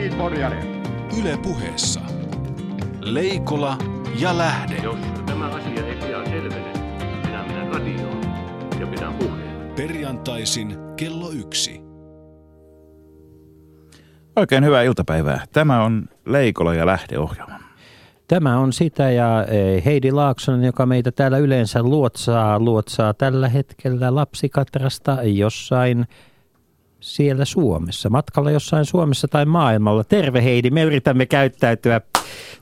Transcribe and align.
Niin, 0.00 0.16
Morjane. 0.16 0.82
Yle 1.20 1.38
puheessa. 1.42 2.00
Leikola 3.00 3.78
ja 4.20 4.38
Lähde. 4.38 4.76
Jos 4.82 4.96
tämä 5.26 5.46
asia 5.46 5.86
ei 5.86 5.96
pian 5.96 6.26
selvene, 6.26 6.72
minä 7.26 7.44
menen 7.46 7.68
radioon 7.68 8.20
ja 8.80 8.86
pidän 8.86 9.14
puheen. 9.14 9.72
Perjantaisin 9.76 10.76
kello 10.96 11.30
yksi. 11.30 11.80
Oikein 14.36 14.64
hyvää 14.64 14.82
iltapäivää. 14.82 15.44
Tämä 15.52 15.84
on 15.84 16.08
Leikola 16.26 16.74
ja 16.74 16.86
Lähde-ohjelma. 16.86 17.60
Tämä 18.28 18.58
on 18.58 18.72
sitä 18.72 19.10
ja 19.10 19.44
eh, 19.48 19.84
Heidi 19.84 20.12
Laaksonen, 20.12 20.64
joka 20.64 20.86
meitä 20.86 21.12
täällä 21.12 21.38
yleensä 21.38 21.82
luotsaa, 21.82 22.58
luotsaa 22.58 23.14
tällä 23.14 23.48
hetkellä 23.48 24.14
lapsikatrasta 24.14 25.22
jossain 25.22 26.06
siellä 27.00 27.44
Suomessa, 27.44 28.10
matkalla 28.10 28.50
jossain 28.50 28.84
Suomessa 28.84 29.28
tai 29.28 29.44
maailmalla. 29.44 30.04
Terve 30.04 30.44
Heidi, 30.44 30.70
me 30.70 30.82
yritämme 30.82 31.26
käyttäytyä 31.26 32.00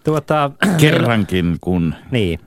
tuota, 0.05 0.51
Kerrankin, 0.81 1.57
kun 1.61 1.95
Niin. 2.11 2.41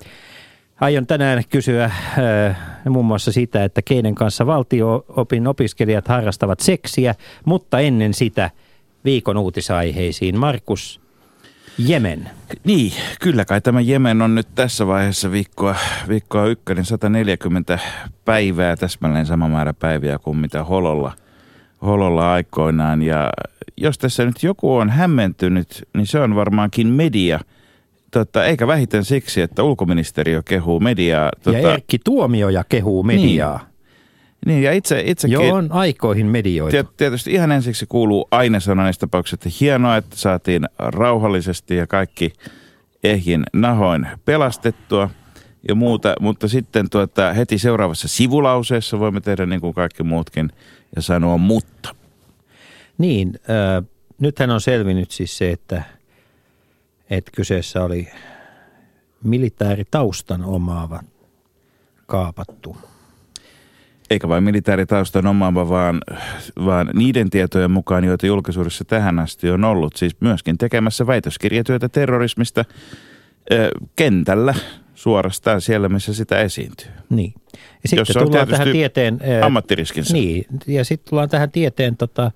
Aion 0.82 1.08
tänään 1.08 1.44
kysyä 1.50 1.84
äh, 1.84 2.58
muun 2.90 3.06
muassa 3.06 3.32
sitä, 3.32 3.64
että 3.64 3.82
keiden 3.82 4.16
kanssa 4.16 4.46
valtio-opin 4.46 5.48
opiskelijat 5.48 6.08
harrastavat 6.08 6.60
seksiä, 6.60 7.16
mutta 7.46 7.80
ennen 7.80 8.14
sitä 8.14 8.50
viikon 9.06 9.38
uutisaiheisiin. 9.38 10.40
Markus 10.40 11.02
Jemen. 11.78 12.30
Niin, 12.64 12.94
kyllä 13.20 13.46
kai 13.46 13.62
tämä 13.62 13.82
Jemen 13.82 14.22
on 14.22 14.36
nyt 14.36 14.48
tässä 14.56 14.88
vaiheessa 14.88 15.32
viikkoa, 15.32 15.76
viikkoa 16.08 16.46
ykkönen 16.46 16.86
140 16.86 17.80
päivää, 18.26 18.76
täsmälleen 18.76 19.26
sama 19.26 19.48
määrä 19.48 19.74
päiviä 19.74 20.20
kuin 20.20 20.38
mitä 20.38 20.64
Hololla, 20.64 21.14
Hololla 21.82 22.34
aikoinaan. 22.34 23.02
Ja 23.02 23.30
jos 23.78 23.98
tässä 23.98 24.26
nyt 24.26 24.44
joku 24.44 24.76
on 24.76 24.90
hämmentynyt, 24.90 25.84
niin 25.94 26.08
se 26.08 26.20
on 26.20 26.36
varmaankin 26.36 26.88
media. 26.88 27.40
Tota, 28.12 28.46
eikä 28.46 28.68
vähiten 28.68 29.06
siksi, 29.06 29.42
että 29.42 29.64
ulkoministeriö 29.64 30.42
kehuu 30.46 30.80
mediaa. 30.80 31.30
Tota, 31.44 31.58
Ja 31.58 31.74
Erkki 31.74 32.00
Tuomioja 32.04 32.64
kehuu 32.70 33.04
mediaa. 33.04 33.60
niin, 34.46 34.64
ja 34.64 34.72
itse, 34.72 35.04
itsekin... 35.06 35.34
Joo, 35.34 35.56
on 35.56 35.68
aikoihin 35.72 36.26
medioitu. 36.26 36.78
Tiet- 36.78 36.94
Tietysti 36.98 37.32
ihan 37.34 37.52
ensiksi 37.52 37.86
kuuluu 37.86 38.28
aina 38.32 38.60
sanoa 38.60 38.90
että 38.90 39.50
hienoa, 39.62 39.98
että 39.98 40.16
saatiin 40.16 40.66
rauhallisesti 40.78 41.76
ja 41.76 41.88
kaikki 41.88 42.34
ehjin 43.04 43.44
nahoin 43.54 44.08
pelastettua 44.26 45.10
ja 45.70 45.76
muuta, 45.76 46.14
mutta 46.20 46.48
sitten 46.48 46.90
tuota, 46.90 47.34
heti 47.34 47.58
seuraavassa 47.58 48.08
sivulauseessa 48.08 49.00
voimme 49.00 49.22
tehdä 49.22 49.46
niin 49.46 49.62
kuin 49.62 49.74
kaikki 49.74 50.04
muutkin 50.04 50.52
ja 50.96 51.02
sanoa 51.02 51.38
mutta. 51.38 51.96
Niin, 52.98 53.40
äh, 53.50 53.84
nythän 54.20 54.50
on 54.50 54.62
selvinnyt 54.62 55.12
siis 55.12 55.38
se, 55.38 55.52
että, 55.52 55.84
että 57.10 57.32
kyseessä 57.36 57.84
oli 57.84 58.08
militaaritaustan 59.24 60.44
omaava 60.44 61.00
kaapattu. 62.06 62.78
Eikä 64.10 64.28
vain 64.28 64.44
militaaritaustan 64.44 65.28
omaava, 65.28 65.70
vaan, 65.70 66.02
vaan 66.66 66.90
niiden 66.94 67.30
tietojen 67.30 67.72
mukaan, 67.72 68.04
joita 68.04 68.28
julkisuudessa 68.28 68.86
tähän 68.86 69.20
asti 69.20 69.50
on 69.50 69.64
ollut, 69.64 69.96
siis 69.96 70.16
myöskin 70.20 70.58
tekemässä 70.58 71.08
väitöskirjatyötä 71.08 71.90
terrorismista 71.90 72.66
ö, 73.52 73.72
kentällä 73.96 74.56
suorastaan 75.02 75.62
siellä, 75.62 75.90
missä 75.90 76.14
sitä 76.14 76.40
esiintyy. 76.40 76.92
Niin. 77.10 77.34
Ja 77.54 77.90
sitten 77.90 77.98
Jossa 77.98 78.20
tullaan 78.20 78.48
tähän 78.48 78.72
tieteen... 78.72 79.20
ää, 79.24 79.46
Ammattiriskinsä. 79.46 80.14
Niin, 80.14 80.46
ja 80.68 80.86
sitten 80.86 81.10
tullaan 81.10 81.30
tähän 81.30 81.52
tieteen, 81.52 81.98
tota, 81.98 82.32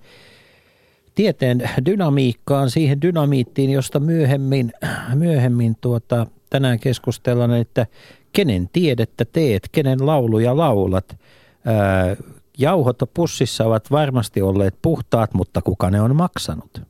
tieteen 1.15 1.69
dynamiikkaan, 1.85 2.69
siihen 2.69 3.01
dynamiittiin, 3.01 3.69
josta 3.69 3.99
myöhemmin, 3.99 4.73
myöhemmin 5.13 5.75
tuota, 5.81 6.27
tänään 6.49 6.79
keskustellaan, 6.79 7.53
että 7.53 7.87
kenen 8.33 8.69
tiedettä 8.73 9.25
teet, 9.25 9.69
kenen 9.71 10.05
lauluja 10.05 10.57
laulat. 10.57 11.17
Ää, 11.65 12.15
jauhot 12.57 12.97
pussissa 13.13 13.65
ovat 13.65 13.91
varmasti 13.91 14.41
olleet 14.41 14.75
puhtaat, 14.81 15.33
mutta 15.33 15.61
kuka 15.61 15.89
ne 15.89 16.01
on 16.01 16.15
maksanut? 16.15 16.81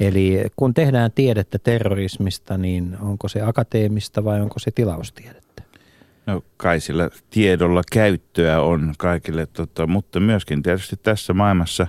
Eli 0.00 0.44
kun 0.56 0.74
tehdään 0.74 1.12
tiedettä 1.12 1.58
terrorismista, 1.58 2.58
niin 2.58 2.96
onko 3.00 3.28
se 3.28 3.42
akateemista 3.42 4.24
vai 4.24 4.40
onko 4.40 4.58
se 4.58 4.70
tilaustiedettä? 4.70 5.62
No 6.26 6.42
kai 6.56 6.80
sillä 6.80 7.10
tiedolla 7.30 7.82
käyttöä 7.92 8.60
on 8.60 8.94
kaikille, 8.98 9.46
tota, 9.46 9.86
mutta 9.86 10.20
myöskin 10.20 10.62
tietysti 10.62 10.96
tässä 11.02 11.34
maailmassa, 11.34 11.86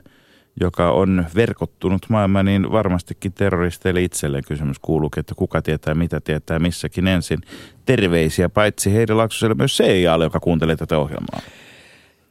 joka 0.61 0.91
on 0.91 1.25
verkottunut 1.35 2.05
maailma, 2.09 2.43
niin 2.43 2.71
varmastikin 2.71 3.33
terroristeille 3.33 4.01
itselleen 4.01 4.43
kysymys 4.47 4.79
kuuluu, 4.79 5.09
että 5.17 5.35
kuka 5.35 5.61
tietää, 5.61 5.95
mitä 5.95 6.21
tietää 6.21 6.59
missäkin 6.59 7.07
ensin. 7.07 7.39
Terveisiä 7.85 8.49
paitsi 8.49 8.93
Heidi 8.93 9.13
Laksoselle 9.13 9.55
myös 9.55 9.77
CIAlle, 9.77 10.25
joka 10.25 10.39
kuuntelee 10.39 10.75
tätä 10.75 10.97
ohjelmaa. 10.97 11.41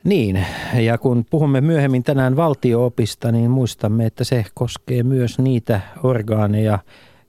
Niin, 0.07 0.47
ja 0.75 0.99
kun 0.99 1.25
puhumme 1.31 1.61
myöhemmin 1.61 2.03
tänään 2.03 2.37
valtioopista, 2.37 3.33
niin 3.33 3.51
muistamme, 3.51 4.07
että 4.07 4.25
se 4.25 4.45
koskee 4.55 5.03
myös 5.03 5.39
niitä 5.39 5.81
orgaaneja, 6.03 6.79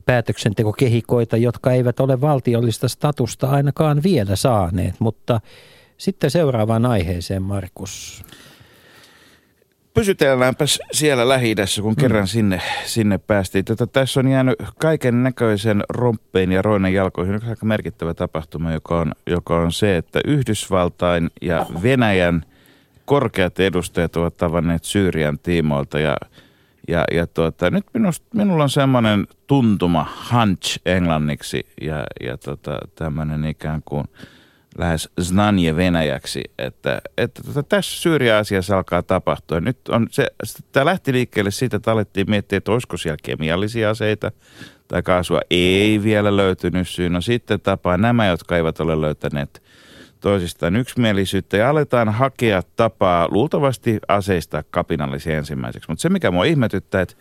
päätöksentekokehikoita, 0.06 1.38
jotka 1.38 1.72
eivät 1.72 2.00
ole 2.00 2.22
valtiollista 2.22 2.88
statusta 2.88 3.50
ainakaan 3.50 4.04
vielä 4.04 4.36
saaneet. 4.36 4.96
Mutta 5.00 5.42
sitten 5.98 6.32
seuraavaan 6.32 6.86
aiheeseen, 6.86 7.42
Markus. 7.42 8.24
Pysytelläänpäs 9.94 10.80
siellä 10.92 11.30
lähi 11.30 11.56
kun 11.82 11.96
kerran 11.96 12.28
sinne, 12.28 12.62
sinne 12.86 13.18
päästiin. 13.18 13.66
Tätä, 13.66 13.88
tässä 13.88 14.20
on 14.20 14.28
jäänyt 14.28 14.56
kaiken 14.80 15.24
näköisen 15.24 15.84
romppeen 15.90 16.52
ja 16.52 16.62
roinen 16.62 16.94
jalkoihin 16.94 17.36
yksi 17.36 17.50
aika 17.50 17.66
merkittävä 17.66 18.14
tapahtuma, 18.14 18.74
joka 18.74 19.00
on, 19.00 19.12
joka 19.28 19.60
on 19.60 19.72
se, 19.72 19.98
että 19.98 20.20
Yhdysvaltain 20.26 21.30
ja 21.42 21.66
Venäjän 21.84 22.46
korkeat 23.08 23.60
edustajat 23.60 24.16
ovat 24.16 24.38
tavanneet 24.38 24.84
Syyrian 24.84 25.40
tiimoilta 25.40 26.00
ja 26.00 26.18
ja, 26.88 27.04
ja 27.12 27.28
tuota, 27.28 27.70
nyt 27.70 27.86
minust, 27.94 28.24
minulla 28.34 28.64
on 28.64 28.70
semmoinen 28.70 29.28
tuntuma, 29.48 30.08
hunch 30.34 30.80
englanniksi 30.86 31.68
ja, 31.82 32.04
ja 32.22 32.38
tota, 32.38 32.80
tämmöinen 32.96 33.46
ikään 33.46 33.82
kuin 33.86 34.06
lähes 34.78 35.10
znanje 35.22 35.76
venäjäksi, 35.76 36.42
että, 36.58 37.02
että 37.18 37.44
tota, 37.44 37.64
tässä 37.64 38.02
Syyria-asiassa 38.02 38.78
alkaa 38.78 39.04
tapahtua. 39.04 39.60
Nyt 39.60 39.90
on 39.90 40.08
se, 40.12 40.28
tämä 40.72 40.86
lähti 40.86 41.14
liikkeelle 41.14 41.52
siitä, 41.52 41.78
että 41.78 41.92
alettiin 41.92 42.30
miettiä, 42.30 42.58
että 42.58 42.72
olisiko 42.72 42.98
siellä 42.98 43.18
kemiallisia 43.24 43.90
aseita 43.90 44.32
tai 44.88 45.04
kaasua. 45.04 45.42
Ei 45.50 46.04
vielä 46.04 46.38
löytynyt 46.38 46.88
syy. 46.88 47.10
No 47.10 47.22
sitten 47.22 47.62
tapaa 47.62 47.98
nämä, 47.98 48.28
jotka 48.28 48.58
eivät 48.58 48.80
ole 48.80 49.02
löytäneet 49.02 49.64
toisistaan 50.22 50.76
yksimielisyyttä 50.76 51.58
ja 51.58 51.70
aletaan 51.70 52.10
hakea 52.10 52.62
tapaa 52.76 53.28
luultavasti 53.32 54.00
aseista 54.08 54.64
kapinallisia 54.72 55.38
ensimmäiseksi. 55.38 55.90
Mutta 55.90 56.02
se, 56.02 56.10
mikä 56.10 56.32
mua 56.32 56.46
ihmetyttää, 56.46 57.02
että 57.02 57.16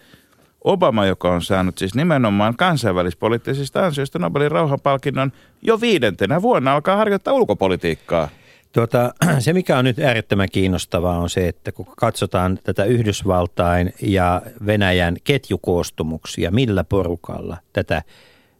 Obama, 0.65 1.07
joka 1.07 1.33
on 1.33 1.43
saanut 1.43 1.79
siis 1.79 1.95
nimenomaan 1.95 2.57
kansainvälispoliittisista 2.57 3.87
ansioista 3.87 4.19
Nobelin 4.19 4.51
rauhanpalkinnon, 4.51 5.33
jo 5.63 5.81
viidentenä 5.81 6.43
vuonna 6.43 6.75
alkaa 6.75 6.97
harjoittaa 6.97 7.35
ulkopolitiikkaa. 7.35 8.29
Tuota, 8.73 9.15
se, 9.39 9.53
mikä 9.53 9.79
on 9.79 9.85
nyt 9.85 9.99
äärettömän 9.99 10.49
kiinnostavaa, 10.53 11.19
on 11.19 11.31
se, 11.31 11.49
että 11.49 11.73
kun 11.73 11.87
katsotaan 11.97 12.59
tätä 12.65 12.85
Yhdysvaltain 12.85 13.93
ja 14.03 14.43
Venäjän 14.67 15.17
ketjukoostumuksia, 15.25 16.51
millä 16.51 16.85
porukalla 16.85 17.57
tätä, 17.73 18.03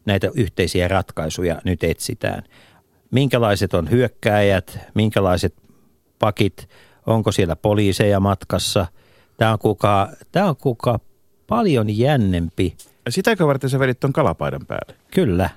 näitä 0.05 0.31
yhteisiä 0.35 0.89
ratkaisuja 0.89 1.61
nyt 1.65 1.85
etsitään– 1.85 2.43
minkälaiset 3.11 3.75
on 3.75 3.91
hyökkääjät, 3.91 4.79
minkälaiset 4.95 5.55
pakit, 6.19 6.69
onko 7.07 7.33
siellä 7.33 7.57
poliiseja 7.57 8.21
matkassa. 8.21 8.87
Tämä 9.37 9.53
on 9.53 9.59
kuka, 9.59 10.09
tämä 10.33 10.49
on 10.49 10.57
kuka 10.57 11.01
paljon 11.47 11.99
jännempi. 11.99 12.77
Sitäkö 13.09 13.47
varten 13.47 13.71
sä 13.71 13.79
vedit 13.79 14.01
ton 14.01 14.13
kalapaidan 14.13 14.67
päälle? 14.67 14.95
Kyllä. 15.11 15.51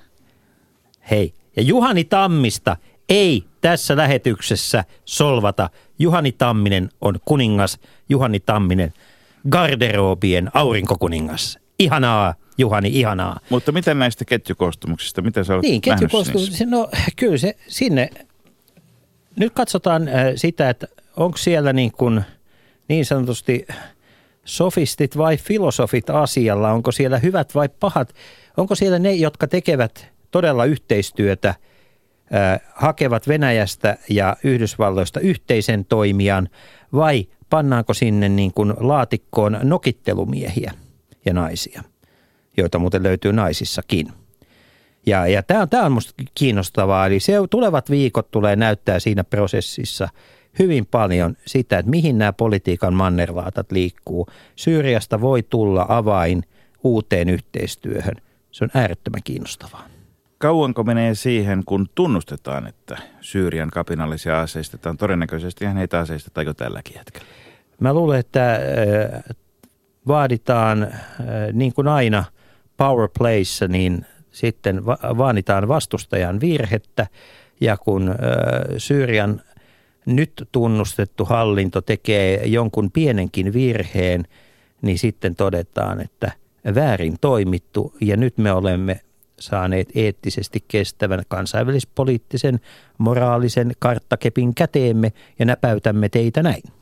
Hei, 1.10 1.34
ja 1.56 1.62
Juhani 1.62 2.04
Tammista 2.04 2.76
ei 3.08 3.44
tässä 3.60 3.96
lähetyksessä 3.96 4.84
solvata. 5.04 5.70
Juhani 5.98 6.32
Tamminen 6.32 6.88
on 7.00 7.18
kuningas. 7.24 7.78
Juhani 8.08 8.40
Tamminen, 8.40 8.92
garderoobien 9.50 10.50
aurinkokuningas. 10.54 11.58
Ihanaa, 11.78 12.34
Juhani, 12.60 12.88
ihanaa. 12.88 13.40
Mutta 13.50 13.72
miten 13.72 13.98
näistä 13.98 14.24
ketjukoostumuksista, 14.24 15.22
mitä 15.22 15.44
sä 15.44 15.54
olet 15.54 15.62
Niin, 15.62 15.80
nähnyt 15.86 16.00
ketjukoostumuksia, 16.00 16.66
no 16.66 16.88
kyllä 17.16 17.38
se 17.38 17.56
sinne, 17.68 18.10
nyt 19.36 19.52
katsotaan 19.54 20.08
äh, 20.08 20.14
sitä, 20.36 20.70
että 20.70 20.86
onko 21.16 21.38
siellä 21.38 21.72
niin, 21.72 21.92
kuin, 21.92 22.24
niin 22.88 23.06
sanotusti 23.06 23.66
sofistit 24.44 25.16
vai 25.16 25.36
filosofit 25.36 26.10
asialla, 26.10 26.72
onko 26.72 26.92
siellä 26.92 27.18
hyvät 27.18 27.54
vai 27.54 27.68
pahat, 27.68 28.14
onko 28.56 28.74
siellä 28.74 28.98
ne, 28.98 29.12
jotka 29.12 29.46
tekevät 29.46 30.06
todella 30.30 30.64
yhteistyötä, 30.64 31.48
äh, 31.48 32.60
hakevat 32.74 33.28
Venäjästä 33.28 33.96
ja 34.08 34.36
Yhdysvalloista 34.44 35.20
yhteisen 35.20 35.84
toimijan? 35.84 36.48
Vai 36.92 37.26
pannaanko 37.50 37.94
sinne 37.94 38.28
niin 38.28 38.52
kuin 38.52 38.74
laatikkoon 38.76 39.58
nokittelumiehiä 39.62 40.72
ja 41.24 41.34
naisia– 41.34 41.82
joita 42.60 42.78
muuten 42.78 43.02
löytyy 43.02 43.32
naisissakin. 43.32 44.12
Ja, 45.06 45.26
ja 45.26 45.42
tämä 45.42 45.62
on, 45.62 45.68
tää 45.68 45.82
on 45.82 45.92
musta 45.92 46.24
kiinnostavaa, 46.34 47.06
eli 47.06 47.20
se, 47.20 47.32
tulevat 47.50 47.90
viikot 47.90 48.30
tulee 48.30 48.56
näyttää 48.56 48.98
siinä 48.98 49.24
prosessissa 49.24 50.08
hyvin 50.58 50.86
paljon 50.86 51.36
sitä, 51.46 51.78
että 51.78 51.90
mihin 51.90 52.18
nämä 52.18 52.32
politiikan 52.32 52.94
mannerlaatat 52.94 53.72
liikkuu. 53.72 54.26
Syyriasta 54.56 55.20
voi 55.20 55.42
tulla 55.42 55.86
avain 55.88 56.42
uuteen 56.84 57.28
yhteistyöhön. 57.28 58.14
Se 58.50 58.64
on 58.64 58.70
äärettömän 58.74 59.20
kiinnostavaa. 59.24 59.86
Kauanko 60.38 60.84
menee 60.84 61.14
siihen, 61.14 61.62
kun 61.66 61.86
tunnustetaan, 61.94 62.66
että 62.66 62.98
Syyrian 63.20 63.70
kapinallisia 63.70 64.40
aseistetaan? 64.40 64.96
Todennäköisesti 64.96 65.64
ihan 65.64 65.76
heitä 65.76 65.98
aseistetaan 65.98 66.46
jo 66.46 66.54
tälläkin 66.54 66.98
hetkellä. 66.98 67.26
Mä 67.80 67.94
luulen, 67.94 68.20
että 68.20 68.60
vaaditaan 70.06 70.88
niin 71.52 71.72
kuin 71.72 71.88
aina 71.88 72.24
power 72.80 73.08
playssa, 73.18 73.68
niin 73.68 74.06
sitten 74.32 74.86
vaanitaan 75.18 75.68
vastustajan 75.68 76.40
virhettä 76.40 77.06
ja 77.60 77.76
kun 77.76 78.08
äh, 78.08 78.16
Syyrian 78.78 79.40
nyt 80.06 80.48
tunnustettu 80.52 81.24
hallinto 81.24 81.80
tekee 81.80 82.46
jonkun 82.46 82.90
pienenkin 82.90 83.52
virheen, 83.52 84.24
niin 84.82 84.98
sitten 84.98 85.36
todetaan, 85.36 86.00
että 86.00 86.32
väärin 86.74 87.16
toimittu 87.20 87.94
ja 88.00 88.16
nyt 88.16 88.38
me 88.38 88.52
olemme 88.52 89.00
saaneet 89.40 89.88
eettisesti 89.94 90.64
kestävän 90.68 91.22
kansainvälispoliittisen 91.28 92.60
moraalisen 92.98 93.72
karttakepin 93.78 94.54
käteemme 94.54 95.12
ja 95.38 95.44
näpäytämme 95.44 96.08
teitä 96.08 96.42
näin. 96.42 96.79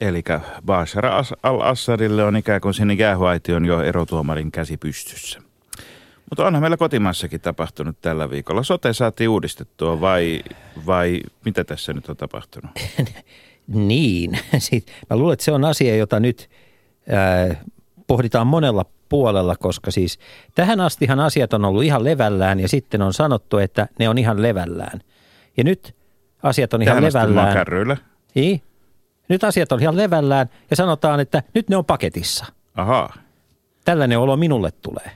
Eli 0.00 0.22
Bashar 0.66 1.06
al-Assadille 1.42 2.24
on 2.24 2.36
ikään 2.36 2.60
kuin 2.60 2.74
sinne 2.74 2.94
jäähuaition 2.94 3.64
jo 3.64 3.82
erotuomarin 3.82 4.52
käsi 4.52 4.76
pystyssä. 4.76 5.40
Mutta 6.30 6.46
onhan 6.46 6.62
meillä 6.62 6.76
kotimaassakin 6.76 7.40
tapahtunut 7.40 8.00
tällä 8.00 8.30
viikolla. 8.30 8.62
Sote 8.62 8.92
saatiin 8.92 9.28
uudistettua 9.28 10.00
vai, 10.00 10.40
vai 10.86 11.20
mitä 11.44 11.64
tässä 11.64 11.92
nyt 11.92 12.08
on 12.08 12.16
tapahtunut? 12.16 12.70
niin, 13.66 14.38
mä 15.10 15.16
luulen, 15.16 15.32
että 15.32 15.44
se 15.44 15.52
on 15.52 15.64
asia, 15.64 15.96
jota 15.96 16.20
nyt 16.20 16.50
äh, 17.12 17.56
pohditaan 18.06 18.46
monella 18.46 18.84
puolella, 19.08 19.56
koska 19.56 19.90
siis 19.90 20.18
tähän 20.54 20.80
astihan 20.80 21.20
asiat 21.20 21.52
on 21.52 21.64
ollut 21.64 21.82
ihan 21.82 22.04
levällään 22.04 22.60
ja 22.60 22.68
sitten 22.68 23.02
on 23.02 23.12
sanottu, 23.12 23.58
että 23.58 23.88
ne 23.98 24.08
on 24.08 24.18
ihan 24.18 24.42
levällään. 24.42 25.00
Ja 25.56 25.64
nyt 25.64 25.96
asiat 26.42 26.74
on 26.74 26.82
ihan 26.82 26.96
tähän 26.96 27.04
levällään. 27.08 27.52
Niin. 28.34 28.62
Nyt 29.28 29.44
asiat 29.44 29.72
on 29.72 29.82
ihan 29.82 29.96
levällään 29.96 30.50
ja 30.70 30.76
sanotaan, 30.76 31.20
että 31.20 31.42
nyt 31.54 31.68
ne 31.68 31.76
on 31.76 31.84
paketissa. 31.84 32.46
Aha. 32.74 33.08
Tällainen 33.84 34.18
olo 34.18 34.36
minulle 34.36 34.70
tulee. 34.82 35.10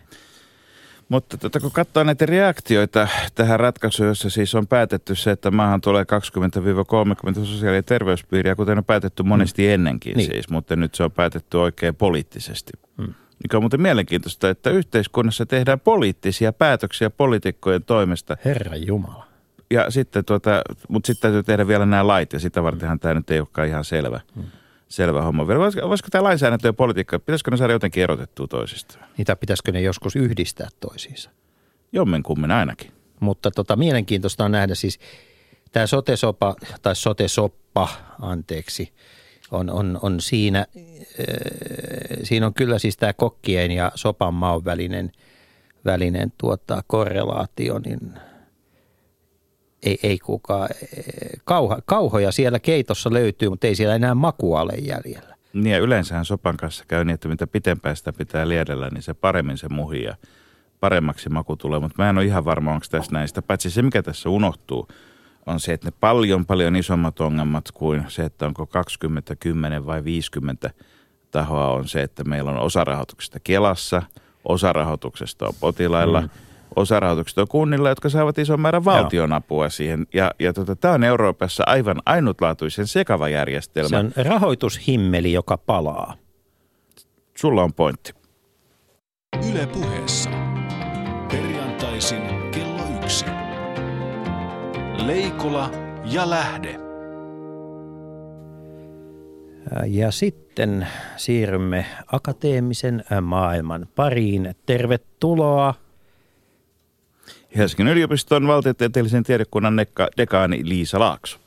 Mutta 1.09 1.39
tota, 1.39 1.61
kun 1.61 1.73
katsoo 1.73 2.05
näitä 2.05 2.27
reaktioita 2.27 3.09
tähän 3.35 3.61
ratkaisuun, 3.61 4.09
jossa 4.09 4.31
siis 4.31 4.55
on 4.55 4.67
päätetty 4.67 5.15
se, 5.15 5.31
että 5.31 5.51
maahan 5.51 5.81
tulee 5.81 6.05
20-30 6.05 7.45
sosiaali- 7.45 7.77
ja 7.77 7.83
terveyspiiriä, 7.83 8.55
kuten 8.55 8.79
on 8.79 8.85
päätetty 8.85 9.23
monesti 9.23 9.63
mm. 9.63 9.69
ennenkin 9.69 10.17
niin. 10.17 10.31
siis, 10.31 10.49
mutta 10.49 10.77
nyt 10.77 10.95
se 10.95 11.05
on 11.05 11.13
päätetty 11.13 11.57
oikein 11.57 11.95
poliittisesti. 11.95 12.73
Mm. 12.97 13.15
Mikä 13.43 13.57
on 13.57 13.63
muuten 13.63 13.83
mielenkiintoista, 13.83 14.51
että 14.51 14.71
yhteiskunnassa 14.71 15.47
tehdään 15.47 15.81
poliittisia 15.81 16.53
päätöksiä 16.53 17.11
poliitikkojen 17.11 17.85
toimesta. 17.85 18.37
Herra 18.45 18.77
Jumala. 18.77 19.32
Ja 19.73 19.91
sitten 19.91 20.25
tuota, 20.25 20.63
mutta 20.89 21.07
sitten 21.07 21.23
täytyy 21.33 21.43
tehdä 21.43 21.67
vielä 21.67 21.87
nämä 21.87 22.07
lait 22.07 22.33
ja 22.33 22.41
sitä 22.41 22.63
vartenhan 22.63 23.01
tämä 23.01 23.15
nyt 23.15 23.31
ei 23.31 23.41
olekaan 23.41 23.69
ihan 23.69 23.85
selvä. 23.85 24.21
Mm 24.35 24.43
selvä 24.93 25.23
homma. 25.23 25.47
Voisiko, 25.47 25.89
voisiko 25.89 26.09
tämä 26.11 26.25
lainsäädäntö 26.25 26.69
ja 26.69 26.73
politiikka, 26.73 27.19
pitäisikö 27.19 27.51
ne 27.51 27.57
saada 27.57 27.73
jotenkin 27.73 28.03
erotettua 28.03 28.47
toisistaan? 28.47 29.05
Niitä 29.19 29.37
pitäisikö 29.37 29.73
ne 29.73 29.81
joskus 29.81 30.17
yhdistää 30.17 30.69
toisiinsa? 30.81 31.31
Jommenkummin 31.93 32.51
ainakin. 32.51 32.93
Mutta 33.21 33.51
tota, 33.51 33.77
mielenkiintoista 33.77 34.45
on 34.45 34.53
nähdä 34.53 34.75
siis 34.75 34.99
tämä 35.73 35.87
sotesopa 35.87 36.55
tai 36.83 36.97
sotesoppa, 36.97 37.89
anteeksi, 38.21 38.93
on, 39.51 39.71
on, 39.71 39.99
on 40.03 40.21
siinä, 40.21 40.59
äh, 40.59 40.97
siinä 42.23 42.47
on 42.47 42.55
kyllä 42.55 42.79
siis 42.79 42.97
tämä 42.97 43.13
kokkien 43.13 43.71
ja 43.71 43.93
sopan 43.95 44.35
maun 44.35 44.65
välinen, 44.65 45.13
välinen 45.85 46.33
tuota, 46.39 46.83
korrelaatio, 46.87 47.79
niin– 47.79 48.13
ei, 49.83 49.99
ei 50.03 50.19
kukaan. 50.19 50.69
Kauha, 51.45 51.79
kauhoja 51.87 52.33
siellä 52.33 52.59
keitossa 52.59 53.13
löytyy, 53.13 53.49
mutta 53.49 53.67
ei 53.67 53.75
siellä 53.75 53.95
enää 53.95 54.15
makua 54.15 54.61
ole 54.61 54.73
jäljellä. 54.73 55.37
Niin 55.53 55.73
ja 55.73 55.79
yleensähän 55.79 56.25
sopan 56.25 56.57
kanssa 56.57 56.85
käy 56.89 57.05
niin, 57.05 57.15
että 57.15 57.29
mitä 57.29 57.47
pitempään 57.47 57.97
sitä 57.97 58.13
pitää 58.13 58.49
liedellä, 58.49 58.89
niin 58.89 59.03
se 59.03 59.15
paremmin 59.15 59.59
se 59.59 59.69
muhii 59.69 60.05
ja 60.05 60.17
paremmaksi 60.81 61.29
maku 61.29 61.57
tulee. 61.57 61.81
Mutta 61.81 62.03
mä 62.03 62.11
en 62.11 62.19
ole 62.19 62.25
ihan 62.25 62.45
varma, 62.45 62.73
onko 62.73 62.87
tässä 62.91 63.13
näistä. 63.13 63.43
Paitsi 63.43 63.71
se, 63.71 63.83
mikä 63.83 64.03
tässä 64.03 64.29
unohtuu, 64.29 64.89
on 65.47 65.61
se, 65.61 65.73
että 65.73 65.87
ne 65.87 65.93
paljon 66.01 66.47
paljon 66.47 66.77
isommat 66.77 67.21
ongelmat 67.21 67.71
kuin 67.71 68.05
se, 68.09 68.25
että 68.25 68.47
onko 68.47 68.67
20, 68.67 69.37
10 69.37 69.87
vai 69.87 70.05
50 70.05 70.71
tahoa 71.31 71.69
on 71.69 71.89
se, 71.89 72.03
että 72.03 72.25
meillä 72.25 72.51
on 72.51 72.59
osarahoituksesta 72.59 73.41
Kelassa, 73.41 74.03
osarahoituksesta 74.45 75.47
on 75.47 75.55
potilailla 75.61 76.21
mm 76.21 76.29
osarahoitukset 76.77 77.39
on 77.39 77.49
kunnilla, 77.49 77.89
jotka 77.89 78.09
saavat 78.09 78.39
ison 78.39 78.61
määrän 78.61 78.85
valtionapua 78.85 79.65
Joo. 79.65 79.71
siihen. 79.71 80.07
Ja, 80.15 80.31
ja 80.39 80.53
tota, 80.53 80.77
tämä 80.77 80.95
on 80.95 81.05
Euroopassa 81.05 81.65
aivan 81.67 82.03
ainutlaatuisen 82.07 82.87
sekava 82.87 83.29
järjestelmä. 83.29 83.89
Se 83.89 83.97
on 83.97 84.13
rahoitushimmeli, 84.17 85.33
joka 85.33 85.57
palaa. 85.57 86.17
Sulla 87.37 87.63
on 87.63 87.73
pointti. 87.73 88.13
Yle 89.51 89.67
puheessa. 89.67 90.31
Perjantaisin 91.31 92.23
kello 92.51 92.83
yksi. 93.03 93.25
Leikola 95.07 95.71
ja 96.05 96.31
Lähde. 96.31 96.79
Ja 99.87 100.11
sitten 100.11 100.87
siirrymme 101.17 101.87
akateemisen 102.07 103.05
maailman 103.23 103.87
pariin. 103.97 104.55
Tervetuloa 104.67 105.75
Helsingin 107.57 107.89
yliopiston 107.89 108.47
valtiotieteellisen 108.47 109.25
tiedekunnan 109.25 109.75
dekaani 110.17 110.61
Liisa 110.65 110.99
Laakso. 110.99 111.39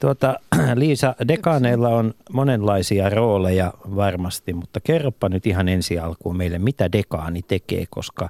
Tuota, 0.00 0.34
Liisa, 0.74 1.14
dekaaneilla 1.28 1.88
on 1.88 2.14
monenlaisia 2.32 3.08
rooleja 3.10 3.72
varmasti, 3.96 4.52
mutta 4.52 4.80
kerropa 4.80 5.28
nyt 5.28 5.46
ihan 5.46 5.68
ensi 5.68 5.98
alkuun 5.98 6.36
meille, 6.36 6.58
mitä 6.58 6.92
dekaani 6.92 7.42
tekee, 7.42 7.84
koska 7.90 8.28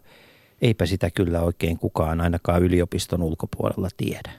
eipä 0.63 0.87
sitä 0.87 1.11
kyllä 1.11 1.41
oikein 1.41 1.79
kukaan 1.79 2.21
ainakaan 2.21 2.63
yliopiston 2.63 3.23
ulkopuolella 3.23 3.89
tiedä. 3.97 4.31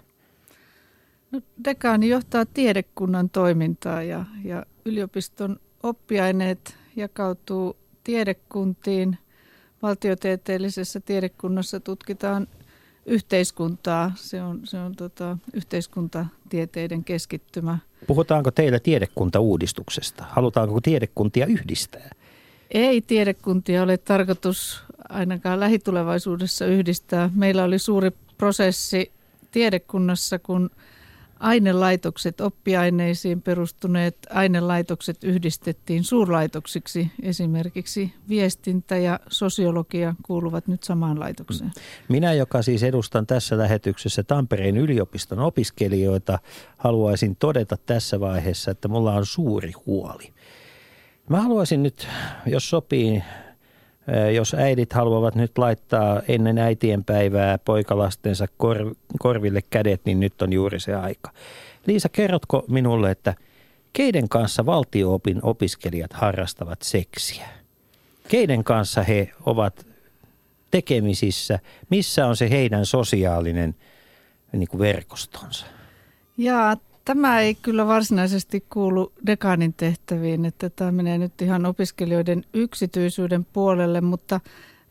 No, 1.31 1.41
dekaani 1.65 2.09
johtaa 2.09 2.45
tiedekunnan 2.45 3.29
toimintaa 3.29 4.03
ja, 4.03 4.25
ja 4.43 4.65
yliopiston 4.85 5.59
oppiaineet 5.83 6.77
jakautuu 6.95 7.77
tiedekuntiin– 8.03 9.17
valtiotieteellisessä 9.81 10.99
tiedekunnassa 10.99 11.79
tutkitaan 11.79 12.47
yhteiskuntaa. 13.05 14.11
Se 14.15 14.41
on, 14.41 14.59
se 14.63 14.79
on 14.79 14.95
tota, 14.95 15.37
yhteiskuntatieteiden 15.53 17.03
keskittymä. 17.03 17.77
Puhutaanko 18.07 18.51
teillä 18.51 18.79
tiedekuntauudistuksesta? 18.79 20.25
Halutaanko 20.29 20.81
tiedekuntia 20.81 21.45
yhdistää? 21.45 22.09
Ei 22.71 23.01
tiedekuntia 23.01 23.83
ole 23.83 23.97
tarkoitus 23.97 24.83
ainakaan 25.09 25.59
lähitulevaisuudessa 25.59 26.65
yhdistää. 26.65 27.29
Meillä 27.35 27.63
oli 27.63 27.79
suuri 27.79 28.11
prosessi 28.37 29.11
tiedekunnassa, 29.51 30.39
kun– 30.39 30.69
ainelaitokset, 31.39 32.41
oppiaineisiin 32.41 33.41
perustuneet 33.41 34.17
ainelaitokset 34.29 35.23
yhdistettiin 35.23 36.03
suurlaitoksiksi. 36.03 37.11
Esimerkiksi 37.21 38.13
viestintä 38.29 38.97
ja 38.97 39.19
sosiologia 39.29 40.15
kuuluvat 40.23 40.67
nyt 40.67 40.83
samaan 40.83 41.19
laitokseen. 41.19 41.71
Minä, 42.09 42.33
joka 42.33 42.61
siis 42.61 42.83
edustan 42.83 43.27
tässä 43.27 43.57
lähetyksessä 43.57 44.23
Tampereen 44.23 44.77
yliopiston 44.77 45.39
opiskelijoita, 45.39 46.39
haluaisin 46.77 47.35
todeta 47.35 47.77
tässä 47.85 48.19
vaiheessa, 48.19 48.71
että 48.71 48.87
mulla 48.87 49.13
on 49.13 49.25
suuri 49.25 49.71
huoli. 49.85 50.33
Mä 51.29 51.41
haluaisin 51.41 51.83
nyt, 51.83 52.07
jos 52.45 52.69
sopii, 52.69 53.23
jos 54.35 54.53
äidit 54.53 54.93
haluavat 54.93 55.35
nyt 55.35 55.57
laittaa 55.57 56.21
ennen 56.27 56.57
äitien 56.57 57.03
päivää 57.03 57.57
poikalastensa 57.57 58.45
kor- 58.57 58.95
korville 59.19 59.61
kädet, 59.69 60.01
niin 60.05 60.19
nyt 60.19 60.41
on 60.41 60.53
juuri 60.53 60.79
se 60.79 60.95
aika. 60.95 61.31
Liisa, 61.87 62.09
kerrotko 62.09 62.65
minulle, 62.67 63.11
että 63.11 63.33
keiden 63.93 64.29
kanssa 64.29 64.65
valtioopin 64.65 65.39
opiskelijat 65.43 66.13
harrastavat 66.13 66.81
seksiä? 66.81 67.47
Keiden 68.27 68.63
kanssa 68.63 69.03
he 69.03 69.31
ovat 69.45 69.85
tekemisissä? 70.71 71.59
Missä 71.89 72.25
on 72.25 72.37
se 72.37 72.49
heidän 72.49 72.85
sosiaalinen 72.85 73.75
niin 74.51 74.67
kuin 74.67 74.79
verkostonsa? 74.79 75.65
Ja 76.37 76.77
Tämä 77.07 77.39
ei 77.39 77.55
kyllä 77.55 77.87
varsinaisesti 77.87 78.65
kuulu 78.69 79.13
dekaanin 79.25 79.73
tehtäviin, 79.73 80.45
että 80.45 80.69
tämä 80.69 80.91
menee 80.91 81.17
nyt 81.17 81.41
ihan 81.41 81.65
opiskelijoiden 81.65 82.43
yksityisyyden 82.53 83.45
puolelle, 83.53 84.01
mutta 84.01 84.39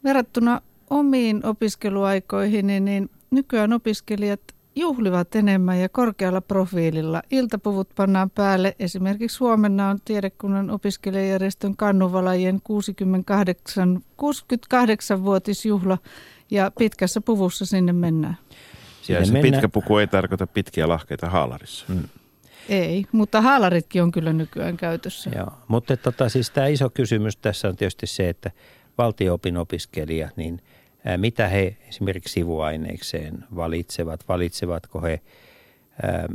verrattuna 0.05 0.61
omiin 0.91 1.47
opiskeluaikoihin, 1.47 2.67
niin 2.67 3.11
nykyään 3.31 3.73
opiskelijat 3.73 4.41
juhlivat 4.77 5.35
enemmän 5.35 5.81
ja 5.81 5.89
korkealla 5.89 6.41
profiililla. 6.41 7.23
Iltapuvut 7.31 7.89
pannaan 7.97 8.31
päälle. 8.31 8.77
Esimerkiksi 8.79 9.39
huomenna 9.39 9.89
on 9.89 9.99
tiedekunnan 10.05 10.71
opiskelijajärjestön 10.71 11.77
kannuvalajien 11.77 12.61
68, 12.65 14.03
68-vuotisjuhla 14.23 15.99
ja 16.51 16.73
pitkässä 16.79 17.21
puvussa 17.21 17.67
sinne 17.67 17.93
mennään. 17.93 18.37
Ja 19.09 19.25
se 19.25 19.33
mennä... 19.33 19.51
pitkä 19.51 19.69
puku 19.69 19.99
ei 19.99 20.07
tarkoita 20.07 20.47
pitkiä 20.47 20.89
lahkeita 20.89 21.31
haalarissa. 21.31 21.87
Mm. 21.89 22.03
Ei, 22.69 23.07
mutta 23.13 23.41
haalaritkin 23.41 24.03
on 24.03 24.13
kyllä 24.13 24.33
nykyään 24.33 24.77
käytössä. 24.77 25.31
Joo, 25.37 25.53
mutta 25.69 25.97
tota, 25.97 26.29
siis 26.29 26.51
tämä 26.51 26.67
iso 26.67 26.91
kysymys 26.91 27.37
tässä 27.37 27.69
on 27.69 27.77
tietysti 27.77 28.07
se, 28.07 28.29
että 28.29 28.51
valtio-opin 28.99 29.57
opiskelijat, 29.57 30.37
niin 30.37 30.63
mitä 31.17 31.49
he 31.49 31.77
esimerkiksi 31.89 32.33
sivuaineikseen 32.33 33.45
valitsevat? 33.57 34.29
Valitsevatko 34.29 35.03
he 35.03 35.21
ähm, 36.05 36.33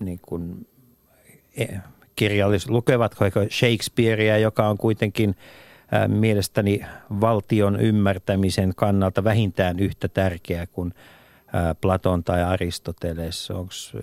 niin 0.00 0.18
kuin, 0.22 0.66
e, 1.56 1.66
kirjallis, 2.16 2.68
lukevatko 2.68 3.24
he 3.24 3.30
Shakespearea, 3.50 4.38
joka 4.38 4.68
on 4.68 4.78
kuitenkin 4.78 5.36
äh, 5.94 6.08
mielestäni 6.08 6.80
valtion 7.20 7.80
ymmärtämisen 7.80 8.72
kannalta 8.76 9.24
vähintään 9.24 9.78
yhtä 9.78 10.08
tärkeä 10.08 10.66
kuin 10.66 10.94
Platon 11.80 12.24
tai 12.24 12.42
Aristoteles? 12.42 13.50
Onks, 13.50 13.96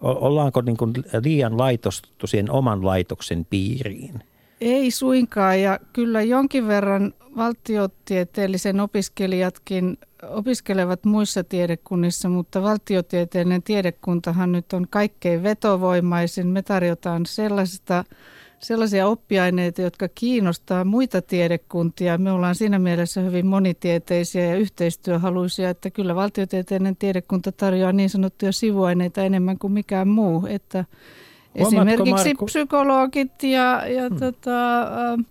ollaanko 0.00 0.60
niin 0.60 0.76
kuin 0.76 0.92
liian 1.24 1.58
laitostuttu 1.58 2.26
siihen 2.26 2.50
oman 2.50 2.84
laitoksen 2.84 3.44
piiriin? 3.50 4.22
Ei 4.60 4.90
suinkaan 4.90 5.60
ja 5.60 5.78
kyllä 5.92 6.22
jonkin 6.22 6.68
verran 6.68 7.14
valtiotieteellisen 7.36 8.80
opiskelijatkin 8.80 9.98
opiskelevat 10.28 11.04
muissa 11.04 11.44
tiedekunnissa, 11.44 12.28
mutta 12.28 12.62
valtiotieteellinen 12.62 13.62
tiedekuntahan 13.62 14.52
nyt 14.52 14.72
on 14.72 14.86
kaikkein 14.90 15.42
vetovoimaisin. 15.42 16.46
Me 16.46 16.62
tarjotaan 16.62 17.26
sellaista, 17.26 18.04
sellaisia 18.64 19.06
oppiaineita, 19.06 19.82
jotka 19.82 20.08
kiinnostaa 20.08 20.84
muita 20.84 21.22
tiedekuntia. 21.22 22.18
Me 22.18 22.32
ollaan 22.32 22.54
siinä 22.54 22.78
mielessä 22.78 23.20
hyvin 23.20 23.46
monitieteisiä 23.46 24.44
ja 24.44 24.56
yhteistyöhaluisia, 24.56 25.70
että 25.70 25.90
kyllä 25.90 26.14
valtiotieteellinen 26.14 26.96
tiedekunta 26.96 27.52
tarjoaa 27.52 27.92
niin 27.92 28.10
sanottuja 28.10 28.52
sivuaineita 28.52 29.22
enemmän 29.22 29.58
kuin 29.58 29.72
mikään 29.72 30.08
muu. 30.08 30.46
Että 30.46 30.84
Esimerkiksi 31.54 32.10
Markku? 32.10 32.46
psykologit 32.46 33.42
ja, 33.42 33.86
ja 33.88 34.08
hmm. 34.08 34.18
tota, 34.18 34.82
äh, 34.82 35.24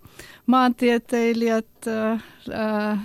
maantieteilijät, 0.46 1.66
äh, 1.88 2.24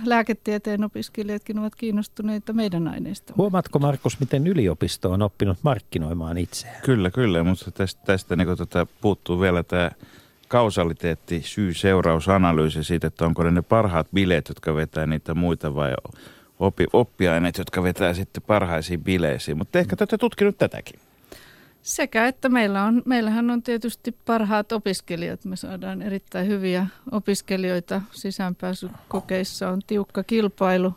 lääketieteen 0.05 0.83
opiskelijatkin 0.83 1.59
ovat 1.59 1.75
kiinnostuneita 1.75 2.53
meidän 2.53 2.87
aineista. 2.87 3.33
Huomaatko 3.37 3.79
Markus, 3.79 4.19
miten 4.19 4.47
yliopisto 4.47 5.11
on 5.11 5.21
oppinut 5.21 5.57
markkinoimaan 5.63 6.37
itseään? 6.37 6.81
Kyllä, 6.81 7.11
kyllä, 7.11 7.43
mutta 7.43 7.71
tästä, 7.71 8.01
tästä 8.05 8.35
niin 8.35 8.57
tota, 8.57 8.87
puuttuu 9.01 9.39
vielä 9.41 9.63
tämä 9.63 9.91
kausaliteetti, 10.49 11.41
syy-seurausanalyysi 11.45 12.83
siitä, 12.83 13.07
että 13.07 13.25
onko 13.25 13.43
ne 13.43 13.51
ne 13.51 13.61
parhaat 13.61 14.07
bileet, 14.13 14.49
jotka 14.49 14.75
vetää 14.75 15.05
niitä 15.05 15.33
muita 15.33 15.75
vai 15.75 15.93
oppi, 16.59 16.85
oppiaineet, 16.93 17.57
jotka 17.57 17.83
vetää 17.83 18.13
sitten 18.13 18.43
parhaisiin 18.47 19.03
bileisiin. 19.03 19.57
Mutta 19.57 19.79
ehkä 19.79 19.95
te 19.95 20.01
olette 20.01 20.17
tutkinut 20.17 20.57
tätäkin. 20.57 20.99
Sekä 21.81 22.27
että 22.27 22.49
meillä 22.49 22.83
on, 22.83 23.01
meillähän 23.05 23.49
on 23.49 23.63
tietysti 23.63 24.15
parhaat 24.25 24.71
opiskelijat. 24.71 25.45
Me 25.45 25.55
saadaan 25.55 26.01
erittäin 26.01 26.47
hyviä 26.47 26.87
opiskelijoita. 27.11 28.01
Sisäänpääsykokeissa 28.11 29.69
on 29.69 29.81
tiukka 29.87 30.23
kilpailu 30.23 30.93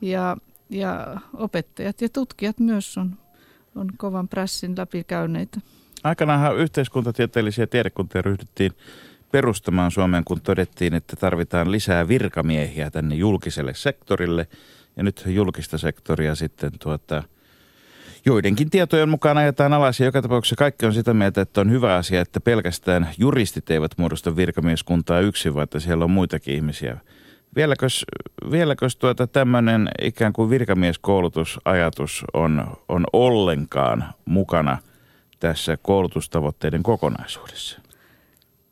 ja, 0.00 0.36
ja 0.70 1.20
opettajat 1.34 2.00
ja 2.00 2.08
tutkijat 2.08 2.60
myös 2.60 2.98
on, 2.98 3.16
on 3.76 3.88
kovan 3.96 4.28
prässin 4.28 4.74
läpikäyneitä. 4.78 5.60
Aikanaanhan 6.04 6.56
yhteiskuntatieteellisiä 6.56 7.66
tiedekuntia 7.66 8.22
ryhdyttiin 8.22 8.72
perustamaan 9.32 9.90
Suomeen, 9.90 10.24
kun 10.24 10.40
todettiin, 10.40 10.94
että 10.94 11.16
tarvitaan 11.16 11.72
lisää 11.72 12.08
virkamiehiä 12.08 12.90
tänne 12.90 13.14
julkiselle 13.14 13.74
sektorille. 13.74 14.46
Ja 14.96 15.02
nyt 15.02 15.24
julkista 15.26 15.78
sektoria 15.78 16.34
sitten 16.34 16.72
tuota– 16.78 17.22
joidenkin 18.26 18.70
tietojen 18.70 19.08
mukaan 19.08 19.38
ajetaan 19.38 19.72
alas 19.72 20.00
ja 20.00 20.06
joka 20.06 20.22
tapauksessa 20.22 20.56
kaikki 20.56 20.86
on 20.86 20.94
sitä 20.94 21.14
mieltä, 21.14 21.40
että 21.40 21.60
on 21.60 21.70
hyvä 21.70 21.96
asia, 21.96 22.20
että 22.20 22.40
pelkästään 22.40 23.08
juristit 23.18 23.70
eivät 23.70 23.92
muodosta 23.98 24.36
virkamieskuntaa 24.36 25.20
yksin, 25.20 25.54
vaan 25.54 25.64
että 25.64 25.80
siellä 25.80 26.04
on 26.04 26.10
muitakin 26.10 26.54
ihmisiä. 26.54 26.96
Vieläkös, 27.56 28.04
vieläkös 28.50 28.96
tuota 28.96 29.26
tämmöinen 29.26 29.88
ikään 30.02 30.32
kuin 30.32 30.50
virkamieskoulutusajatus 30.50 32.24
on, 32.34 32.66
on 32.88 33.04
ollenkaan 33.12 34.04
mukana 34.24 34.78
tässä 35.44 35.76
koulutustavoitteiden 35.82 36.82
kokonaisuudessa? 36.82 37.80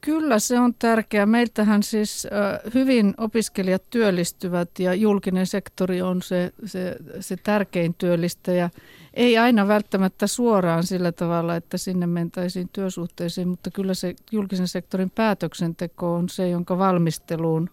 Kyllä 0.01 0.39
se 0.39 0.61
on 0.61 0.75
tärkeää. 0.75 1.27
Meiltähän 1.27 1.83
siis 1.83 2.27
hyvin 2.75 3.15
opiskelijat 3.19 3.83
työllistyvät 3.91 4.79
ja 4.79 4.95
julkinen 4.95 5.47
sektori 5.47 6.03
on 6.03 6.23
se, 6.23 6.53
se, 6.65 6.97
se 7.21 7.37
tärkein 7.37 7.95
työllistäjä. 7.95 8.71
Ei 9.15 9.39
aina 9.39 9.69
välttämättä 9.69 10.27
suoraan 10.27 10.85
sillä 10.85 11.13
tavalla, 11.13 11.57
että 11.57 11.79
sinne 11.79 12.07
mentäisiin 12.07 12.69
työsuhteisiin, 12.73 13.49
mutta 13.49 13.71
kyllä 13.71 13.95
se 13.95 14.15
julkisen 14.31 14.69
sektorin 14.69 15.11
päätöksenteko 15.11 16.15
on 16.15 16.29
se, 16.29 16.49
jonka 16.49 16.79
valmisteluun 16.79 17.71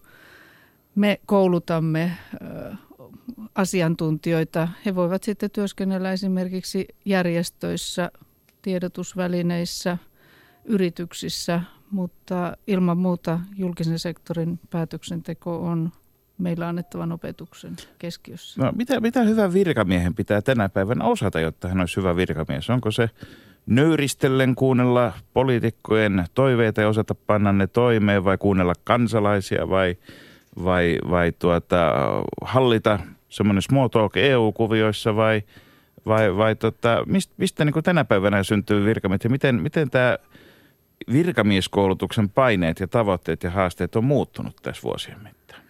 me 0.94 1.20
koulutamme 1.26 2.12
asiantuntijoita. 3.54 4.68
He 4.86 4.94
voivat 4.94 5.22
sitten 5.22 5.50
työskennellä 5.50 6.12
esimerkiksi 6.12 6.88
järjestöissä, 7.04 8.10
tiedotusvälineissä, 8.62 9.98
yrityksissä, 10.64 11.60
mutta 11.90 12.56
ilman 12.66 12.98
muuta 12.98 13.40
julkisen 13.56 13.98
sektorin 13.98 14.60
päätöksenteko 14.70 15.56
on 15.56 15.92
meillä 16.38 16.68
annettavan 16.68 17.12
opetuksen 17.12 17.76
keskiössä. 17.98 18.62
No, 18.62 18.72
mitä, 18.76 19.00
mitä 19.00 19.22
hyvän 19.22 19.52
virkamiehen 19.52 20.14
pitää 20.14 20.42
tänä 20.42 20.68
päivänä 20.68 21.04
osata, 21.04 21.40
jotta 21.40 21.68
hän 21.68 21.80
olisi 21.80 21.96
hyvä 21.96 22.16
virkamies? 22.16 22.70
Onko 22.70 22.90
se 22.90 23.10
nöyristellen 23.66 24.54
kuunnella 24.54 25.12
poliitikkojen 25.32 26.24
toiveita 26.34 26.80
ja 26.80 26.88
osata 26.88 27.14
panna 27.14 27.52
ne 27.52 27.66
toimeen 27.66 28.24
vai 28.24 28.38
kuunnella 28.38 28.74
kansalaisia 28.84 29.68
vai, 29.68 29.96
vai, 30.64 30.98
vai 31.10 31.32
tuota, 31.38 31.92
hallita 32.42 32.98
semmoinen 33.28 33.62
small 33.62 33.88
talk 33.88 34.16
EU-kuvioissa 34.16 35.16
vai, 35.16 35.42
vai, 36.06 36.36
vai 36.36 36.56
tota, 36.56 37.02
mistä, 37.06 37.34
mistä 37.36 37.64
niin 37.64 37.82
tänä 37.84 38.04
päivänä 38.04 38.42
syntyy 38.42 38.84
virkamiehet 38.84 39.24
ja 39.24 39.30
miten, 39.30 39.62
miten 39.62 39.90
tämä 39.90 40.18
virkamieskoulutuksen 41.12 42.28
paineet 42.28 42.80
ja 42.80 42.88
tavoitteet 42.88 43.42
ja 43.42 43.50
haasteet 43.50 43.96
on 43.96 44.04
muuttunut 44.04 44.56
tässä 44.62 44.82
vuosien 44.82 45.22
mittaan? 45.22 45.62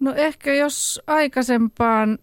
No 0.00 0.14
ehkä 0.16 0.54
jos 0.54 1.02
aikaisempaan 1.06 2.18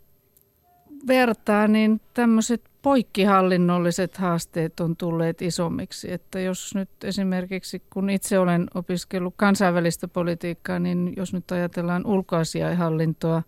vertaa, 1.07 1.67
niin 1.67 2.01
tämmöiset 2.13 2.61
poikkihallinnolliset 2.81 4.17
haasteet 4.17 4.79
on 4.79 4.97
tulleet 4.97 5.41
isommiksi. 5.41 6.11
Että 6.11 6.39
jos 6.39 6.75
nyt 6.75 6.89
esimerkiksi, 7.03 7.81
kun 7.89 8.09
itse 8.09 8.39
olen 8.39 8.67
opiskellut 8.75 9.33
kansainvälistä 9.37 10.07
politiikkaa, 10.07 10.79
niin 10.79 11.13
jos 11.17 11.33
nyt 11.33 11.51
ajatellaan 11.51 12.05
ulkoasiainhallintoa, 12.05 13.43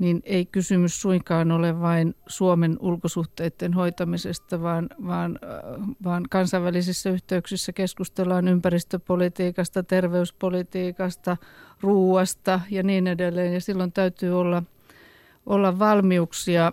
niin 0.00 0.22
ei 0.24 0.46
kysymys 0.46 1.00
suinkaan 1.02 1.52
ole 1.52 1.80
vain 1.80 2.14
Suomen 2.26 2.76
ulkosuhteiden 2.80 3.74
hoitamisesta, 3.74 4.62
vaan, 4.62 4.88
vaan, 5.06 5.38
äh, 5.44 5.80
vaan 6.04 6.24
kansainvälisissä 6.30 7.10
yhteyksissä 7.10 7.72
keskustellaan 7.72 8.48
ympäristöpolitiikasta, 8.48 9.82
terveyspolitiikasta, 9.82 11.36
ruuasta 11.80 12.60
ja 12.70 12.82
niin 12.82 13.06
edelleen. 13.06 13.54
Ja 13.54 13.60
silloin 13.60 13.92
täytyy 13.92 14.40
olla, 14.40 14.62
olla 15.46 15.78
valmiuksia 15.78 16.72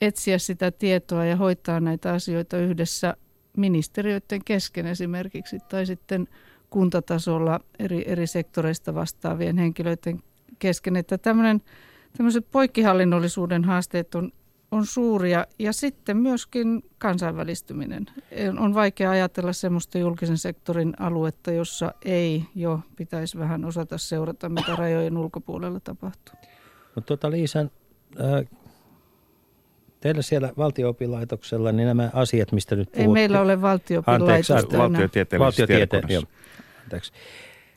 etsiä 0.00 0.38
sitä 0.38 0.70
tietoa 0.70 1.24
ja 1.24 1.36
hoitaa 1.36 1.80
näitä 1.80 2.12
asioita 2.12 2.58
yhdessä 2.58 3.16
ministeriöiden 3.56 4.44
kesken 4.44 4.86
esimerkiksi 4.86 5.58
tai 5.68 5.86
sitten 5.86 6.28
kuntatasolla 6.70 7.60
eri, 7.78 8.04
eri 8.06 8.26
sektoreista 8.26 8.94
vastaavien 8.94 9.58
henkilöiden 9.58 10.22
kesken. 10.58 10.96
Että 10.96 11.18
tämmöinen 11.18 11.62
tämmöiset 12.18 12.46
poikkihallinnollisuuden 12.52 13.64
haasteet 13.64 14.14
on, 14.14 14.32
on 14.70 14.86
suuria 14.86 15.46
ja 15.58 15.72
sitten 15.72 16.16
myöskin 16.16 16.82
kansainvälistyminen. 16.98 18.06
On 18.58 18.74
vaikea 18.74 19.10
ajatella 19.10 19.52
semmoista 19.52 19.98
julkisen 19.98 20.38
sektorin 20.38 20.94
aluetta, 21.00 21.52
jossa 21.52 21.94
ei 22.04 22.44
jo 22.54 22.80
pitäisi 22.96 23.38
vähän 23.38 23.64
osata 23.64 23.98
seurata, 23.98 24.48
mitä 24.48 24.76
rajojen 24.76 25.16
ulkopuolella 25.16 25.80
tapahtuu. 25.80 26.34
No 26.96 27.02
tuota 27.02 27.30
Liisan, 27.30 27.70
äh, 28.20 28.58
teillä 30.00 30.22
siellä 30.22 30.52
valtio-oppilaitoksella, 30.56 31.72
niin 31.72 31.86
nämä 31.86 32.10
asiat, 32.12 32.52
mistä 32.52 32.76
nyt 32.76 32.88
Ei 32.88 33.04
puhutte. 33.04 33.20
meillä 33.20 33.40
ole 33.40 33.62
valtiopilaitosta 33.62 34.54
Anteeksi, 34.54 34.78
valtiotieteellisessä 34.78 35.62
Valtiotiete, 35.62 36.26
anteeksi. 36.82 37.12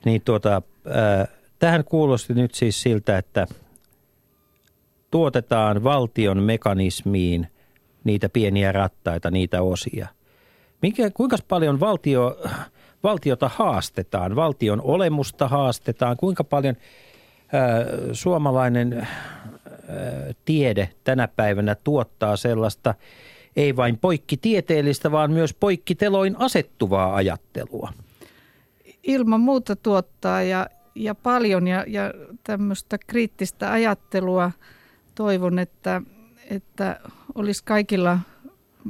Niin 0.05 0.21
tuota, 0.21 0.61
äh, 0.87 1.27
tähän 1.59 1.83
kuulosti 1.83 2.33
nyt 2.33 2.53
siis 2.53 2.81
siltä, 2.81 3.17
että 3.17 3.47
tuotetaan 5.11 5.83
valtion 5.83 6.43
mekanismiin 6.43 7.47
niitä 8.03 8.29
pieniä 8.29 8.71
rattaita, 8.71 9.31
niitä 9.31 9.61
osia. 9.61 10.07
Mikä, 10.81 11.09
kuinka 11.09 11.37
paljon 11.47 11.79
valtio, 11.79 12.37
valtiota 13.03 13.49
haastetaan, 13.55 14.35
valtion 14.35 14.81
olemusta 14.81 15.47
haastetaan, 15.47 16.17
kuinka 16.17 16.43
paljon 16.43 16.75
äh, 16.75 17.87
suomalainen 18.11 18.97
äh, 18.97 19.07
tiede 20.45 20.89
tänä 21.03 21.27
päivänä 21.27 21.75
tuottaa 21.75 22.35
sellaista 22.35 22.93
ei 23.55 23.75
vain 23.75 23.97
poikkitieteellistä, 23.97 25.11
vaan 25.11 25.31
myös 25.31 25.53
poikkiteloin 25.53 26.35
asettuvaa 26.39 27.15
ajattelua. 27.15 27.93
ilman 29.03 29.39
muuta 29.39 29.75
tuottaa 29.75 30.41
ja, 30.41 30.67
ja 30.95 31.15
paljon 31.15 31.67
ja, 31.67 31.85
ja 31.87 32.13
tämmöistä 32.43 32.97
kriittistä 33.07 33.71
ajattelua 33.71 34.51
toivon, 35.15 35.59
että, 35.59 36.01
että 36.49 36.99
olisi 37.35 37.63
kaikilla 37.63 38.19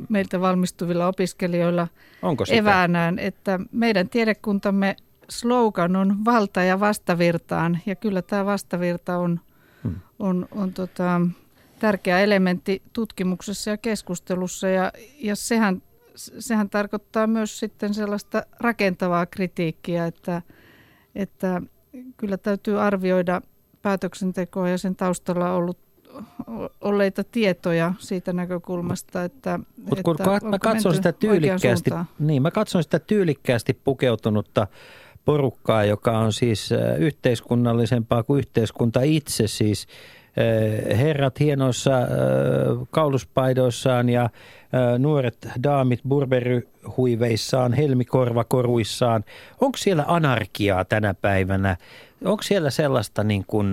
meiltä 0.10 0.42
valmistuvilla 0.42 1.08
opiskelijoilla 1.08 1.88
Onko 2.22 2.46
sitä? 2.46 2.58
eväänään, 2.58 3.20
että 3.20 3.60
meidän 3.72 4.10
tiedekuntamme 4.10 4.96
slogan 5.30 5.96
on 5.96 6.26
valta 6.26 6.64
ja 6.64 6.80
vastavirtaan 6.80 7.80
ja 7.86 7.96
kyllä 7.96 8.22
tämä 8.22 8.46
vastavirta 8.46 9.18
on, 9.18 9.40
Hmm. 9.84 9.96
on, 10.20 10.48
on 10.52 10.74
tota, 10.74 11.22
tärkeä 11.80 12.20
elementti 12.20 12.82
tutkimuksessa 12.94 13.70
ja 13.70 13.78
keskustelussa 13.78 14.68
ja, 14.68 14.92
ja 15.20 15.36
sehän, 15.36 15.82
sehän 16.16 16.70
tarkoittaa 16.70 17.28
myös 17.28 17.60
sitten 17.60 17.94
sellaista 17.94 18.44
rakentavaa 18.60 19.26
kritiikkiä, 19.26 20.06
että, 20.06 20.42
että 21.16 21.62
kyllä 22.18 22.38
täytyy 22.38 22.82
arvioida 22.82 23.42
päätöksentekoa 23.82 24.70
ja 24.70 24.78
sen 24.78 24.96
taustalla 24.96 25.54
ollut 25.54 25.80
olleita 26.82 27.24
tietoja 27.24 27.94
siitä 28.00 28.34
näkökulmasta, 28.34 29.24
että, 29.24 29.60
Mutta 29.78 30.04
kun 30.04 30.16
että 30.36 30.48
mä 30.48 30.60
katson 30.60 30.96
sitä 30.96 31.12
tyylikkäästi, 31.12 31.92
niin 32.20 32.42
mä 32.42 32.52
katson 32.52 32.84
sitä 32.84 33.00
tyylikkäästi 33.00 33.74
pukeutunutta 33.84 34.68
porukkaa, 35.26 35.86
joka 35.86 36.18
on 36.18 36.34
siis 36.34 36.70
yhteiskunnallisempaa 36.98 38.24
kuin 38.24 38.40
yhteiskunta 38.40 39.02
itse, 39.02 39.48
siis 39.48 39.88
herrat 40.98 41.40
hienoissa 41.40 41.92
kauluspaidoissaan 42.92 44.10
ja 44.10 44.30
nuoret 44.98 45.48
daamit 45.64 46.00
burberyhuiveissaan, 46.08 47.74
helmikorvakoruissaan. 47.74 49.24
Onko 49.62 49.78
siellä 49.78 50.04
anarkiaa 50.08 50.86
tänä 50.86 51.14
päivänä? 51.14 51.78
Onko 52.26 52.44
siellä 52.44 52.70
sellaista 52.70 53.24
niin 53.24 53.44
kuin, 53.48 53.72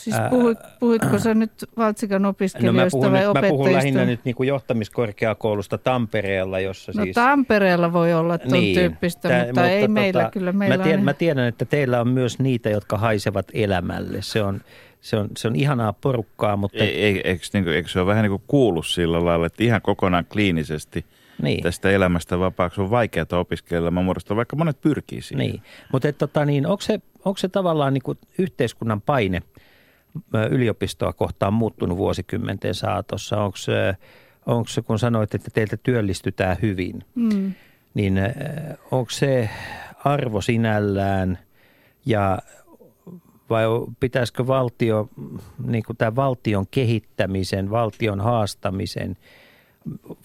Siis 0.00 0.16
puhuit, 0.30 0.58
puhuitko 0.80 1.18
sä 1.18 1.34
nyt 1.34 1.52
Valtsikan 1.76 2.22
No 2.22 2.26
mä 2.26 2.30
opiskelijoista 2.30 2.98
puhun, 2.98 3.12
vai 3.12 3.20
nyt, 3.20 3.34
mä 3.34 3.48
puhun 3.48 3.72
lähinnä 3.72 4.04
nyt 4.04 4.20
niin 4.24 4.34
kuin 4.34 4.46
johtamiskorkeakoulusta 4.46 5.78
Tampereella, 5.78 6.60
jossa 6.60 6.92
No 6.96 7.02
siis... 7.04 7.14
Tampereella 7.14 7.92
voi 7.92 8.14
olla 8.14 8.38
tuon 8.38 8.52
Niin, 8.52 8.74
tyyppistä, 8.74 9.28
tää- 9.28 9.46
mutta, 9.46 9.70
ei 9.70 9.88
meillä 9.88 10.30
kyllä. 10.32 10.52
Meillä 10.52 10.76
mä, 10.76 10.82
tiedän, 10.82 11.00
on, 11.00 11.04
mä 11.04 11.14
tiedän, 11.14 11.48
että 11.48 11.64
teillä 11.64 12.00
on 12.00 12.08
myös 12.08 12.38
niitä, 12.38 12.70
jotka 12.70 12.98
haisevat 12.98 13.46
elämälle. 13.54 14.18
Se 14.22 14.42
on, 14.42 14.60
se 15.00 15.16
on, 15.16 15.28
se 15.36 15.48
on 15.48 15.56
ihanaa 15.56 15.92
porukkaa, 15.92 16.56
mutta 16.56 16.84
Ei, 16.84 17.02
ei, 17.02 17.20
eikö, 17.24 17.44
niin 17.52 17.64
kuin, 17.64 17.76
eikö 17.76 17.88
se 17.88 18.00
ole 18.00 18.06
vähän 18.06 18.22
niin 18.22 18.30
kuin 18.30 18.42
kuullut 18.46 18.86
sillä 18.86 19.24
lailla, 19.24 19.46
että 19.46 19.64
ihan 19.64 19.82
kokonaan 19.82 20.24
kliinisesti 20.32 21.04
niin. 21.42 21.62
tästä 21.62 21.90
elämästä 21.90 22.38
vapaaksi 22.38 22.80
on 22.80 22.90
vaikeaa 22.90 23.26
opiskella. 23.32 23.90
Mä 23.90 24.02
muodostan, 24.02 24.36
vaikka 24.36 24.56
monet 24.56 24.80
pyrkii 24.80 25.22
siihen. 25.22 25.46
Niin, 25.46 25.62
mutta 25.92 26.08
et, 26.08 26.18
tota, 26.18 26.44
niin, 26.44 26.66
onko, 26.66 26.80
se, 26.80 27.00
onko 27.24 27.38
se 27.38 27.48
tavallaan 27.48 27.94
niin 27.94 28.02
kuin 28.02 28.18
yhteiskunnan 28.38 29.00
paine 29.00 29.42
yliopistoa 30.50 31.12
kohtaan 31.12 31.52
muuttunut 31.54 31.98
vuosikymmenten 31.98 32.74
saatossa? 32.74 33.42
Onko 33.42 33.56
se, 33.56 33.96
onko 34.46 34.68
kun 34.86 34.98
sanoit, 34.98 35.34
että 35.34 35.50
teiltä 35.54 35.76
työllistytään 35.76 36.56
hyvin, 36.62 37.04
mm, 37.14 37.52
niin 37.94 38.20
onko 38.90 39.10
se 39.10 39.50
arvo 40.04 40.40
sinällään 40.40 41.38
ja 42.06 42.38
vai 43.50 43.64
pitäisikö 44.00 44.46
valtio, 44.46 45.08
niin 45.66 45.84
kuin 45.84 45.96
tämä 45.96 46.16
valtion 46.16 46.66
kehittämisen, 46.70 47.70
valtion 47.70 48.20
haastamisen, 48.20 49.16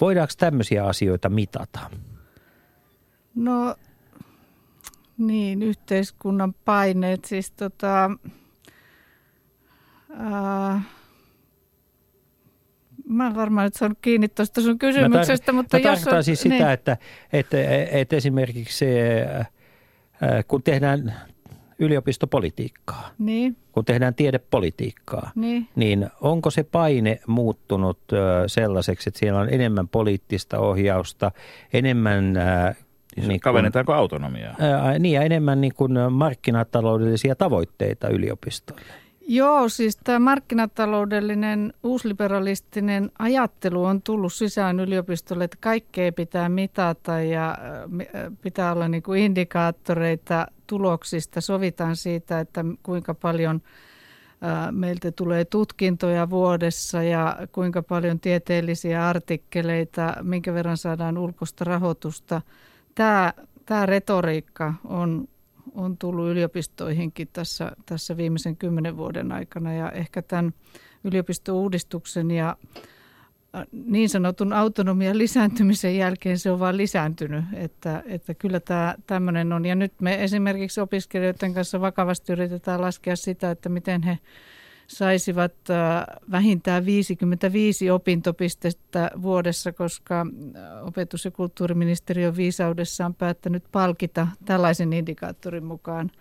voidaanko 0.01 0.33
tämmöisiä 0.37 0.85
asioita 0.85 1.29
mitata? 1.29 1.79
no 3.35 3.75
niin, 5.17 5.63
yhteiskunnan 5.63 6.53
paineet. 6.65 7.25
Siis 7.25 7.51
tota, 7.51 8.11
mä 13.09 13.27
en 13.27 13.35
varmaan 13.35 13.65
nyt 13.65 13.73
saanut 13.73 13.97
kiinni 14.01 14.27
tuosta 14.27 14.61
sun 14.61 14.79
kysymyksestä, 14.79 15.51
mä 15.51 15.61
mutta 15.61 15.77
mä 15.77 15.81
jos... 15.81 15.99
tarkoitan 15.99 16.23
siis 16.23 16.45
niin. 16.45 16.53
sitä, 16.53 16.73
että, 16.73 16.97
että, 17.33 17.57
että 17.91 18.15
esimerkiksi 18.15 18.77
se, 18.77 19.21
äh, 20.23 20.45
kun 20.47 20.63
tehdään 20.63 21.13
yliopistopolitiikkaa, 21.79 23.09
Niin, 23.19 23.57
kun 23.71 23.85
tehdään 23.85 24.15
tiedepolitiikkaa, 24.15 25.31
niin. 25.35 25.67
niin 25.75 26.09
onko 26.21 26.51
se 26.51 26.63
paine 26.63 27.19
muuttunut 27.27 27.99
ö, 28.13 28.43
sellaiseksi, 28.47 29.09
että 29.09 29.19
siellä 29.19 29.39
on 29.39 29.49
enemmän 29.51 29.87
poliittista 29.87 30.59
ohjausta, 30.59 31.31
enemmän... 31.73 32.37
äh, 32.37 32.75
Niin 33.15 33.27
niin 33.27 33.39
Kavennetaanko 33.39 33.93
autonomiaa? 33.93 34.55
Niin 34.99 35.15
ja 35.15 35.21
enemmän 35.21 35.61
niin 35.61 35.73
kuin 35.73 35.91
markkinataloudellisia 36.09 37.35
tavoitteita 37.35 38.09
yliopistoille. 38.09 39.04
Joo, 39.27 39.69
siis 39.69 39.97
tämä 40.03 40.19
markkinataloudellinen 40.19 41.73
uusliberalistinen 41.83 43.11
ajattelu 43.19 43.83
on 43.83 44.01
tullut 44.01 44.33
sisään 44.33 44.79
yliopistolle, 44.79 45.43
että 45.43 45.57
kaikkea 45.59 46.11
pitää 46.11 46.49
mitata 46.49 47.21
ja 47.21 47.49
äh, 47.49 48.25
äh, 48.25 48.31
pitää 48.41 48.71
olla 48.71 48.87
niin 48.87 49.03
kuin 49.03 49.21
indikaattoreita 49.21 50.47
tuloksista. 50.67 51.41
Sovitaan 51.41 51.95
siitä, 51.95 52.39
että 52.39 52.65
kuinka 52.83 53.13
paljon 53.13 53.61
äh, 54.43 54.71
meiltä 54.71 55.11
tulee 55.11 55.45
tutkintoja 55.45 56.29
vuodessa 56.29 57.03
ja 57.03 57.37
kuinka 57.51 57.83
paljon 57.83 58.19
tieteellisiä 58.19 59.07
artikkeleita, 59.07 60.13
minkä 60.21 60.53
verran 60.53 60.77
saadaan 60.77 61.17
ulkoista 61.17 61.65
rahoitusta. 61.65 62.41
Tämä, 62.95 63.33
tämä 63.65 63.85
retoriikka 63.85 64.73
on 64.83 65.27
on 65.75 65.97
tullut 65.97 66.29
yliopistoihinkin 66.29 67.27
tässä, 67.33 67.71
tässä 67.85 68.17
viimeisen 68.17 68.57
kymmenen 68.57 68.97
vuoden 68.97 69.31
aikana 69.31 69.73
ja 69.73 69.91
ehkä 69.91 70.21
tämän 70.21 70.53
yliopistouudistuksen 71.03 72.31
ja 72.31 72.57
äh, 73.55 73.65
niin 73.71 74.09
sanotun 74.09 74.53
autonomian 74.53 75.17
lisääntymisen 75.17 75.97
jälkeen 75.97 76.39
se 76.39 76.51
on 76.51 76.59
vain 76.59 76.77
lisääntynyt, 76.77 77.45
että, 77.53 78.03
että 78.05 78.33
kyllä 78.33 78.59
tämä 78.59 78.95
tämmöinen 79.07 79.53
on. 79.53 79.65
Ja 79.65 79.75
nyt 79.75 79.93
me 80.01 80.23
esimerkiksi 80.23 80.81
opiskelijoiden 80.81 81.53
kanssa 81.53 81.81
vakavasti 81.81 82.31
yritetään 82.33 82.81
laskea 82.81 83.15
sitä, 83.15 83.51
että 83.51 83.69
miten 83.69 84.03
he 84.03 84.19
saisivat 84.87 85.53
äh, 85.69 86.03
vähintään 86.31 86.85
55 86.85 87.91
opintopistettä 87.91 89.11
vuodessa, 89.21 89.71
koska 89.71 90.21
äh, 90.21 90.87
opetus- 90.87 91.25
ja 91.25 91.31
kulttuuriministeriö 91.31 92.27
on 92.27 92.35
viisaudessaan 92.35 93.13
päättänyt 93.13 93.63
palkita 93.71 94.27
tällaisen 94.45 94.93
indikaattorin 94.93 95.65
mukaan 95.65 96.11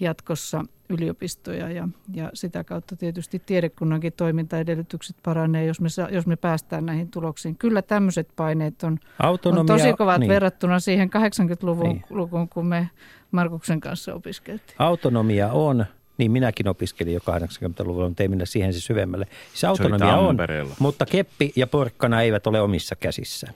jatkossa 0.00 0.64
yliopistoja 0.88 1.70
ja, 1.70 1.88
ja 2.14 2.30
sitä 2.34 2.64
kautta 2.64 2.96
tietysti 2.96 3.42
tiedekunnankin 3.46 4.12
toimintaedellytykset 4.12 5.16
paranee, 5.22 5.66
jos 5.66 5.80
me, 5.80 5.88
sa- 5.88 6.08
jos 6.10 6.26
me 6.26 6.36
päästään 6.36 6.86
näihin 6.86 7.10
tuloksiin. 7.10 7.56
Kyllä 7.56 7.82
tämmöiset 7.82 8.28
paineet 8.36 8.82
on, 8.82 8.98
on 9.44 9.66
tosi 9.66 9.92
kovat 9.92 10.20
niin. 10.20 10.28
verrattuna 10.28 10.80
siihen 10.80 11.10
80-luvun 11.10 11.88
niin. 11.88 12.04
lukuun, 12.10 12.48
kun 12.48 12.66
me 12.66 12.90
Markuksen 13.30 13.80
kanssa 13.80 14.14
opiskeltiin. 14.14 14.76
Autonomia 14.78 15.52
on, 15.52 15.86
niin 16.18 16.30
minäkin 16.30 16.68
opiskelin 16.68 17.14
jo 17.14 17.20
80-luvulla, 17.20 18.08
mutta 18.08 18.22
ei 18.22 18.28
mennä 18.28 18.46
siihen 18.46 18.72
se 18.72 18.80
syvemmälle. 18.80 19.26
Se 19.54 19.66
autonomia 19.66 20.16
on, 20.16 20.36
mutta 20.78 21.06
keppi 21.06 21.52
ja 21.56 21.66
porkkana 21.66 22.22
eivät 22.22 22.46
ole 22.46 22.60
omissa 22.60 22.96
käsissä. 22.96 23.52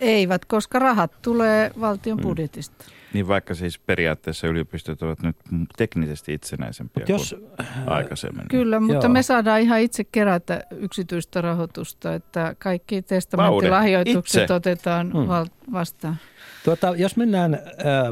Eivät, 0.00 0.44
koska 0.44 0.78
rahat 0.78 1.12
tulee 1.22 1.70
valtion 1.80 2.18
budjetista. 2.22 2.84
Niin 3.14 3.28
vaikka 3.28 3.54
siis 3.54 3.78
periaatteessa 3.78 4.46
yliopistot 4.46 5.02
ovat 5.02 5.22
nyt 5.22 5.36
teknisesti 5.76 6.34
itsenäisempiä 6.34 7.00
Mut 7.00 7.08
jos, 7.08 7.36
kuin 7.38 7.68
aikaisemmin. 7.86 8.48
Kyllä, 8.48 8.80
mutta 8.80 9.06
Joo. 9.06 9.12
me 9.12 9.22
saadaan 9.22 9.60
ihan 9.60 9.80
itse 9.80 10.04
kerätä 10.04 10.62
yksityistä 10.70 11.40
rahoitusta, 11.40 12.14
että 12.14 12.56
kaikki 12.58 13.02
testamenttilahjoitukset 13.02 14.42
itse. 14.42 14.54
otetaan 14.54 15.12
Hmm. 15.12 15.28
val- 15.28 15.46
vastaan. 15.72 16.16
Tuota, 16.64 16.94
jos 16.96 17.16
mennään 17.16 17.54
äh, 17.54 17.60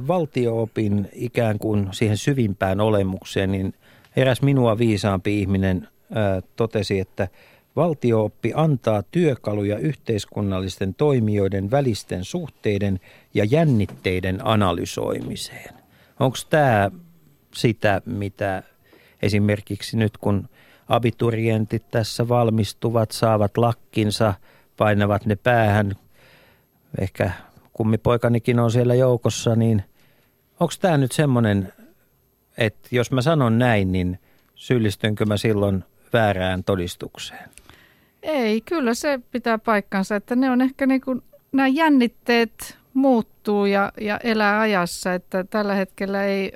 valtioopin 0.07 1.09
ikään 1.13 1.59
kuin 1.59 1.89
siihen 1.93 2.17
syvimpään 2.17 2.81
olemukseen, 2.81 3.53
niin 3.53 3.75
eräs 4.17 4.43
minua 4.43 4.79
viisaampi 4.79 5.41
ihminen 5.41 5.89
äh, 6.17 6.43
totesi, 6.57 7.01
että 7.01 7.29
Valtiooppi 7.77 8.53
antaa 8.55 9.03
työkaluja 9.03 9.79
yhteiskunnallisten 9.79 10.95
toimijoiden 10.95 11.71
välisten 11.71 12.25
suhteiden 12.25 13.01
ja 13.35 13.45
jännitteiden 13.45 14.47
analysoimiseen. 14.47 15.75
Onko 16.21 16.37
tämä 16.51 16.91
sitä, 17.55 18.03
mitä 18.07 18.63
esimerkiksi 19.23 19.97
nyt 19.97 20.17
kun 20.19 20.49
abiturientit 20.89 21.91
tässä 21.91 22.29
valmistuvat, 22.29 23.11
saavat 23.11 23.57
lakkinsa, 23.57 24.35
painavat 24.77 25.27
ne 25.27 25.37
päähän, 25.37 25.97
ehkä 27.01 27.31
kummipoikanikin 27.73 28.59
on 28.59 28.71
siellä 28.71 28.95
joukossa, 28.95 29.57
niin 29.57 29.85
onko 30.61 30.75
tämä 30.81 30.97
nyt 30.97 31.13
semmoinen, 31.13 31.73
että 32.59 32.89
jos 32.91 33.11
mä 33.11 33.23
sanon 33.23 33.59
näin, 33.59 33.93
niin 33.93 34.19
syyllistynkö 34.55 35.27
mä 35.27 35.37
silloin 35.37 35.85
väärään 36.13 36.65
todistukseen? 36.65 37.56
Ei, 38.27 38.61
kyllä 38.61 38.95
se 38.95 39.21
pitää 39.31 39.59
paikkansa, 39.59 40.17
että 40.17 40.37
ne 40.37 40.51
on 40.51 40.61
ehkä 40.61 40.87
niin 40.87 41.01
kuin, 41.01 41.23
nämä 41.53 41.69
jännitteet 41.69 42.79
muuttuu 42.95 43.67
ja, 43.67 43.93
ja 44.01 44.19
elää 44.19 44.61
ajassa, 44.61 45.15
että 45.15 45.45
tällä 45.45 45.75
hetkellä 45.75 46.25
ei 46.25 46.53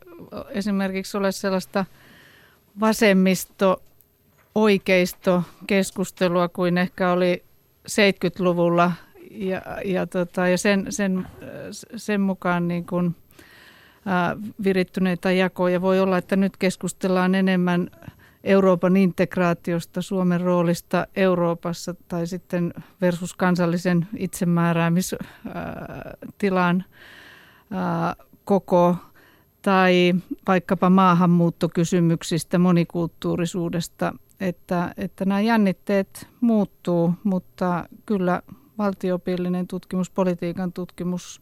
esimerkiksi 0.48 1.16
ole 1.16 1.32
sellaista 1.32 1.84
vasemmisto 2.80 3.82
oikeisto 4.54 5.42
keskustelua 5.66 6.48
kuin 6.48 6.78
ehkä 6.78 7.12
oli 7.12 7.44
70-luvulla 7.88 8.92
ja, 9.30 9.62
ja, 9.84 10.06
tota, 10.06 10.48
ja 10.48 10.58
sen, 10.58 10.86
sen, 10.90 11.26
sen 11.96 12.20
mukaan 12.20 12.68
niin 12.68 12.86
kuin, 12.86 13.16
ää, 14.06 14.36
virittyneitä 14.64 15.32
jakoja. 15.32 15.80
Voi 15.80 16.00
olla, 16.00 16.18
että 16.18 16.36
nyt 16.36 16.56
keskustellaan 16.56 17.34
enemmän 17.34 17.90
Euroopan 18.44 18.96
integraatiosta, 18.96 20.02
Suomen 20.02 20.40
roolista 20.40 21.06
Euroopassa 21.16 21.94
tai 22.08 22.26
sitten 22.26 22.74
versus 23.00 23.34
kansallisen 23.34 24.08
itsemääräämistilan 24.16 26.84
koko 28.44 28.96
tai 29.62 30.14
vaikkapa 30.46 30.90
maahanmuuttokysymyksistä, 30.90 32.58
monikulttuurisuudesta, 32.58 34.12
että, 34.40 34.94
että 34.96 35.24
nämä 35.24 35.40
jännitteet 35.40 36.28
muuttuu, 36.40 37.14
mutta 37.24 37.88
kyllä 38.06 38.42
valtiopillinen 38.78 39.66
tutkimus, 39.66 40.10
politiikan 40.10 40.72
tutkimus 40.72 41.40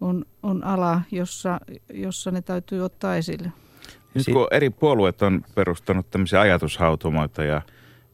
on, 0.00 0.24
on 0.42 0.64
ala, 0.64 1.00
jossa, 1.10 1.60
jossa 1.92 2.30
ne 2.30 2.42
täytyy 2.42 2.80
ottaa 2.80 3.16
esille. 3.16 3.52
Nyt 4.14 4.26
kun 4.32 4.48
eri 4.50 4.70
puolueet 4.70 5.22
on 5.22 5.44
perustanut 5.54 6.10
tämmöisiä 6.10 6.40
ajatushautomoita 6.40 7.44
ja, 7.44 7.62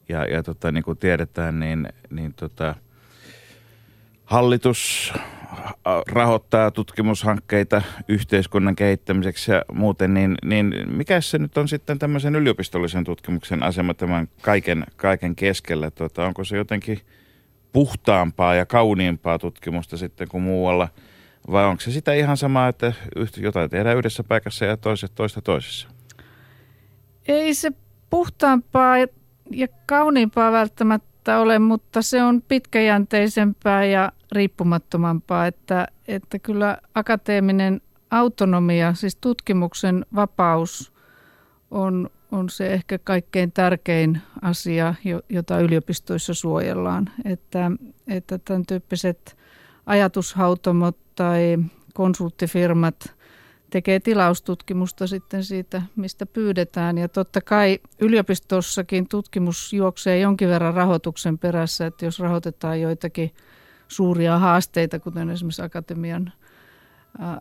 ja, 0.09 0.25
ja 0.25 0.43
tota, 0.43 0.71
niin 0.71 0.83
kuin 0.83 0.97
tiedetään, 0.97 1.59
niin, 1.59 1.87
niin 2.09 2.33
tota, 2.33 2.75
hallitus 4.25 5.13
rahoittaa 6.11 6.71
tutkimushankkeita 6.71 7.81
yhteiskunnan 8.07 8.75
kehittämiseksi 8.75 9.51
ja 9.51 9.65
muuten, 9.73 10.13
niin, 10.13 10.37
niin 10.43 10.73
mikä 10.87 11.21
se 11.21 11.37
nyt 11.37 11.57
on 11.57 11.67
sitten 11.67 11.99
tämmöisen 11.99 12.35
yliopistollisen 12.35 13.03
tutkimuksen 13.03 13.63
asema 13.63 13.93
tämän 13.93 14.29
kaiken, 14.41 14.83
kaiken 14.95 15.35
keskellä? 15.35 15.91
Tota, 15.91 16.25
onko 16.25 16.43
se 16.43 16.57
jotenkin 16.57 16.99
puhtaampaa 17.71 18.55
ja 18.55 18.65
kauniimpaa 18.65 19.39
tutkimusta 19.39 19.97
sitten 19.97 20.27
kuin 20.27 20.43
muualla? 20.43 20.87
Vai 21.51 21.65
onko 21.65 21.81
se 21.81 21.91
sitä 21.91 22.13
ihan 22.13 22.37
samaa, 22.37 22.67
että 22.67 22.93
jotain 23.37 23.69
tehdään 23.69 23.97
yhdessä 23.97 24.23
paikassa 24.23 24.65
ja 24.65 24.77
toiset 24.77 25.11
toista 25.15 25.41
toisessa? 25.41 25.87
Ei 27.27 27.53
se 27.53 27.71
puhtaampaa 28.09 28.97
ja 29.51 29.67
kauniimpaa 29.85 30.51
välttämättä 30.51 31.39
ole, 31.39 31.59
mutta 31.59 32.01
se 32.01 32.23
on 32.23 32.41
pitkäjänteisempää 32.41 33.85
ja 33.85 34.11
riippumattomampaa, 34.31 35.47
että, 35.47 35.87
että 36.07 36.39
kyllä 36.39 36.77
akateeminen 36.95 37.81
autonomia, 38.11 38.93
siis 38.93 39.15
tutkimuksen 39.15 40.05
vapaus 40.15 40.93
on, 41.71 42.09
on 42.31 42.49
se 42.49 42.73
ehkä 42.73 42.97
kaikkein 42.97 43.51
tärkein 43.51 44.21
asia, 44.41 44.95
jota 45.29 45.59
yliopistoissa 45.59 46.33
suojellaan. 46.33 47.09
Että, 47.25 47.71
että 48.07 48.37
tämän 48.37 48.65
tyyppiset 48.65 49.37
ajatushautomot 49.89 50.97
tai 51.15 51.57
konsulttifirmat 51.93 53.15
tekee 53.69 53.99
tilaustutkimusta 53.99 55.07
sitten 55.07 55.43
siitä, 55.43 55.81
mistä 55.95 56.25
pyydetään. 56.25 56.97
Ja 56.97 57.07
totta 57.07 57.41
kai 57.41 57.79
yliopistossakin 57.99 59.07
tutkimus 59.07 59.73
juoksee 59.73 60.19
jonkin 60.19 60.49
verran 60.49 60.73
rahoituksen 60.73 61.37
perässä, 61.37 61.85
että 61.85 62.05
jos 62.05 62.19
rahoitetaan 62.19 62.81
joitakin– 62.81 63.31
suuria 63.89 64.39
haasteita, 64.39 64.99
kuten 64.99 65.29
esimerkiksi 65.29 65.61
akatemian, 65.61 66.31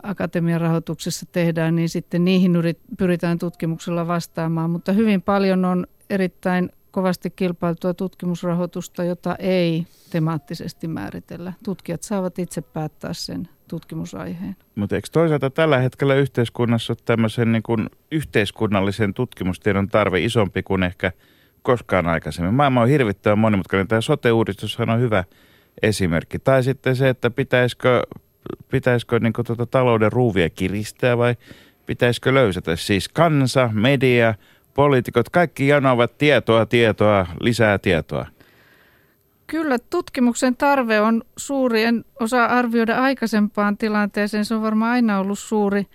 akatemian 0.03 0.61
rahoituksessa 0.61 1.27
tehdään, 1.33 1.77
niin 1.77 1.89
sitten 1.89 2.25
niihin 2.25 2.53
pyritään 2.99 3.39
tutkimuksella 3.39 4.07
vastaamaan. 4.07 4.71
Mutta 4.71 4.93
hyvin 4.93 5.23
paljon 5.23 5.65
on 5.65 5.87
erittäin 6.11 6.71
kovasti 6.99 7.31
kilpailtua 7.31 7.95
tutkimusrahoitusta, 7.95 9.05
jota 9.05 9.37
ei 9.39 9.87
temaattisesti 10.11 10.89
määritellä. 10.89 11.53
Tutkijat 11.65 12.03
saavat 12.03 12.39
itse 12.39 12.61
päättää 12.61 13.13
sen 13.13 13.49
tutkimusaiheen. 13.69 14.57
Mutta 14.75 14.97
eikö 14.97 15.09
toisaalta 15.13 15.51
tällä 15.51 15.79
hetkellä 15.79 16.15
yhteiskunnassa 16.15 16.93
ole 16.93 16.99
tämmöisen 17.05 17.53
niin 17.53 17.63
kuin 17.63 17.91
yhteiskunnallisen 18.13 19.15
tutkimustiedon 19.15 19.89
tarve 19.89 20.21
isompi 20.21 20.63
kuin 20.63 20.83
ehkä 20.83 21.13
koskaan 21.63 22.07
aikaisemmin? 22.07 22.55
Maailma 22.55 22.83
on 22.83 22.89
hirvittävän 22.89 23.39
monimutkainen. 23.39 23.89
Tämä 23.89 24.01
sote-uudistushan 24.01 24.91
on 24.91 25.01
hyvä– 25.01 25.25
esimerkki. 25.83 26.39
Tai 26.39 26.63
sitten 26.63 26.97
se, 26.97 27.09
että 27.09 27.31
pitäisikö, 27.31 28.03
pitäisikö 28.71 29.19
niin 29.19 29.33
tuota 29.47 29.67
talouden 29.67 30.13
ruuvia 30.13 30.51
kiristää 30.51 31.19
vai 31.19 31.37
pitäisikö 31.87 32.35
löysätä. 32.35 32.77
Siis 32.77 33.09
kansa, 33.09 33.71
media, 33.73 34.35
poliitikot, 34.79 35.29
kaikki 35.29 35.69
janoavat 35.69 36.19
tietoa, 36.19 36.67
tietoa, 36.67 37.27
lisää 37.41 37.79
tietoa. 37.79 38.27
Kyllä 39.47 39.79
tutkimuksen 39.79 40.57
tarve 40.57 41.01
on 41.01 41.23
suuri. 41.37 41.85
En 41.85 42.05
osaa 42.21 42.47
arvioida 42.47 43.03
aikaisempaan 43.03 43.77
tilanteeseen. 43.77 44.45
Se 44.45 44.55
on 44.55 44.63
varmaan 44.63 44.93
aina 44.93 45.19
ollut 45.19 45.39
suuri. 45.39 45.87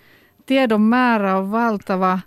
Tiedon 0.45 0.81
määrä 0.81 1.37
on 1.37 1.51
valtava, 1.51 2.19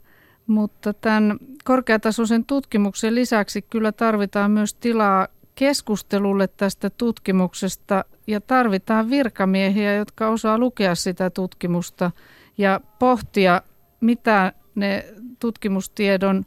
mutta 0.47 0.95
tämän 0.95 1.39
korkeatasoisen 1.65 2.45
tutkimuksen 2.45 3.15
lisäksi 3.15 3.63
kyllä 3.63 3.93
tarvitaan 3.93 4.51
myös 4.51 4.75
tilaa 4.75 5.29
keskustelulle 5.55 6.49
tästä 6.49 6.91
tutkimuksesta 6.91 8.05
ja 8.27 8.41
tarvitaan 8.41 9.11
virkamiehiä, 9.11 9.95
jotka 9.95 10.29
osaa 10.29 10.59
lukea 10.59 10.95
sitä 10.95 11.31
tutkimusta 11.31 12.11
ja 12.59 12.81
pohtia, 12.99 13.63
mitä 14.01 14.53
ne 14.77 15.05
tutkimustiedon 15.39 16.47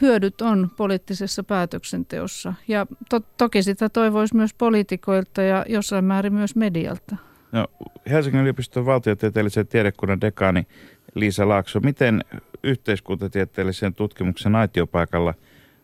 hyödyt 0.00 0.40
on 0.40 0.70
poliittisessa 0.76 1.42
päätöksenteossa. 1.42 2.54
Ja 2.68 2.86
to- 3.10 3.20
toki 3.38 3.62
sitä 3.62 3.88
toivoisi 3.88 4.36
myös 4.36 4.54
poliitikoilta 4.54 5.42
ja 5.42 5.64
jossain 5.68 6.04
määrin 6.04 6.32
myös 6.32 6.56
medialta. 6.56 7.16
No, 7.52 7.66
Helsingin 8.10 8.40
yliopiston 8.40 8.86
valtiotieteellisen 8.86 9.66
tiedekunnan 9.66 10.20
dekaani 10.20 10.66
Liisa 11.14 11.48
Laakso, 11.48 11.80
miten 11.80 12.24
yhteiskuntatieteellisen 12.62 13.94
tutkimuksen 13.94 14.56
aitiopaikalla 14.56 15.34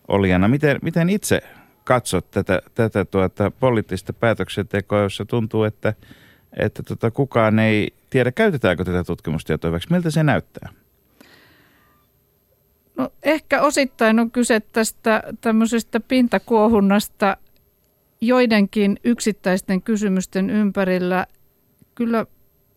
olijana, 0.08 0.48
miten, 0.48 0.78
miten 0.82 1.10
itse 1.10 1.42
katsot 1.84 2.30
tätä, 2.30 2.62
tätä 2.74 3.04
tuota 3.04 3.50
poliittista 3.50 4.12
päätöksentekoa, 4.12 5.00
jossa 5.00 5.24
tuntuu, 5.24 5.64
että, 5.64 5.94
että 6.56 6.82
tota, 6.82 7.10
kukaan 7.10 7.58
ei 7.58 7.94
tiedä, 8.10 8.32
käytetäänkö 8.32 8.84
tätä 8.84 9.04
tutkimustietoa 9.04 9.68
hyväksi. 9.68 9.92
Miltä 9.92 10.10
se 10.10 10.22
näyttää? 10.22 10.68
No, 12.98 13.12
ehkä 13.22 13.62
osittain 13.62 14.20
on 14.20 14.30
kyse 14.30 14.60
tästä 14.60 15.22
tämmöisestä 15.40 16.00
pintakuohunnasta 16.00 17.36
joidenkin 18.20 18.96
yksittäisten 19.04 19.82
kysymysten 19.82 20.50
ympärillä. 20.50 21.26
Kyllä 21.94 22.26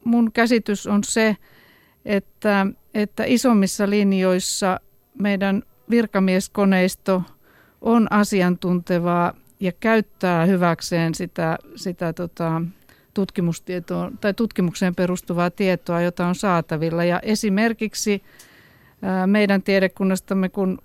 mun 0.03 0.31
käsitys 0.31 0.87
on 0.87 1.03
se, 1.03 1.37
että, 2.05 2.67
että 2.93 3.23
isommissa 3.27 3.89
linjoissa 3.89 4.79
meidän 5.19 5.63
virkamieskoneisto– 5.89 7.23
on 7.81 8.07
asiantuntevaa 8.09 9.33
ja 9.59 9.71
käyttää 9.71 10.45
hyväkseen 10.45 11.15
sitä, 11.15 11.57
sitä 11.75 12.13
tota, 12.13 12.61
tutkimustietoa 13.13 14.11
tai 14.21 14.33
tutkimukseen 14.33 14.95
perustuvaa 14.95 15.49
tietoa, 15.49 16.01
jota 16.01 16.27
on 16.27 16.35
saatavilla. 16.35 17.03
Ja 17.03 17.19
esimerkiksi 17.19 18.23
meidän 19.25 19.63
tiedekunnastamme, 19.63 20.49
kun, 20.49 20.77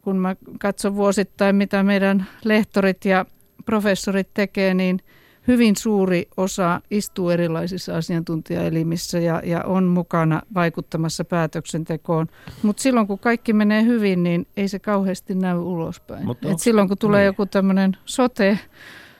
kun 0.00 0.16
mä 0.16 0.36
katson 0.60 0.96
vuosittain, 0.96 1.56
mitä 1.56 1.82
meidän 1.82 2.26
lehtorit 2.44 3.04
ja 3.04 3.26
professorit 3.66 4.28
tekee, 4.34 4.74
niin 4.74 5.00
hyvin 5.48 5.76
suuri 5.76 6.28
osa 6.36 6.80
istuu 6.90 7.30
erilaisissa 7.30 7.96
asiantuntijaelimissä 7.96 9.18
ja, 9.18 9.42
ja 9.44 9.64
on 9.64 9.84
mukana 9.84 10.42
vaikuttamassa 10.54 11.24
päätöksentekoon. 11.24 12.26
Mutta 12.62 12.82
silloin 12.82 13.06
kun 13.06 13.18
kaikki 13.18 13.52
menee 13.52 13.84
hyvin, 13.84 14.22
niin 14.22 14.46
ei 14.56 14.68
se 14.68 14.78
kauheasti 14.78 15.34
näy 15.34 15.58
ulospäin. 15.58 16.30
Et 16.52 16.58
silloin 16.58 16.88
kun 16.88 16.98
tulee 16.98 17.20
niin. 17.20 17.26
joku 17.26 17.46
tämmöinen 17.46 17.96
sote, 18.04 18.58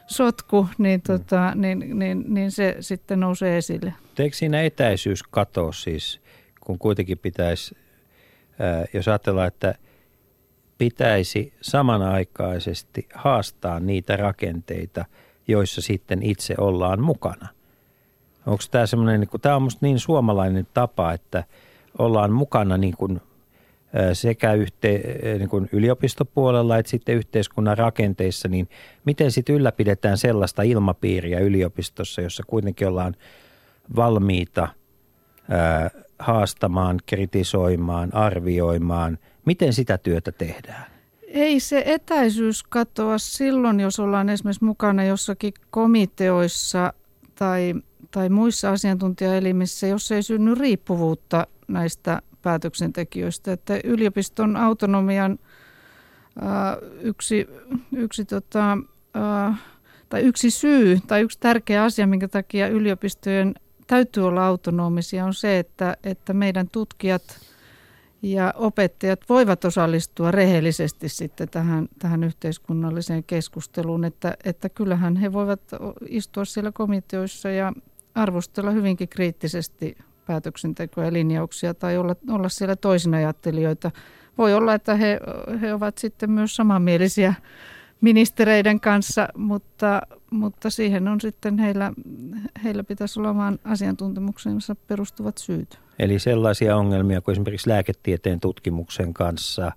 sotku, 0.07 0.69
niin, 0.79 1.01
mm. 1.01 1.03
tota, 1.03 1.53
niin, 1.55 1.99
niin, 1.99 2.25
niin 2.29 2.51
se 2.51 2.77
sitten 2.81 3.21
nousee 3.21 3.57
esille. 3.57 3.95
Eikö 4.19 4.37
siinä 4.37 4.63
etäisyys 4.63 5.23
katoa 5.23 5.73
siis, 5.73 6.21
kun 6.61 6.79
kuitenkin 6.79 7.19
pitäisi, 7.19 7.77
jos 8.93 9.09
ajatellaan, 9.09 9.49
että 9.49 9.75
pitäisi 10.79 11.53
samanaikaisesti 11.61 13.09
haastaa 13.15 13.81
niitä 13.81 14.17
rakenteita, 14.17 15.05
joissa 15.49 15.81
sitten 15.81 16.23
itse 16.23 16.55
ollaan 16.59 17.03
mukana. 17.03 17.49
Onko 18.47 18.63
tämä 18.71 18.87
semmoinen, 18.87 19.21
niin 19.21 19.41
tämä 19.41 19.57
on 19.57 19.63
minusta 19.63 19.87
niin 19.87 19.99
suomalainen 19.99 20.67
tapa, 20.75 21.13
että 21.13 21.45
ollaan 21.99 22.33
mukana 22.33 22.77
niin 22.77 22.97
kuin 22.97 23.21
sekä 24.13 24.53
yhte, 24.53 25.03
niin 25.39 25.49
kuin 25.49 25.69
yliopistopuolella 25.73 26.79
että 26.79 26.91
sitten 26.91 27.15
yhteiskunnan 27.15 27.79
rakenteissa, 27.79 28.49
niin 28.49 28.69
miten 29.05 29.33
sitten 29.33 29.55
ylläpidetään 29.55 30.19
sellaista 30.19 30.63
ilmapiiriä 30.63 31.39
yliopistossa, 31.39 32.21
jossa 32.21 32.43
kuitenkin 32.47 32.89
ollaan 32.89 33.17
valmiita 33.97 34.69
haastamaan, 36.19 37.01
kritisoimaan, 37.07 38.15
arvioimaan. 38.15 39.19
Miten 39.45 39.73
sitä 39.73 39.99
työtä 39.99 40.33
tehdään? 40.33 40.85
Ei 41.27 41.61
se 41.61 41.83
etäisyys 41.87 42.63
katoa 42.63 43.19
silloin, 43.19 43.81
jos 43.81 44.01
ollaan 44.01 44.29
esimerkiksi 44.29 44.65
mukana 44.65 45.05
jossakin 45.05 45.55
komiteoissa 45.71 46.93
tai, 47.35 47.75
tai 48.11 48.29
muissa 48.29 48.71
asiantuntijaelimissä, 48.71 49.87
jos 49.87 50.13
ei 50.13 50.23
synny 50.23 50.55
riippuvuutta 50.55 51.47
näistä 51.69 52.23
päätöksentekijöistä. 52.43 53.53
Että 53.53 53.81
yliopiston 53.85 54.57
autonomian 54.57 55.39
ää, 56.41 56.77
yksi, 57.01 57.49
yksi, 57.97 58.25
tota, 58.25 58.79
ää, 59.15 59.57
tai 60.09 60.23
yksi 60.23 60.51
syy 60.51 60.99
tai 61.07 61.21
yksi 61.21 61.41
tärkeä 61.41 61.85
asia, 61.85 62.07
minkä 62.07 62.29
takia 62.29 62.69
yliopistojen 62.69 63.55
täytyy 63.87 64.27
olla 64.27 64.47
autonomisia, 64.47 65.25
on 65.25 65.35
se, 65.35 65.59
että, 65.59 65.97
että 66.05 66.33
meidän 66.33 66.69
tutkijat 66.73 67.23
ja 68.23 68.55
opettajat 68.57 69.21
voivat 69.29 69.65
osallistua 69.65 70.31
rehellisesti 70.31 71.09
sitten 71.09 71.49
tähän, 71.49 71.89
tähän 71.99 72.25
yhteiskunnalliseen 72.25 73.25
keskusteluun, 73.25 74.05
että, 74.05 74.37
että 74.45 74.69
kyllähän 74.69 75.17
he 75.17 75.33
voivat 75.33 75.61
istua 76.09 76.45
siellä 76.45 76.73
komiteoissa 76.73 77.51
ja 77.51 77.73
arvostella 78.15 78.71
hyvinkin 78.71 79.09
kriittisesti 79.09 79.97
päätöksentekoa 80.27 81.05
ja 81.05 81.13
linjauksia 81.13 81.75
tai 81.75 81.99
olla, 81.99 82.17
olla 82.31 82.49
siellä 82.49 82.77
ajattelijoita. 83.17 83.91
Voi 84.39 84.55
olla, 84.55 84.75
että 84.75 84.95
he, 84.95 85.21
he 85.61 85.75
ovat 85.75 85.99
sitten 85.99 86.31
myös 86.31 86.57
samanmielisiä 86.57 87.35
ministereiden 88.01 88.81
kanssa, 88.81 89.29
mutta, 89.37 90.03
mutta 90.31 90.71
siihen 90.71 91.09
on 91.09 91.21
sitten 91.21 91.59
heillä, 91.59 91.93
heillä 92.65 92.85
pitäisi 92.85 93.21
olla 93.21 93.31
oman 93.31 93.59
asiantuntemuksensa 93.65 94.75
perustuvat 94.75 95.39
syyt. 95.39 95.79
Eli 95.99 96.19
sellaisia 96.19 96.77
ongelmia 96.77 97.21
kuin 97.21 97.33
esimerkiksi 97.33 97.71
lääketieteen 97.71 98.41
tutkimuksen 98.41 99.15
kanssa, 99.15 99.73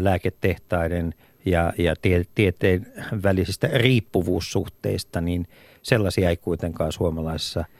lääketehtaiden 0.00 1.14
ja, 1.44 1.72
ja 1.78 1.94
tie, 2.02 2.24
tieteen 2.34 2.92
välisistä 3.22 3.68
riippuvuussuhteista, 3.72 5.20
niin 5.20 5.46
sellaisia 5.82 6.28
ei 6.30 6.36
kuitenkaan 6.36 6.92
suomalaisessa– 6.92 7.64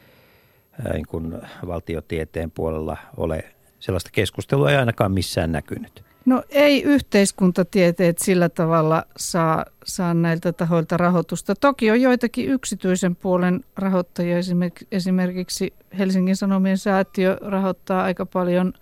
niin 0.93 1.07
kuin 1.07 1.37
valtiotieteen 1.67 2.51
puolella 2.51 2.97
ole 3.17 3.43
sellaista 3.79 4.09
keskustelua 4.13 4.71
ei 4.71 4.77
ainakaan 4.77 5.11
missään 5.11 5.51
näkynyt. 5.51 6.06
No 6.27 6.43
ei 6.49 6.83
yhteiskuntatieteet 6.83 8.17
sillä 8.17 8.49
tavalla 8.49 9.03
saa, 9.17 9.65
saa 9.85 10.13
näiltä 10.13 10.53
tahoilta 10.53 10.97
rahoitusta. 10.97 11.55
Toki 11.55 11.91
on 11.91 12.01
joitakin 12.01 12.49
yksityisen 12.49 13.15
puolen 13.15 13.63
rahoittajia, 13.75 14.37
esimerkiksi 14.91 15.73
Helsingin 15.97 16.35
Sanomien 16.35 16.77
säätiö 16.77 17.37
rahoittaa 17.41 18.03
aika 18.03 18.25
paljon 18.25 18.73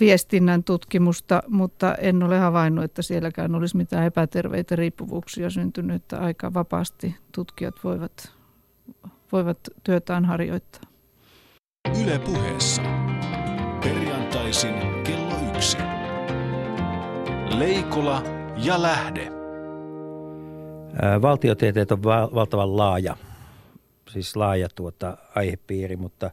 viestinnän 0.00 0.64
tutkimusta, 0.64 1.42
mutta 1.48 1.94
en 1.94 2.22
ole 2.22 2.38
havainnut, 2.38 2.84
että 2.84 3.02
sielläkään 3.02 3.54
olisi 3.54 3.76
mitään 3.76 4.06
epäterveitä 4.06 4.76
riippuvuuksia 4.76 5.50
syntynyt, 5.50 5.96
että 5.96 6.18
aika 6.18 6.54
vapaasti 6.54 7.16
tutkijat 7.32 7.74
voivat 7.84 8.32
voivat 9.32 9.58
työtään 9.84 10.24
harjoittaa. 10.24 10.82
Yle 12.02 12.18
puheessa. 12.18 12.82
Perjantaisin 13.82 14.74
kello 15.04 15.34
yksi. 15.56 15.93
Leikola 17.58 18.22
ja 18.56 18.82
lähde. 18.82 19.30
Valtiotieteet 21.22 21.92
on 21.92 22.02
valtavan 22.02 22.76
laaja, 22.76 23.16
siis 24.08 24.36
laaja 24.36 24.68
tuota 24.74 25.16
aihepiiri, 25.34 25.96
mutta 25.96 26.30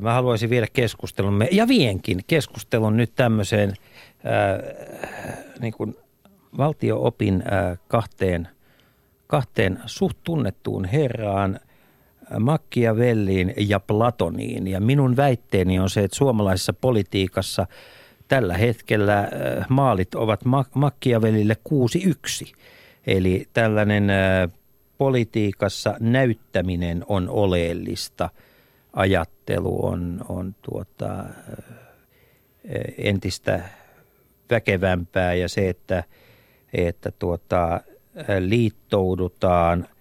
mä 0.00 0.12
haluaisin 0.12 0.50
viedä 0.50 0.66
keskustelumme, 0.72 1.48
ja 1.52 1.68
vienkin 1.68 2.20
keskustelun 2.26 2.96
nyt 2.96 3.12
tämmöiseen 3.14 3.74
niin 5.60 5.72
kuin 5.72 5.96
valtioopin 6.58 7.42
kahteen, 7.88 8.48
kahteen 9.26 9.80
suht 9.86 10.18
tunnettuun 10.24 10.84
herraan– 10.84 11.60
Machiavelliin 12.38 13.54
ja 13.56 13.80
Platoniin. 13.80 14.66
Ja 14.66 14.80
minun 14.80 15.16
väitteeni 15.16 15.78
on 15.78 15.90
se, 15.90 16.04
että 16.04 16.16
suomalaisessa 16.16 16.72
politiikassa 16.72 17.66
tällä 18.28 18.54
hetkellä 18.54 19.18
äh, 19.18 19.28
maalit 19.68 20.14
ovat 20.14 20.40
Machiavellille 20.74 21.56
6-1. 22.48 22.52
Eli 23.06 23.48
tällainen 23.52 24.10
äh, 24.10 24.50
politiikassa 24.98 25.96
näyttäminen 26.00 27.04
on 27.08 27.28
oleellista. 27.28 28.30
Ajattelu 28.92 29.86
on, 29.86 30.24
on 30.28 30.54
tuota, 30.62 31.18
äh, 31.20 31.26
entistä 32.98 33.60
väkevämpää 34.50 35.34
ja 35.34 35.48
se, 35.48 35.68
että, 35.68 36.04
että 36.72 37.12
tuota, 37.18 37.80
liittoudutaan– 38.40 39.88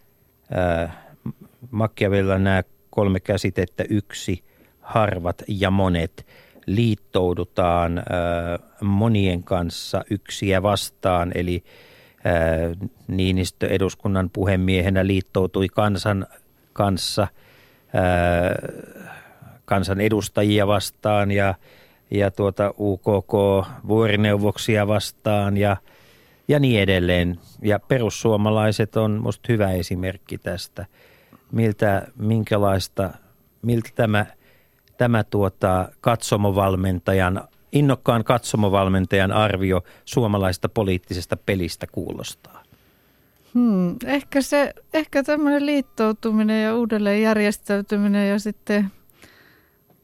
Machiavellilla 1.72 2.40
nämä 2.40 2.64
kolme 2.90 3.20
käsitettä, 3.20 3.84
yksi, 3.90 4.44
harvat 4.82 5.44
ja 5.48 5.72
monet, 5.72 6.26
liittoudutaan 6.66 7.98
äh, 7.98 8.04
monien 8.82 9.44
kanssa 9.44 10.04
yksiä 10.10 10.64
vastaan, 10.64 11.32
eli 11.36 11.64
äh, 12.26 12.90
Niinistö 13.08 13.68
eduskunnan 13.68 14.30
puhemiehenä 14.30 15.08
liittoutui 15.08 15.68
kansan 15.70 16.28
kanssa 16.74 17.22
äh, 17.24 17.30
kansan 19.66 20.02
edustajia 20.02 20.68
vastaan 20.68 21.32
ja, 21.32 21.56
ja 22.12 22.32
tuota 22.32 22.74
UKK 22.80 23.34
vuorineuvoksia 23.88 24.88
vastaan 24.88 25.58
ja, 25.58 25.78
ja 26.48 26.60
niin 26.60 26.82
edelleen. 26.82 27.40
Ja 27.62 27.80
perussuomalaiset 27.80 28.96
on 28.96 29.12
musta 29.12 29.46
hyvä 29.50 29.72
esimerkki 29.72 30.38
tästä– 30.38 30.86
miltä, 31.54 32.08
minkälaista, 32.16 33.10
miltä 33.62 33.90
tämä, 33.96 34.26
tämä 34.98 35.24
tuota, 35.24 35.90
katsomovalmentajan, 36.02 37.48
innokkaan 37.72 38.24
katsomovalmentajan 38.24 39.32
arvio 39.32 39.84
suomalaista 40.06 40.70
poliittisesta 40.70 41.38
pelistä 41.38 41.88
kuulostaa? 41.92 42.64
Hmm, 43.54 43.96
ehkä, 44.06 44.42
se, 44.42 44.74
ehkä 44.94 45.24
tämmöinen 45.24 45.66
liittoutuminen 45.66 46.64
ja 46.64 46.76
uudelleen 46.76 47.22
järjestäytyminen 47.22 48.30
ja 48.30 48.40
sitten 48.40 48.92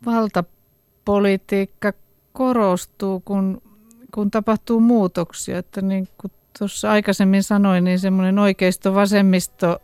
valtapolitiikka 0.05 1.93
korostuu, 2.33 3.19
kun, 3.19 3.61
kun 4.13 4.31
tapahtuu 4.31 4.79
muutoksia. 4.79 5.57
Että 5.57 5.81
niin 5.81 6.07
kuin 6.17 6.31
tuossa 6.59 6.91
aikaisemmin 6.91 7.43
sanoin, 7.43 7.83
niin 7.83 7.99
semmoinen 7.99 8.39
oikeisto-vasemmisto 8.39 9.81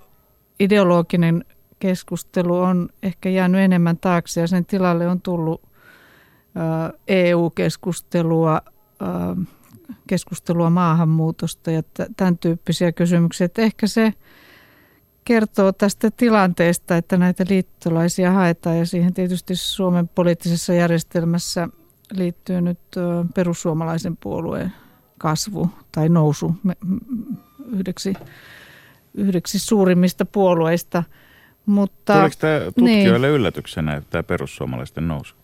ideologinen 0.59 1.45
keskustelu 1.85 2.57
on 2.57 2.89
ehkä 3.03 3.29
jäänyt 3.29 3.61
enemmän 3.61 3.97
taakse 3.97 4.41
ja 4.41 4.47
sen 4.47 4.65
tilalle 4.65 5.07
on 5.07 5.21
tullut 5.21 5.61
EU-keskustelua, 7.07 8.61
keskustelua 10.07 10.69
maahanmuutosta 10.69 11.71
ja 11.71 11.83
tämän 12.17 12.37
tyyppisiä 12.37 12.91
kysymyksiä. 12.91 13.45
Että 13.45 13.61
ehkä 13.61 13.87
se 13.87 14.13
kertoo 15.25 15.71
tästä 15.71 16.11
tilanteesta, 16.11 16.97
että 16.97 17.17
näitä 17.17 17.45
liittolaisia 17.49 18.31
haetaan 18.31 18.77
ja 18.77 18.85
siihen 18.85 19.13
tietysti 19.13 19.55
Suomen 19.55 20.07
poliittisessa 20.07 20.73
järjestelmässä 20.73 21.69
liittyy 22.11 22.61
nyt 22.61 22.79
perussuomalaisen 23.35 24.17
puolueen 24.17 24.73
kasvu 25.17 25.69
tai 25.91 26.09
nousu 26.09 26.55
yhdeksi 27.71 28.13
yhdeksi 29.17 29.59
suurimmista 29.59 30.25
puolueista. 30.25 31.03
Mutta, 31.65 32.13
Tuliko 32.13 32.35
tämä 32.39 32.59
tutkijoille 32.59 33.27
niin. 33.27 33.35
yllätyksenä 33.35 34.01
tämä 34.09 34.23
perussuomalaisten 34.23 35.07
nousu? 35.07 35.35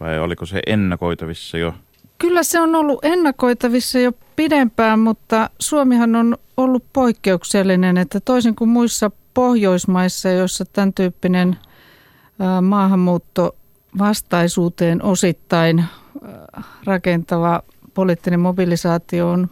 Vai 0.00 0.18
oliko 0.18 0.46
se 0.46 0.60
ennakoitavissa 0.66 1.58
jo? 1.58 1.74
Kyllä 2.18 2.42
se 2.42 2.60
on 2.60 2.74
ollut 2.74 3.04
ennakoitavissa 3.04 3.98
jo 3.98 4.12
pidempään, 4.36 4.98
mutta 4.98 5.50
Suomihan 5.58 6.16
on 6.16 6.38
ollut 6.56 6.84
poikkeuksellinen, 6.92 7.96
että 7.96 8.20
toisin 8.20 8.54
kuin 8.54 8.70
muissa 8.70 9.10
Pohjoismaissa, 9.34 10.28
joissa 10.28 10.64
tämän 10.64 10.92
tyyppinen 10.92 11.56
maahanmuutto 12.62 13.56
vastaisuuteen 13.98 15.02
osittain 15.02 15.84
rakentava 16.84 17.62
poliittinen 17.94 18.40
mobilisaatio 18.40 19.30
on, 19.30 19.50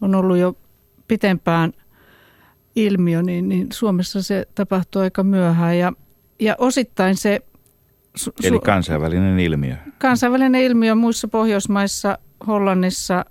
on 0.00 0.14
ollut 0.14 0.36
jo 0.36 0.56
pitempään 1.08 1.72
ilmiö, 2.76 3.22
niin, 3.22 3.48
niin 3.48 3.66
Suomessa 3.72 4.22
se 4.22 4.46
tapahtuu 4.54 5.02
aika 5.02 5.22
myöhään 5.22 5.78
ja, 5.78 5.92
ja 6.40 6.54
osittain 6.58 7.16
se 7.16 7.40
Su- 8.18 8.32
Eli 8.44 8.58
kansainvälinen 8.58 9.38
ilmiö. 9.38 9.76
Kansainvälinen 9.98 10.62
ilmiö 10.62 10.94
muissa 10.94 11.28
Pohjoismaissa, 11.28 12.18
Hollannissa, 12.46 13.24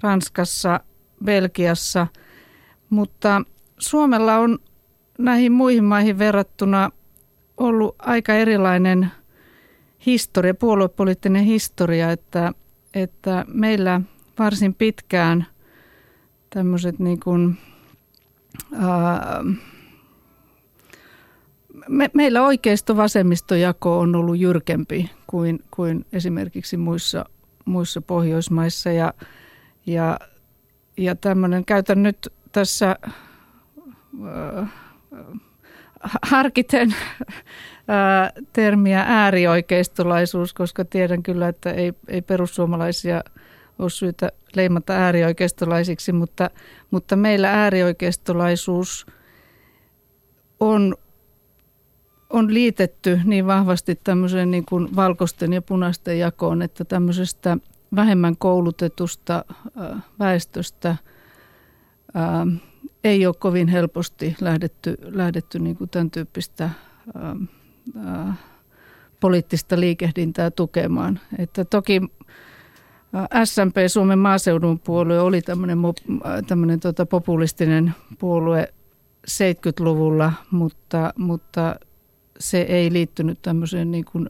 Ranskassa, 0.00 0.80
Belgiassa, 1.24 2.06
mutta 2.90 3.42
Suomella 3.78 4.36
on 4.36 4.58
näihin 5.18 5.52
muihin 5.52 5.84
maihin 5.84 6.18
verrattuna 6.18 6.90
ollut 7.56 7.96
aika 7.98 8.34
erilainen 8.34 9.10
historia, 10.06 10.54
puoluepoliittinen 10.54 11.44
historia, 11.44 12.10
että, 12.12 12.52
että 12.94 13.44
meillä 13.48 14.00
varsin 14.38 14.74
pitkään 14.74 15.46
tämmöiset 16.50 16.98
niin 16.98 17.20
kuin, 17.20 17.58
me, 21.88 22.10
meillä 22.14 22.42
oikeisto-vasemmistojako 22.42 23.98
on 23.98 24.16
ollut 24.16 24.38
jyrkempi 24.38 25.10
kuin, 25.26 25.64
kuin 25.70 26.06
esimerkiksi 26.12 26.76
muissa, 26.76 27.24
muissa 27.64 28.00
Pohjoismaissa. 28.00 28.90
Ja, 28.90 29.14
ja, 29.86 30.18
ja 30.96 31.16
tämmöinen, 31.16 31.64
käytän 31.64 32.02
nyt 32.02 32.32
tässä 32.52 32.96
äh, 34.26 34.68
harkiten 36.22 36.94
äh, 36.94 38.32
termiä 38.52 39.04
äärioikeistolaisuus, 39.06 40.54
koska 40.54 40.84
tiedän 40.84 41.22
kyllä, 41.22 41.48
että 41.48 41.70
ei, 41.72 41.92
ei 42.08 42.22
perussuomalaisia 42.22 43.22
ole 43.80 43.90
syytä 43.90 44.32
leimata 44.54 44.92
äärioikeistolaisiksi, 44.92 46.12
mutta, 46.12 46.50
mutta 46.90 47.16
meillä 47.16 47.50
äärioikeistolaisuus 47.52 49.06
on 50.60 50.94
on 52.30 52.54
liitetty 52.54 53.20
niin 53.24 53.46
vahvasti 53.46 54.00
tämmöiseen 54.04 54.50
niin 54.50 54.64
kuin 54.64 54.96
valkoisten 54.96 55.52
ja 55.52 55.62
punaisten 55.62 56.18
jakoon, 56.18 56.62
että 56.62 56.84
tämmöisestä 56.84 57.56
vähemmän 57.94 58.36
koulutetusta 58.36 59.44
väestöstä 60.18 60.96
ää, 62.14 62.46
ei 63.04 63.26
ole 63.26 63.34
kovin 63.38 63.68
helposti 63.68 64.36
lähdetty, 64.40 64.96
lähdetty 65.02 65.58
niin 65.58 65.76
kuin 65.76 65.90
tämän 65.90 66.10
tyyppistä 66.10 66.70
ää, 67.14 67.36
ää, 68.04 68.34
poliittista 69.20 69.80
liikehdintää 69.80 70.50
tukemaan. 70.50 71.20
Että 71.38 71.64
toki 71.64 72.02
SMP, 73.44 73.76
Suomen 73.86 74.18
maaseudun 74.18 74.78
puolue, 74.78 75.20
oli 75.20 75.42
tämmöinen, 75.42 75.78
tämmöinen 76.46 76.80
tota 76.80 77.06
populistinen 77.06 77.94
puolue 78.18 78.68
70-luvulla, 79.30 80.32
mutta, 80.50 81.12
mutta 81.16 81.74
se 82.40 82.60
ei 82.60 82.92
liittynyt 82.92 83.38
tämmöiseen 83.42 83.90
niin 83.90 84.04
kuin 84.04 84.28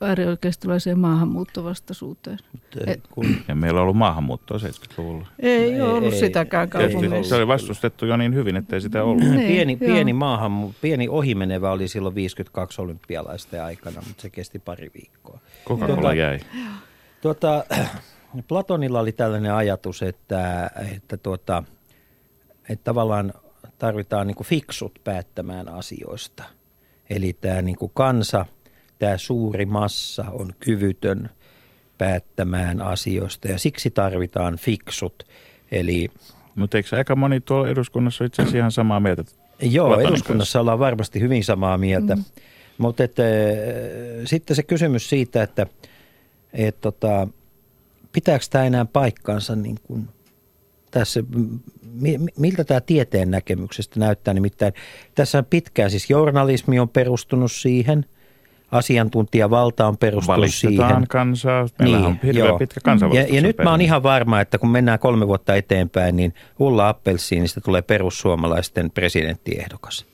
äärioikeistolaiseen 0.00 0.98
maahanmuuttovastaisuuteen. 0.98 2.38
Et, 2.86 3.00
kun... 3.10 3.36
Ja 3.48 3.54
meillä 3.54 3.80
on 3.80 3.82
ollut 3.82 3.96
maahanmuuttoa 3.96 4.58
70-luvulla. 4.58 5.26
Ei, 5.38 5.72
ei 5.74 5.80
ollut 5.80 6.12
ei, 6.12 6.20
sitäkään 6.20 6.68
kaupungeissa. 6.68 7.28
Se 7.28 7.34
oli 7.34 7.46
vastustettu 7.46 8.06
jo 8.06 8.16
niin 8.16 8.34
hyvin, 8.34 8.56
että 8.56 8.76
ei 8.76 8.80
sitä 8.80 9.04
ollut. 9.04 9.24
Niin, 9.24 9.48
pieni, 9.48 9.76
pieni, 9.76 10.12
maahan, 10.12 10.74
pieni 10.80 11.08
ohimenevä 11.08 11.70
oli 11.70 11.88
silloin 11.88 12.14
52 12.14 12.82
olympialaisten 12.82 13.64
aikana, 13.64 14.02
mutta 14.06 14.22
se 14.22 14.30
kesti 14.30 14.58
pari 14.58 14.90
viikkoa. 14.94 15.38
Coca-Cola 15.68 15.94
tuota, 15.94 16.14
jäi. 16.14 16.40
Tuota, 17.22 17.64
Platonilla 18.48 19.00
oli 19.00 19.12
tällainen 19.12 19.54
ajatus, 19.54 20.02
että, 20.02 20.70
että, 20.96 21.16
tuota, 21.16 21.64
että 22.68 22.84
tavallaan 22.84 23.32
tarvitaan 23.78 24.26
niin 24.26 24.36
fiksut 24.44 24.98
päättämään 25.04 25.68
asioista– 25.68 26.44
Eli 27.10 27.36
tämä 27.40 27.62
niin 27.62 27.76
kuin 27.76 27.90
kansa, 27.94 28.46
tämä 28.98 29.16
suuri 29.16 29.66
massa 29.66 30.24
on 30.32 30.52
kyvytön 30.60 31.30
päättämään 31.98 32.82
asioista 32.82 33.48
ja 33.48 33.58
siksi 33.58 33.90
tarvitaan 33.90 34.56
fiksut. 34.56 35.26
Eli, 35.72 36.10
Mutta 36.54 36.76
eikö 36.76 36.96
aika 36.96 37.16
moni 37.16 37.40
tuolla 37.40 37.68
eduskunnassa 37.68 38.24
itse 38.24 38.42
asiassa 38.42 38.58
ihan 38.58 38.72
samaa 38.72 39.00
mieltä? 39.00 39.24
Joo, 39.60 40.00
eduskunnassa 40.00 40.60
ollaan 40.60 40.78
varmasti 40.78 41.20
hyvin 41.20 41.44
samaa 41.44 41.78
mieltä. 41.78 42.16
Mm. 42.16 42.24
Mutta 42.78 43.04
että, 43.04 43.22
sitten 44.24 44.56
se 44.56 44.62
kysymys 44.62 45.08
siitä, 45.08 45.42
että 45.42 45.66
et, 46.52 46.80
tota, 46.80 47.28
pitääkö 48.12 48.44
tämä 48.50 48.64
enää 48.64 48.84
paikkansa 48.84 49.56
niin 49.56 49.78
kuin 49.82 50.08
tässä, 50.90 51.20
miltä 52.38 52.64
tämä 52.64 52.80
tieteen 52.80 53.30
näkemyksestä 53.30 54.00
näyttää? 54.00 54.34
Nimittäin 54.34 54.72
tässä 55.14 55.42
pitkään 55.42 55.90
siis 55.90 56.10
journalismi 56.10 56.78
on 56.78 56.88
perustunut 56.88 57.52
siihen, 57.52 58.06
asiantuntijavalta 58.70 59.86
on 59.86 59.98
perustunut 59.98 60.50
siihen. 60.50 61.06
kansaa, 61.08 61.66
meillä 61.78 61.98
niin, 61.98 62.06
on 62.06 62.36
joo. 62.36 62.58
pitkä 62.58 62.80
Ja, 63.14 63.34
ja 63.34 63.42
nyt 63.42 63.58
mä 63.64 63.70
oon 63.70 63.80
ihan 63.80 64.02
varma, 64.02 64.40
että 64.40 64.58
kun 64.58 64.70
mennään 64.70 64.98
kolme 64.98 65.28
vuotta 65.28 65.54
eteenpäin, 65.54 66.16
niin 66.16 66.34
Ulla 66.58 66.88
Appelsiinista 66.88 67.60
tulee 67.60 67.82
perussuomalaisten 67.82 68.90
presidenttiehdokas. 68.90 70.06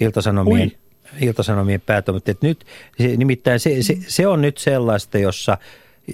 Iltasanomien, 0.00 0.72
Iltasanomien 1.20 1.80
päätoimittaja. 1.80 2.36
Nyt, 2.40 2.64
nimittäin 3.16 3.60
se, 3.60 3.82
se, 3.82 3.96
se 4.06 4.26
on 4.26 4.42
nyt 4.42 4.58
sellaista, 4.58 5.18
jossa 5.18 5.58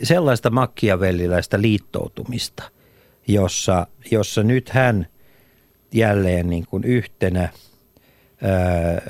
sellaista 0.02 0.50
makkiavelliläistä 0.50 1.62
liittoutumista– 1.62 2.62
jossa, 3.28 3.86
jossa 4.10 4.42
nyt 4.42 4.68
hän 4.68 5.06
jälleen 5.92 6.50
niin 6.50 6.66
kuin 6.66 6.84
yhtenä 6.84 7.40
ää, 7.40 9.02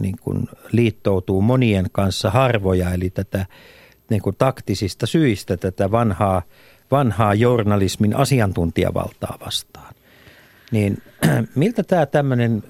niin 0.00 0.16
kuin 0.20 0.48
liittoutuu 0.72 1.42
monien 1.42 1.86
kanssa 1.92 2.30
harvoja, 2.30 2.90
eli 2.90 3.10
tätä 3.10 3.46
niin 4.10 4.22
kuin 4.22 4.36
taktisista 4.38 5.06
syistä 5.06 5.56
tätä 5.56 5.90
vanhaa, 5.90 6.42
vanhaa 6.90 7.34
journalismin 7.34 8.16
asiantuntijavaltaa 8.16 9.38
vastaan. 9.46 9.94
Niin 10.72 11.02
miltä 11.54 11.82
tämä 11.82 12.06
tämmöinen, 12.06 12.64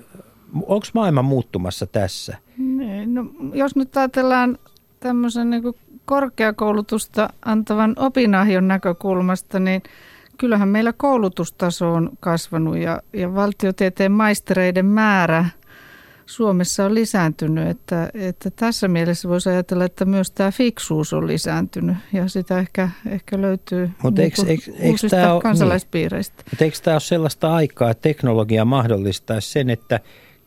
onko 0.54 0.86
maailma 0.94 1.22
muuttumassa 1.22 1.86
tässä? 1.86 2.36
Niin, 2.58 3.14
no, 3.14 3.26
jos 3.54 3.76
nyt 3.76 3.96
ajatellaan 3.96 4.58
tämmöisen 5.00 5.50
niin 5.50 5.62
korkeakoulutusta 6.04 7.30
antavan 7.44 7.94
opinahjon 7.96 8.68
näkökulmasta, 8.68 9.58
niin– 9.60 9.82
kyllähän 10.40 10.68
meillä 10.68 10.92
koulutustaso 10.92 11.92
on 11.92 12.10
kasvanut 12.20 12.76
ja, 12.76 13.02
ja 13.12 13.34
valtiotieteen 13.34 14.12
maistereiden 14.12 14.86
määrä 14.86 15.44
Suomessa 16.26 16.84
on 16.84 16.94
lisääntynyt. 16.94 17.68
Että, 17.68 18.10
että 18.14 18.50
tässä 18.50 18.88
mielessä 18.88 19.28
voisi 19.28 19.48
ajatella, 19.48 19.84
että 19.84 20.04
myös 20.04 20.30
tämä 20.30 20.50
fiksuus 20.50 21.12
on 21.12 21.26
lisääntynyt 21.26 21.96
ja 22.12 22.28
sitä 22.28 22.58
ehkä, 22.58 22.88
ehkä 23.06 23.40
löytyy 23.40 23.90
Mut 24.02 24.14
niin 24.14 24.24
eikö, 24.24 24.42
eikö, 24.46 24.72
eikö 24.78 25.08
tämä 25.08 25.32
ole, 25.32 25.42
kansalaispiireistä. 25.42 26.34
Niin. 26.36 26.46
Mutta 26.50 26.64
eikö 26.64 26.76
tämä 26.82 26.94
ole 26.94 27.00
sellaista 27.00 27.54
aikaa, 27.54 27.90
että 27.90 28.02
teknologia 28.02 28.64
mahdollistaisi 28.64 29.50
sen, 29.50 29.70
että 29.70 30.00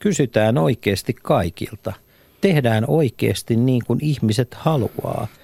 kysytään 0.03 0.57
oikeasti 0.57 1.13
kaikilta? 1.13 1.93
Tehdään 2.41 2.83
oikeasti 2.87 3.55
niin 3.55 3.81
kuin 3.87 3.99
ihmiset 4.01 4.53
haluaa– 4.53 5.27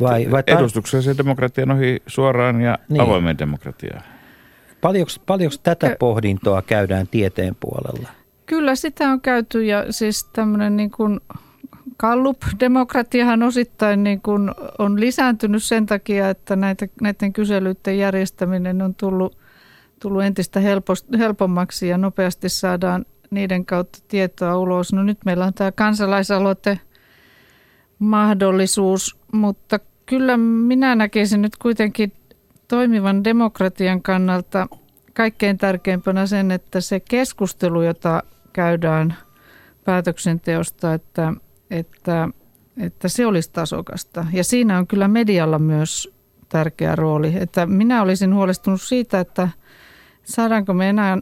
vai, 0.00 0.30
vai 0.30 0.42
tar- 0.42 0.58
edustuksellisen 0.58 1.18
demokratian 1.18 1.70
ohi 1.70 2.02
suoraan 2.06 2.60
ja 2.60 2.78
niin. 2.88 3.00
avoimen 3.00 3.38
demokratiaan. 3.38 4.02
Paljonko, 4.80 5.12
paljonko 5.26 5.56
tätä 5.62 5.96
pohdintoa 5.98 6.62
käydään 6.62 7.08
tieteen 7.08 7.56
puolella? 7.60 8.08
Kyllä 8.46 8.74
sitä 8.74 9.08
on 9.08 9.20
käyty 9.20 9.64
ja 9.64 9.92
siis 9.92 10.24
tämmöinen 10.24 10.76
niin 10.76 10.90
kuin 10.90 11.20
Gallup-demokratiahan 11.98 13.42
osittain 13.42 14.04
niin 14.04 14.20
kuin 14.20 14.50
on 14.78 15.00
lisääntynyt 15.00 15.62
sen 15.62 15.86
takia, 15.86 16.30
että 16.30 16.56
näitä, 16.56 16.86
näiden 17.00 17.32
kyselyiden 17.32 17.98
järjestäminen 17.98 18.82
on 18.82 18.94
tullut, 18.94 19.38
tullut 20.00 20.22
entistä 20.22 20.60
helpost, 20.60 21.06
helpommaksi 21.18 21.88
ja 21.88 21.98
nopeasti 21.98 22.48
saadaan 22.48 23.06
niiden 23.34 23.66
kautta 23.66 23.98
tietoa 24.08 24.56
ulos. 24.56 24.92
No 24.92 25.02
nyt 25.02 25.18
meillä 25.24 25.44
on 25.44 25.54
tämä 25.54 25.72
kansalaisaloite– 25.72 26.78
mahdollisuus, 27.98 29.16
mutta 29.32 29.80
kyllä 30.06 30.36
minä 30.36 30.94
näkisin 30.94 31.42
nyt 31.42 31.56
kuitenkin 31.56 32.12
toimivan 32.68 33.24
demokratian 33.24 34.02
kannalta 34.02 34.66
kaikkein 35.14 35.58
tärkeimpänä 35.58 36.26
sen, 36.26 36.50
että 36.50 36.80
se 36.80 37.00
keskustelu, 37.00 37.82
jota 37.82 38.22
käydään 38.52 39.14
päätöksenteosta, 39.84 40.94
että, 40.94 41.32
että, 41.70 42.28
että 42.80 43.08
se 43.08 43.26
olisi 43.26 43.50
tasokasta. 43.52 44.26
Ja 44.32 44.44
siinä 44.44 44.78
on 44.78 44.86
kyllä 44.86 45.08
medialla 45.08 45.58
myös 45.58 46.14
tärkeä 46.48 46.96
rooli. 46.96 47.32
Että 47.36 47.66
minä 47.66 48.02
olisin 48.02 48.34
huolestunut 48.34 48.82
siitä, 48.82 49.20
että 49.20 49.48
saadaanko 50.22 50.74
me 50.74 50.88
enää 50.88 51.18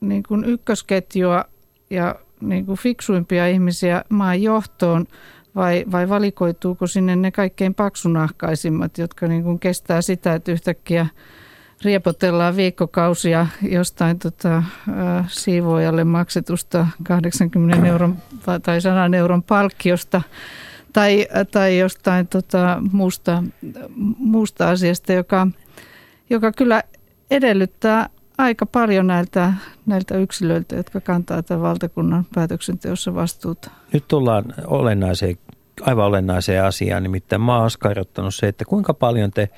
niin 0.00 0.22
kuin 0.28 0.44
ykkösketjua 0.44 1.44
ja 1.90 2.14
niin 2.40 2.66
kuin 2.66 2.78
fiksuimpia 2.78 3.46
ihmisiä 3.46 4.04
maan 4.08 4.42
johtoon? 4.42 5.06
Vai, 5.54 5.84
vai 5.92 6.08
valikoituuko 6.08 6.86
sinne 6.86 7.16
ne 7.16 7.30
kaikkein 7.30 7.74
paksunahkaisimmat, 7.74 8.98
jotka 8.98 9.26
niin 9.26 9.42
kuin 9.42 9.58
kestää 9.58 10.02
sitä, 10.02 10.34
että 10.34 10.52
yhtäkkiä 10.52 11.06
riepotellaan 11.82 12.56
viikkokausia 12.56 13.46
jostain 13.62 14.18
tota, 14.18 14.62
siivoajalle 15.28 16.04
maksetusta 16.04 16.86
80 17.02 17.86
euron 17.86 18.18
tai 18.62 18.80
100 18.80 19.16
euron 19.16 19.42
palkkiosta 19.42 20.22
tai, 20.92 21.26
tai 21.50 21.78
jostain 21.78 22.26
tota, 22.26 22.82
muusta, 22.92 23.42
muusta 24.18 24.70
asiasta, 24.70 25.12
joka, 25.12 25.46
joka 26.30 26.52
kyllä 26.52 26.82
edellyttää 27.30 28.08
aika 28.42 28.66
paljon 28.66 29.06
näiltä, 29.06 29.52
näiltä 29.86 30.18
yksilöiltä, 30.18 30.76
jotka 30.76 31.00
kantaa 31.00 31.42
tämän 31.42 31.62
valtakunnan 31.62 32.26
päätöksenteossa 32.34 33.14
vastuuta. 33.14 33.70
Nyt 33.92 34.08
tullaan 34.08 34.44
olennaiseen, 34.66 35.38
aivan 35.80 36.06
olennaiseen 36.06 36.64
asiaan, 36.64 37.02
nimittäin 37.02 37.42
mä 37.42 37.58
oon 37.58 37.70
se, 38.30 38.48
että 38.48 38.64
kuinka 38.64 38.94
paljon 38.94 39.30
te 39.30 39.48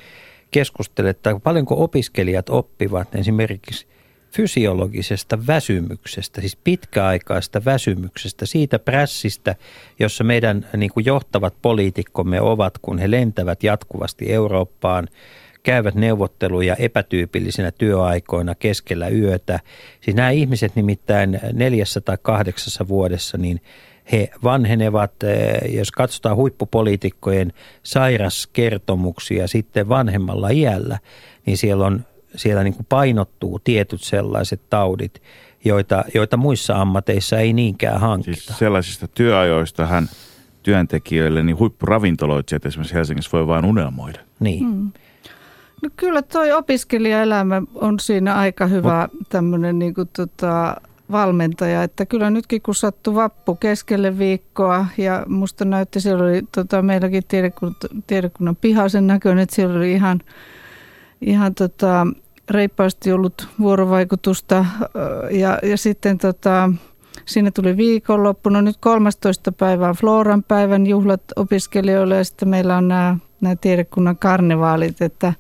keskustelette, 0.50 1.40
paljonko 1.42 1.84
opiskelijat 1.84 2.48
oppivat 2.48 3.14
esimerkiksi 3.14 3.86
fysiologisesta 4.32 5.46
väsymyksestä, 5.46 6.40
siis 6.40 6.56
pitkäaikaista 6.56 7.64
väsymyksestä, 7.64 8.46
siitä 8.46 8.78
prässistä, 8.78 9.56
jossa 9.98 10.24
meidän 10.24 10.66
niin 10.76 10.90
kuin 10.94 11.06
johtavat 11.06 11.54
poliitikkomme 11.62 12.40
ovat, 12.40 12.78
kun 12.82 12.98
he 12.98 13.10
lentävät 13.10 13.62
jatkuvasti 13.62 14.32
Eurooppaan, 14.32 15.08
käyvät 15.62 15.94
neuvotteluja 15.94 16.76
epätyypillisinä 16.76 17.70
työaikoina 17.70 18.54
keskellä 18.54 19.08
yötä. 19.08 19.60
Siis 20.00 20.16
nämä 20.16 20.30
ihmiset 20.30 20.76
nimittäin 20.76 21.40
neljässä 21.52 22.00
tai 22.00 22.18
kahdeksassa 22.22 22.88
vuodessa, 22.88 23.38
niin 23.38 23.60
he 24.12 24.30
vanhenevat, 24.44 25.22
eh, 25.22 25.74
jos 25.74 25.90
katsotaan 25.90 26.36
huippupoliitikkojen 26.36 27.52
sairaskertomuksia 27.82 29.48
sitten 29.48 29.88
vanhemmalla 29.88 30.48
iällä, 30.48 30.98
niin 31.46 31.56
siellä, 31.56 31.86
on, 31.86 32.04
siellä 32.36 32.64
niin 32.64 32.74
kuin 32.74 32.86
painottuu 32.88 33.58
tietyt 33.58 34.02
sellaiset 34.02 34.60
taudit, 34.70 35.22
joita, 35.64 36.04
joita 36.14 36.36
muissa 36.36 36.80
ammateissa 36.80 37.38
ei 37.38 37.52
niinkään 37.52 38.00
hankita. 38.00 38.36
Siis 38.36 38.58
sellaisista 38.58 39.08
työajoista 39.08 39.86
hän 39.86 40.08
työntekijöille, 40.62 41.42
niin 41.42 41.58
huippuravintoloitsijat 41.58 42.66
esimerkiksi 42.66 42.94
Helsingissä 42.94 43.30
voi 43.32 43.46
vain 43.46 43.64
unelmoida. 43.64 44.18
Niin. 44.40 44.64
Hmm. 44.64 44.92
No 45.82 45.88
kyllä 45.96 46.22
toi 46.22 46.52
opiskelijaelämä 46.52 47.62
on 47.74 48.00
siinä 48.00 48.34
aika 48.34 48.66
hyvä 48.66 49.08
tämmöinen 49.28 49.78
niin 49.78 49.94
kuin 49.94 50.08
tota, 50.16 50.76
valmentaja, 51.10 51.82
että 51.82 52.06
kyllä 52.06 52.30
nytkin 52.30 52.62
kun 52.62 52.74
sattui 52.74 53.14
vappu 53.14 53.54
keskelle 53.54 54.18
viikkoa 54.18 54.86
ja 54.98 55.24
musta 55.28 55.64
näytti, 55.64 56.00
siellä 56.00 56.24
oli 56.24 56.42
tota, 56.54 56.82
meilläkin 56.82 57.22
tiedekunnan, 57.28 57.76
tiedekunnan 58.06 58.56
pihaisen 58.56 59.06
näköinen, 59.06 59.42
että 59.42 59.56
siellä 59.56 59.78
oli 59.78 59.92
ihan, 59.92 60.20
ihan 61.20 61.54
tota, 61.54 62.06
reippaasti 62.50 63.12
ollut 63.12 63.48
vuorovaikutusta 63.60 64.66
ja, 65.30 65.58
ja 65.62 65.76
sitten 65.76 66.18
tota, 66.18 66.70
Siinä 67.26 67.50
tuli 67.50 67.76
viikonloppu. 67.76 68.48
No 68.48 68.60
nyt 68.60 68.76
13. 68.80 69.52
päivä 69.52 69.88
on 69.88 69.94
Floran 69.94 70.42
päivän 70.42 70.86
juhlat 70.86 71.22
opiskelijoille 71.36 72.16
ja 72.16 72.24
sitten 72.24 72.48
meillä 72.48 72.76
on 72.76 72.88
nämä, 72.88 73.16
nämä 73.40 73.56
tiedekunnan 73.56 74.18
karnevaalit. 74.18 75.02
Että 75.02 75.32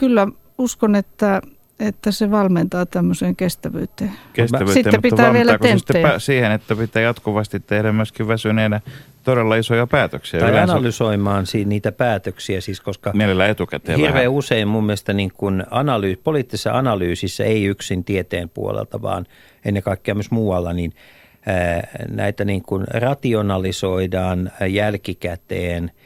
kyllä 0.00 0.28
uskon, 0.58 0.94
että, 0.96 1.42
että 1.80 2.10
se 2.10 2.30
valmentaa 2.30 2.86
tämmöiseen 2.86 3.36
kestävyyteen. 3.36 4.12
kestävyyteen 4.32 4.74
sitten 4.74 5.02
pitää 5.02 5.32
vielä 5.32 5.58
tenttejä. 5.58 6.18
siihen, 6.18 6.52
että 6.52 6.76
pitää 6.76 7.02
jatkuvasti 7.02 7.60
tehdä 7.60 7.92
myöskin 7.92 8.28
väsyneenä 8.28 8.80
todella 9.24 9.56
isoja 9.56 9.86
päätöksiä. 9.86 10.40
Tai 10.40 10.50
yleensä. 10.50 10.72
analysoimaan 10.72 11.44
niitä 11.64 11.92
päätöksiä, 11.92 12.60
siis 12.60 12.80
koska 12.80 13.12
Mielellä 13.14 13.46
etukäteen 13.46 13.98
hirveän 13.98 14.14
vähän. 14.14 14.30
usein 14.30 14.68
mun 14.68 14.84
mielestä 14.84 15.12
niin 15.12 15.32
kuin 15.34 15.64
analyys, 15.70 16.18
poliittisessa 16.24 16.78
analyysissä 16.78 17.44
ei 17.44 17.64
yksin 17.64 18.04
tieteen 18.04 18.48
puolelta, 18.48 19.02
vaan 19.02 19.26
ennen 19.64 19.82
kaikkea 19.82 20.14
myös 20.14 20.30
muualla, 20.30 20.72
niin 20.72 20.92
näitä 22.08 22.44
niin 22.44 22.62
kuin 22.62 22.84
rationalisoidaan 22.88 24.50
jälkikäteen– 24.68 25.90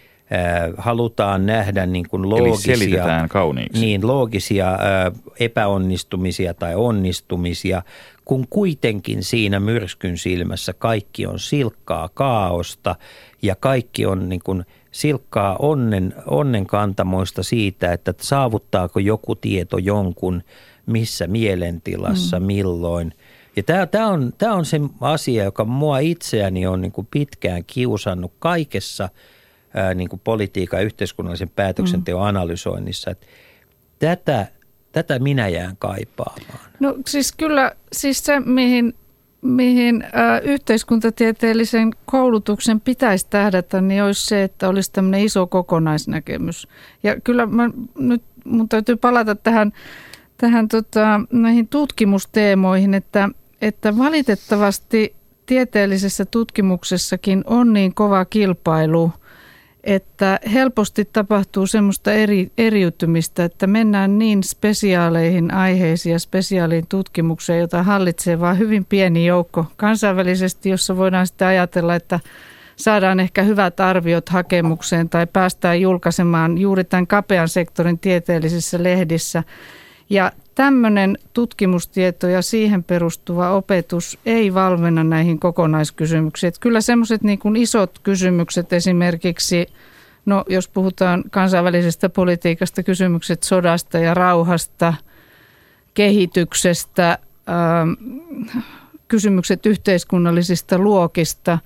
halutaan 0.77 1.47
nähdä 1.47 1.87
niin 1.87 2.09
kuin 2.09 2.31
loogisia, 2.31 2.77
niin, 3.81 4.07
loogisia 4.07 4.79
epäonnistumisia 5.41 6.55
tai 6.55 6.75
onnistumisia, 6.75 7.83
kun 8.25 8.47
kuitenkin 8.51 9.23
siinä 9.23 9.61
myrskyn 9.61 10.19
silmässä 10.19 10.73
kaikki 10.73 11.27
on 11.27 11.39
silkkaa 11.39 12.09
kaaosta 12.15 12.97
ja 13.43 13.57
kaikki 13.57 14.07
on 14.07 14.29
niin 14.29 14.41
kuin 14.45 14.65
silkkaa 14.91 15.57
onnen, 15.59 16.15
onnen 16.27 16.67
kantamoista 16.67 17.43
siitä, 17.43 17.93
että 17.93 18.15
saavuttaako 18.21 19.01
joku 19.01 19.35
tieto 19.35 19.79
jonkun, 19.79 20.43
missä 20.87 21.27
mielentilassa, 21.27 22.41
mm. 22.41 22.47
milloin. 22.47 23.15
Ja 23.57 23.63
tämä, 23.63 23.87
tämä, 23.87 24.09
on, 24.09 24.33
tämä 24.39 24.55
on 24.55 24.65
se 24.65 24.81
asia, 25.01 25.45
joka 25.45 25.65
mua 25.65 25.99
itseäni 25.99 26.67
on 26.67 26.81
niin 26.81 26.93
kuin 26.93 27.09
pitkään 27.11 27.65
kiusannut 27.67 28.33
kaikessa– 28.39 29.09
ää, 29.75 29.95
niin 29.95 30.09
kuin 30.09 30.21
politiikan 30.25 30.81
ja 30.81 30.87
yhteiskunnallisen 30.87 31.51
päätöksenteon 31.57 32.21
mm. 32.21 32.27
analysoinnissa. 32.27 33.11
Että 33.11 33.27
tätä, 33.99 34.47
tätä 34.93 35.19
minä 35.19 35.49
jään 35.49 35.77
kaipaamaan. 35.79 36.71
No 36.81 36.97
siis 37.07 37.33
kyllä, 37.33 37.73
siis 37.93 38.25
se 38.25 38.41
mihin, 38.41 38.95
mihin 39.43 40.03
ä, 40.03 40.39
yhteiskuntatieteellisen 40.39 41.91
koulutuksen 42.05 42.81
pitäisi 42.81 43.27
tähdätä, 43.31 43.81
niin 43.81 44.03
olisi 44.03 44.27
se, 44.27 44.43
että 44.43 44.69
olisi 44.69 44.93
tämmöinen 44.93 45.25
iso 45.25 45.47
kokonaisnäkemys. 45.47 46.69
Ja 47.03 47.21
kyllä 47.21 47.47
mä, 47.47 47.71
nyt 47.99 48.23
mun 48.45 48.69
täytyy 48.69 48.97
palata 48.97 49.35
tähän, 49.35 49.73
tähän 50.37 50.69
tota, 50.69 51.21
näihin 51.33 51.69
tutkimusteemoihin, 51.69 52.95
että, 52.95 53.29
että 53.63 53.99
valitettavasti 53.99 55.15
tieteellisessä 55.47 56.25
tutkimuksessakin 56.25 57.45
on 57.47 57.73
niin 57.73 57.95
kova 57.95 58.25
kilpailu– 58.25 59.13
että 59.85 60.41
helposti 60.53 61.05
tapahtuu 61.05 61.67
semmoista 61.67 62.13
eri, 62.13 62.53
eriytymistä, 62.59 63.45
että 63.45 63.67
mennään 63.67 64.19
niin 64.19 64.43
spesiaaleihin 64.43 65.55
aiheisiin 65.55 66.13
ja 66.13 66.19
spesiaaliin 66.19 66.87
tutkimukseen, 66.89 67.61
jota 67.61 67.83
hallitsee 67.83 68.41
vain 68.41 68.59
hyvin 68.59 68.85
pieni 68.85 69.27
joukko 69.27 69.67
kansainvälisesti, 69.77 70.71
jossa 70.71 70.97
voidaan 70.97 71.27
sitten 71.27 71.49
ajatella, 71.49 71.95
että 71.95 72.21
saadaan 72.77 73.21
ehkä 73.21 73.43
hyvät 73.43 73.81
arviot 73.81 74.29
hakemukseen 74.29 75.09
tai 75.09 75.27
päästään 75.27 75.81
julkaisemaan 75.81 76.59
juuri 76.59 76.85
tämän 76.85 77.07
kapean 77.07 77.49
sektorin 77.49 77.99
tieteellisissä 77.99 78.83
lehdissä. 78.83 79.43
Ja 80.11 80.33
tämmöinen 80.55 81.19
tutkimustieto 81.33 82.29
ja 82.29 82.43
siihen 82.43 82.85
perustuva 82.85 83.51
opetus 83.51 84.19
ei 84.27 84.55
valmenna 84.55 85.05
näihin 85.05 85.39
kokonaiskysymyksiin. 85.39 86.49
Että 86.49 86.61
kyllä 86.61 86.81
semmoiset 86.81 87.23
niin 87.23 87.57
isot 87.57 87.99
kysymykset 87.99 88.73
esimerkiksi, 88.73 89.67
no 90.27 90.45
jos 90.49 90.69
puhutaan 90.69 91.25
kansainvälisestä 91.31 92.09
politiikasta, 92.09 92.83
kysymykset 92.83 93.43
sodasta 93.43 93.99
ja 93.99 94.15
rauhasta, 94.15 94.95
kehityksestä, 95.95 97.19
ähm, 97.49 98.19
kysymykset 99.09 99.67
yhteiskunnallisista 99.67 100.79
luokista, 100.79 101.59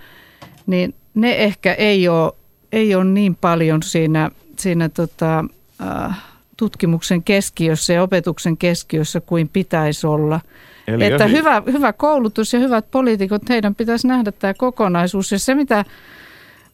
niin 0.67 0.95
ne 1.15 1.33
ehkä 1.33 1.75
ei 1.75 2.09
ole, 2.09 2.33
ei 2.73 2.95
ole 2.95 3.05
niin 3.05 3.37
paljon 3.37 3.83
siinä, 3.83 4.31
siinä 4.57 4.89
tota, 4.89 5.45
äh, 5.83 6.28
tutkimuksen 6.59 7.23
keskiössä 7.23 7.93
ja 7.93 8.03
opetuksen 8.03 8.57
keskiössä 8.57 9.21
kuin 9.21 9.49
pitäisi 9.49 10.07
olla. 10.07 10.41
Eli 10.87 11.05
että 11.05 11.27
hyvä, 11.27 11.63
hyvä 11.73 11.93
koulutus 11.93 12.53
ja 12.53 12.61
hyvät 12.61 12.91
poliitikot, 12.91 13.49
heidän 13.49 13.75
pitäisi 13.75 14.07
nähdä 14.07 14.33
tämä 14.33 14.55
kokonaisuus. 14.55 15.33
Ja 15.33 15.39
se, 15.39 15.55
mitä, 15.55 15.85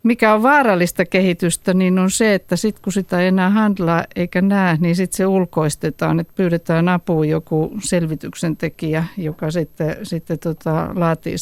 mikä 0.02 0.34
on 0.34 0.42
vaarallista 0.42 1.04
kehitystä, 1.04 1.74
niin 1.74 1.98
on 1.98 2.10
se, 2.10 2.34
että 2.34 2.56
sitten 2.56 2.82
kun 2.82 2.92
sitä 2.92 3.20
ei 3.20 3.28
enää 3.28 3.50
handlaa 3.50 4.04
eikä 4.16 4.42
näe, 4.42 4.76
niin 4.80 4.96
sitten 4.96 5.16
se 5.16 5.26
ulkoistetaan, 5.26 6.20
että 6.20 6.32
pyydetään 6.36 6.88
apuun 6.88 7.28
joku 7.28 7.72
selvityksen 7.82 8.56
tekijä, 8.56 9.04
joka 9.16 9.50
sitten, 9.50 9.96
sitten 10.02 10.38
tota, 10.38 10.90
laatii 10.94 11.38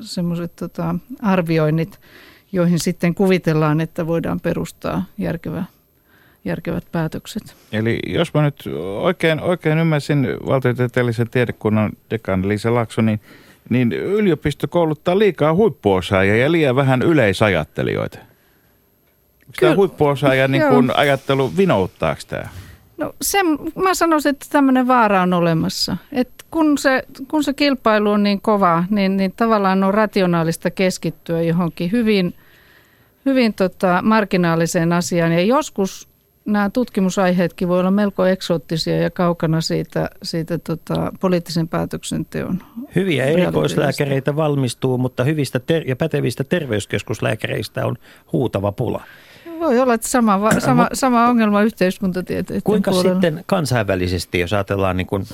semmoiset 0.00 0.56
tota, 0.56 0.94
arvioinnit, 1.22 2.00
joihin 2.52 2.78
sitten 2.78 3.14
kuvitellaan, 3.14 3.80
että 3.80 4.06
voidaan 4.06 4.40
perustaa 4.40 5.04
järkevä 5.18 5.64
järkevät 6.44 6.84
päätökset. 6.92 7.56
Eli 7.72 7.98
jos 8.06 8.34
mä 8.34 8.42
nyt 8.42 8.64
oikein, 8.98 9.40
oikein 9.40 9.78
ymmärsin 9.78 10.28
valtiotieteellisen 10.46 11.30
tiedekunnan 11.30 11.92
dekan 12.10 12.48
Liisa 12.48 12.74
Lakso, 12.74 13.02
niin, 13.02 13.20
niin 13.70 13.92
yliopisto 13.92 14.68
kouluttaa 14.68 15.18
liikaa 15.18 15.54
huippuosaajia 15.54 16.36
ja 16.36 16.52
liian 16.52 16.76
vähän 16.76 17.02
yleisajattelijoita. 17.02 18.18
Sitä 19.44 19.60
Kyllä. 19.60 19.74
huippuosaajan 19.74 20.50
niin 20.50 20.68
kun 20.68 20.92
ajattelu 20.96 21.52
vinouttaako 21.56 22.20
tämä? 22.28 22.48
No 22.96 23.14
se, 23.22 23.38
mä 23.76 23.94
sanoisin, 23.94 24.30
että 24.30 24.46
tämmöinen 24.50 24.86
vaara 24.86 25.22
on 25.22 25.32
olemassa. 25.32 25.96
Et 26.12 26.30
kun, 26.50 26.78
se, 26.78 27.02
kun 27.28 27.44
se 27.44 27.52
kilpailu 27.52 28.10
on 28.10 28.22
niin 28.22 28.40
kova, 28.40 28.84
niin, 28.90 29.16
niin 29.16 29.32
tavallaan 29.32 29.84
on 29.84 29.94
rationaalista 29.94 30.70
keskittyä 30.70 31.42
johonkin 31.42 31.92
hyvin, 31.92 32.34
hyvin 33.26 33.54
tota, 33.54 34.00
marginaaliseen 34.02 34.92
asiaan. 34.92 35.32
Ja 35.32 35.40
joskus 35.40 36.08
nämä 36.44 36.70
tutkimusaiheetkin 36.70 37.68
voi 37.68 37.80
olla 37.80 37.90
melko 37.90 38.26
eksoottisia 38.26 38.96
ja 38.96 39.10
kaukana 39.10 39.60
siitä, 39.60 40.10
siitä 40.22 40.58
tota, 40.58 41.12
poliittisen 41.20 41.68
päätöksenteon. 41.68 42.62
Hyviä 42.94 43.24
erikoislääkäreitä 43.24 44.36
valmistuu, 44.36 44.98
mutta 44.98 45.24
hyvistä 45.24 45.60
ter- 45.60 45.88
ja 45.88 45.96
pätevistä 45.96 46.44
terveyskeskuslääkäreistä 46.44 47.86
on 47.86 47.96
huutava 48.32 48.72
pula. 48.72 49.04
Voi 49.60 49.78
olla, 49.78 49.94
että 49.94 50.08
sama, 50.08 50.50
sama, 50.58 50.88
sama 50.92 51.28
ongelma 51.28 51.62
yhteiskuntatieteiden 51.62 52.62
Kuinka 52.64 52.90
puolella. 52.90 53.14
sitten 53.14 53.44
kansainvälisesti, 53.46 54.40
jos 54.40 54.52
ajatellaan 54.52 54.96
niin 54.96 55.06
kuin, 55.06 55.24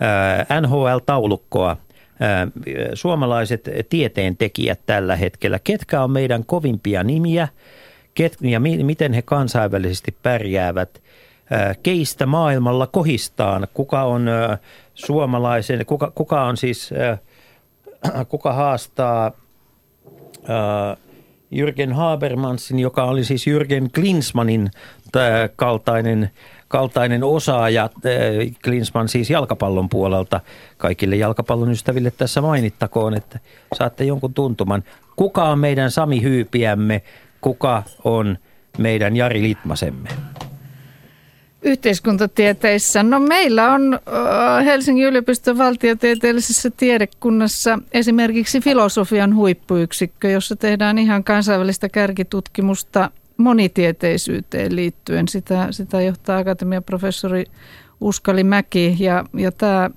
ää, 0.00 0.60
NHL-taulukkoa, 0.60 1.76
ää, 2.20 2.48
suomalaiset 2.94 3.68
tieteentekijät 3.88 4.80
tällä 4.86 5.16
hetkellä, 5.16 5.58
ketkä 5.64 6.02
on 6.02 6.10
meidän 6.10 6.44
kovimpia 6.44 7.04
nimiä 7.04 7.48
ket, 8.18 8.36
ja 8.40 8.60
mi, 8.60 8.82
miten 8.82 9.12
he 9.12 9.22
kansainvälisesti 9.22 10.16
pärjäävät, 10.22 11.02
ää, 11.50 11.74
keistä 11.82 12.26
maailmalla 12.26 12.86
kohistaan, 12.86 13.68
kuka 13.74 14.02
on 14.02 14.26
suomalaisen, 14.94 15.86
kuka, 15.86 16.12
kuka 16.14 16.44
on 16.44 16.56
siis, 16.56 16.90
kuka 18.28 18.52
haastaa 18.52 19.32
Jürgen 21.50 21.92
Habermansin, 21.92 22.78
joka 22.78 23.04
oli 23.04 23.24
siis 23.24 23.46
Jürgen 23.46 23.90
Klinsmanin 23.94 24.70
kaltainen, 25.56 26.30
kaltainen 26.68 27.24
osaaja, 27.24 27.90
Klinsman 28.64 29.08
siis 29.08 29.30
jalkapallon 29.30 29.88
puolelta. 29.88 30.40
Kaikille 30.76 31.16
jalkapallon 31.16 31.70
ystäville 31.70 32.10
tässä 32.10 32.40
mainittakoon, 32.40 33.14
että 33.14 33.38
saatte 33.74 34.04
jonkun 34.04 34.34
tuntuman. 34.34 34.84
Kuka 35.16 35.44
on 35.44 35.58
meidän 35.58 35.90
Sami 35.90 36.22
Hyypiämme, 36.22 37.02
kuka 37.40 37.82
on 38.04 38.38
meidän 38.78 39.16
Jari 39.16 39.42
Litmasemme? 39.42 40.08
Yhteiskuntatieteissä. 41.62 43.02
No 43.02 43.20
meillä 43.20 43.72
on 43.72 43.98
Helsingin 44.64 45.06
yliopiston 45.06 45.58
valtiotieteellisessä 45.58 46.70
tiedekunnassa 46.70 47.78
esimerkiksi 47.92 48.60
filosofian 48.60 49.34
huippuyksikkö, 49.34 50.30
jossa 50.30 50.56
tehdään 50.56 50.98
ihan 50.98 51.24
kansainvälistä 51.24 51.88
kärkitutkimusta 51.88 53.10
monitieteisyyteen 53.36 54.76
liittyen. 54.76 55.28
Sitä, 55.28 55.68
sitä 55.70 56.02
johtaa 56.02 56.38
akatemiaprofessori 56.38 57.44
Uskali 58.00 58.44
Mäki 58.44 58.96
ja, 58.98 59.24
ja 59.34 59.52
tämä 59.52 59.90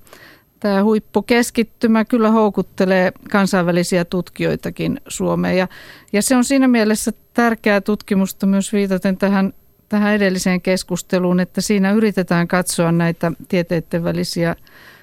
Tämä 0.62 0.84
huippukeskittymä 0.84 2.04
kyllä 2.04 2.30
houkuttelee 2.30 3.12
kansainvälisiä 3.30 4.04
tutkijoitakin 4.04 5.00
Suomeen 5.08 5.56
ja, 5.56 5.68
ja 6.12 6.22
se 6.22 6.36
on 6.36 6.44
siinä 6.44 6.68
mielessä 6.68 7.12
tärkeää 7.34 7.80
tutkimusta 7.80 8.46
myös 8.46 8.72
viitaten 8.72 9.16
tähän 9.16 9.52
tähän 9.88 10.14
edelliseen 10.14 10.60
keskusteluun, 10.60 11.40
että 11.40 11.60
siinä 11.60 11.92
yritetään 11.92 12.48
katsoa 12.48 12.92
näitä 12.92 13.32
tieteiden 13.48 14.04
välisiä 14.04 14.56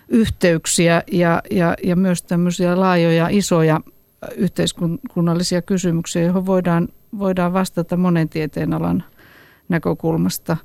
yhteyksiä 0.07 1.03
ja, 1.11 1.41
ja, 1.51 1.75
ja 1.83 1.95
myös 1.95 2.23
tämmöisiä 2.23 2.79
laajoja, 2.79 3.27
isoja 3.31 3.81
yhteiskunnallisia 4.35 5.61
kysymyksiä, 5.61 6.21
joihin 6.21 6.45
voidaan, 6.45 6.87
voidaan 7.19 7.53
vastata 7.53 7.97
monen 7.97 8.29
tieteenalan 8.29 9.03
näkökulmasta. 9.69 10.57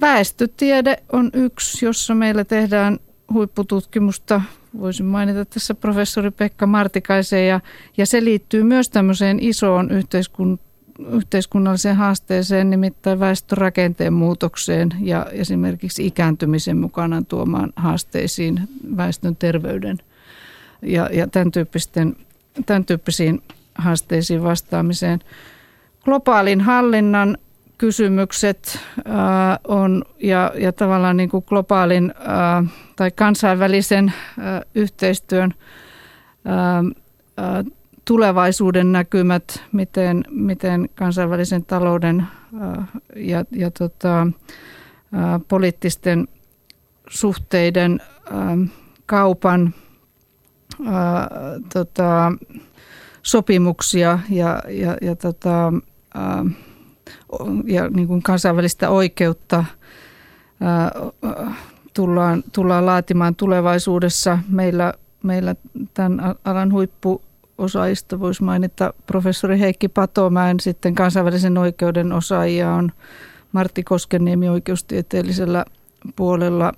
Väestötiede 0.00 0.96
on 1.12 1.30
yksi, 1.32 1.86
jossa 1.86 2.14
meillä 2.14 2.44
tehdään 2.44 2.98
huippututkimusta. 3.32 4.40
Voisin 4.78 5.06
mainita 5.06 5.44
tässä 5.44 5.74
professori 5.74 6.30
Pekka 6.30 6.66
Martikaisen 6.66 7.48
ja, 7.48 7.60
ja 7.96 8.06
se 8.06 8.24
liittyy 8.24 8.62
myös 8.62 8.90
tämmöiseen 8.90 9.38
isoon 9.40 9.90
yhteiskuntaan 9.90 10.66
yhteiskunnalliseen 11.12 11.96
haasteeseen, 11.96 12.70
nimittäin 12.70 13.20
väestörakenteen 13.20 14.12
muutokseen 14.12 14.88
ja 15.00 15.26
esimerkiksi 15.32 16.06
ikääntymisen 16.06 16.76
mukanaan 16.76 17.26
tuomaan 17.26 17.72
haasteisiin 17.76 18.60
väestön 18.96 19.36
terveyden 19.36 19.98
ja, 20.82 21.10
ja 21.12 21.26
tämän, 21.26 21.50
tyyppisten, 21.50 22.16
tämän 22.66 22.84
tyyppisiin 22.84 23.42
haasteisiin 23.74 24.42
vastaamiseen. 24.42 25.20
Globaalin 26.04 26.60
hallinnan 26.60 27.38
kysymykset 27.78 28.78
ää, 29.04 29.58
on 29.68 30.04
ja, 30.22 30.52
ja 30.58 30.72
tavallaan 30.72 31.16
niin 31.16 31.28
kuin 31.28 31.44
globaalin 31.48 32.14
ää, 32.18 32.64
tai 32.96 33.10
kansainvälisen 33.10 34.12
ää, 34.38 34.62
yhteistyön 34.74 35.54
ää, 36.44 36.84
ää, 37.36 37.64
tulevaisuuden 38.06 38.92
näkymät, 38.92 39.62
miten, 39.72 40.24
miten 40.30 40.88
kansainvälisen 40.94 41.64
talouden 41.64 42.26
äh, 42.62 42.88
ja, 43.16 43.44
ja 43.50 43.70
tota, 43.70 44.20
äh, 44.22 45.40
poliittisten 45.48 46.28
suhteiden, 47.08 48.00
äh, 48.32 48.70
kaupan, 49.06 49.74
tota, 51.72 52.32
sopimuksia 53.22 54.18
ja, 54.30 54.62
ja, 54.68 54.96
ja, 55.02 55.16
tota, 55.16 55.72
ja 57.64 57.88
niin 57.90 58.08
kuin 58.08 58.22
kansainvälistä 58.22 58.90
oikeutta 58.90 59.64
tullaan, 61.94 62.44
tullaan 62.52 62.86
laatimaan 62.86 63.36
tulevaisuudessa. 63.36 64.38
Meillä, 64.48 64.94
meillä 65.22 65.54
tämän 65.94 66.34
alan 66.44 66.72
huippu 66.72 67.22
osaajista 67.58 68.20
voisi 68.20 68.42
mainita 68.42 68.94
professori 69.06 69.60
Heikki 69.60 69.88
Patomäen, 69.88 70.60
sitten 70.60 70.94
kansainvälisen 70.94 71.58
oikeuden 71.58 72.12
osaajia 72.12 72.72
on 72.72 72.92
Martti 73.52 73.82
Koskeniemi 73.82 74.48
oikeustieteellisellä 74.48 75.64
puolella, 76.16 76.72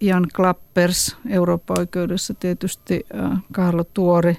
Jan 0.00 0.26
Klappers 0.36 1.16
Eurooppa-oikeudessa 1.28 2.34
tietysti, 2.34 3.06
Kahlo 3.52 3.84
Tuori. 3.84 4.36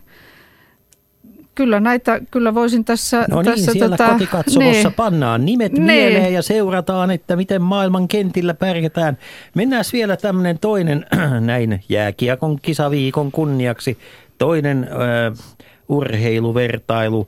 Kyllä 1.62 1.80
näitä, 1.80 2.20
kyllä 2.32 2.54
voisin 2.54 2.86
tässä... 2.86 3.26
No 3.30 3.42
niin, 3.42 3.54
tässä 3.54 3.72
siellä 3.72 3.98
tota, 3.98 4.12
kotikatsomossa 4.12 4.88
niin. 4.88 4.96
pannaan 4.96 5.46
nimet 5.46 5.72
Niin. 5.72 5.84
mieleen 5.84 6.34
ja 6.34 6.42
seurataan, 6.42 7.12
että 7.12 7.36
miten 7.36 7.62
maailman 7.62 8.08
kentillä 8.08 8.54
pärjätään. 8.54 9.18
Mennään 9.56 9.84
vielä 9.94 10.18
tämmöinen 10.18 10.60
toinen 10.60 11.06
näin 11.40 11.84
jääkiekon 11.90 12.60
kisaviikon 12.62 13.32
kunniaksi. 13.32 13.98
Toinen 14.38 14.84
äh, 14.84 15.38
urheiluvertailu 15.90 17.28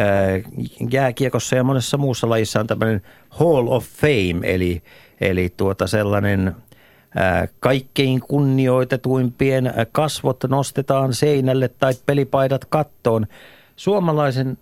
äh, 0.00 0.52
jääkiekossa 0.90 1.56
ja 1.56 1.64
monessa 1.64 1.96
muussa 1.96 2.28
lajissa 2.28 2.60
on 2.60 2.66
tämmöinen 2.66 3.02
Hall 3.28 3.68
of 3.68 3.84
Fame, 3.84 4.54
eli, 4.54 4.82
eli 5.20 5.52
tuota 5.56 5.86
sellainen 5.86 6.48
äh, 6.48 7.48
kaikkein 7.60 8.20
kunnioitetuimpien 8.20 9.72
kasvot 9.92 10.44
nostetaan 10.48 11.14
seinälle 11.14 11.68
tai 11.68 11.92
pelipaidat 12.06 12.64
kattoon. 12.64 13.26
Suomalaisen, 13.76 14.58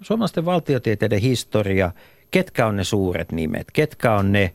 suomalaisten 0.00 0.44
valtiotieteiden 0.44 1.20
historia, 1.20 1.92
ketkä 2.30 2.66
on 2.66 2.76
ne 2.76 2.84
suuret 2.84 3.32
nimet, 3.32 3.70
ketkä 3.72 4.14
on 4.14 4.32
ne, 4.32 4.54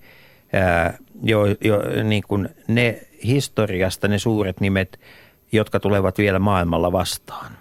ää, 0.53 0.97
jo, 1.23 1.45
jo, 1.45 2.03
niin 2.03 2.23
kuin 2.27 2.49
ne 2.67 3.01
historiasta 3.23 4.07
ne 4.07 4.19
suuret 4.19 4.59
nimet, 4.59 4.99
jotka 5.51 5.79
tulevat 5.79 6.17
vielä 6.17 6.39
maailmalla 6.39 6.91
vastaan. 6.91 7.51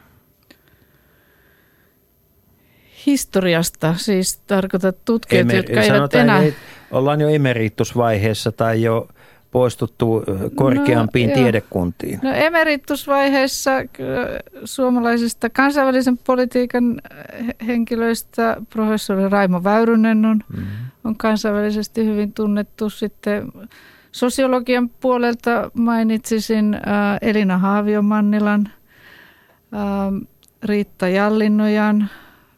Historiasta, 3.07 3.95
siis 3.97 4.39
tarkoitat 4.39 5.05
tutkijat, 5.05 5.47
Emer- 5.47 5.57
jotka 5.57 5.73
eivät 5.73 5.97
sanotaan, 5.97 6.23
enää... 6.23 6.43
ei- 6.43 6.55
ollaan 6.91 7.21
jo 7.21 7.29
emeritusvaiheessa 7.29 8.53
tai 8.53 8.83
jo 8.83 9.09
poistuttu 9.55 10.25
korkeampiin 10.55 11.31
No, 11.31 11.37
joo. 11.37 11.43
tiedekuntiin. 11.43 12.21
No 12.23 12.31
emeritusvaiheessa 12.33 13.71
kyllä 13.93 14.27
suomalaisista 14.65 15.51
kansainvälisen 15.51 16.19
politiikan 16.19 17.01
he- 17.47 17.55
henkilöistä 17.67 18.57
professori 18.71 19.29
Raimo 19.29 19.65
Väyrynen 19.65 20.25
on, 20.25 20.41
Mm. 20.57 20.63
on 21.05 21.17
kansainvälisesti 21.17 22.05
hyvin 22.05 22.33
tunnettu. 22.33 22.91
Sitten 22.91 23.53
sosiologian 24.13 24.89
puolelta 24.89 25.71
mainitsisin 25.75 26.77
ää, 26.87 27.19
Elina 27.23 27.59
Haaviomannilan, 27.59 28.69
ää, 29.73 30.13
Riitta 30.63 31.09
Jallinnojan, 31.09 32.11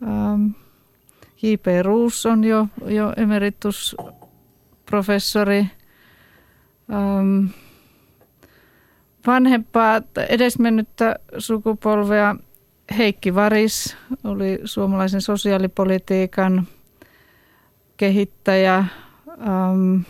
ää, 0.06 0.38
J.P. 1.42 1.66
Ruus 1.82 2.26
on 2.26 2.44
jo, 2.44 2.66
jo 2.86 3.12
emeritusprofessori. 3.16 5.66
Um, 6.92 7.48
vanhempaa, 9.26 10.02
edesmennyttä 10.28 11.16
sukupolvea 11.38 12.36
Heikki 12.98 13.34
Varis 13.34 13.96
oli 14.24 14.58
suomalaisen 14.64 15.20
sosiaalipolitiikan 15.20 16.66
kehittäjä. 17.96 18.84
Um, 19.26 20.04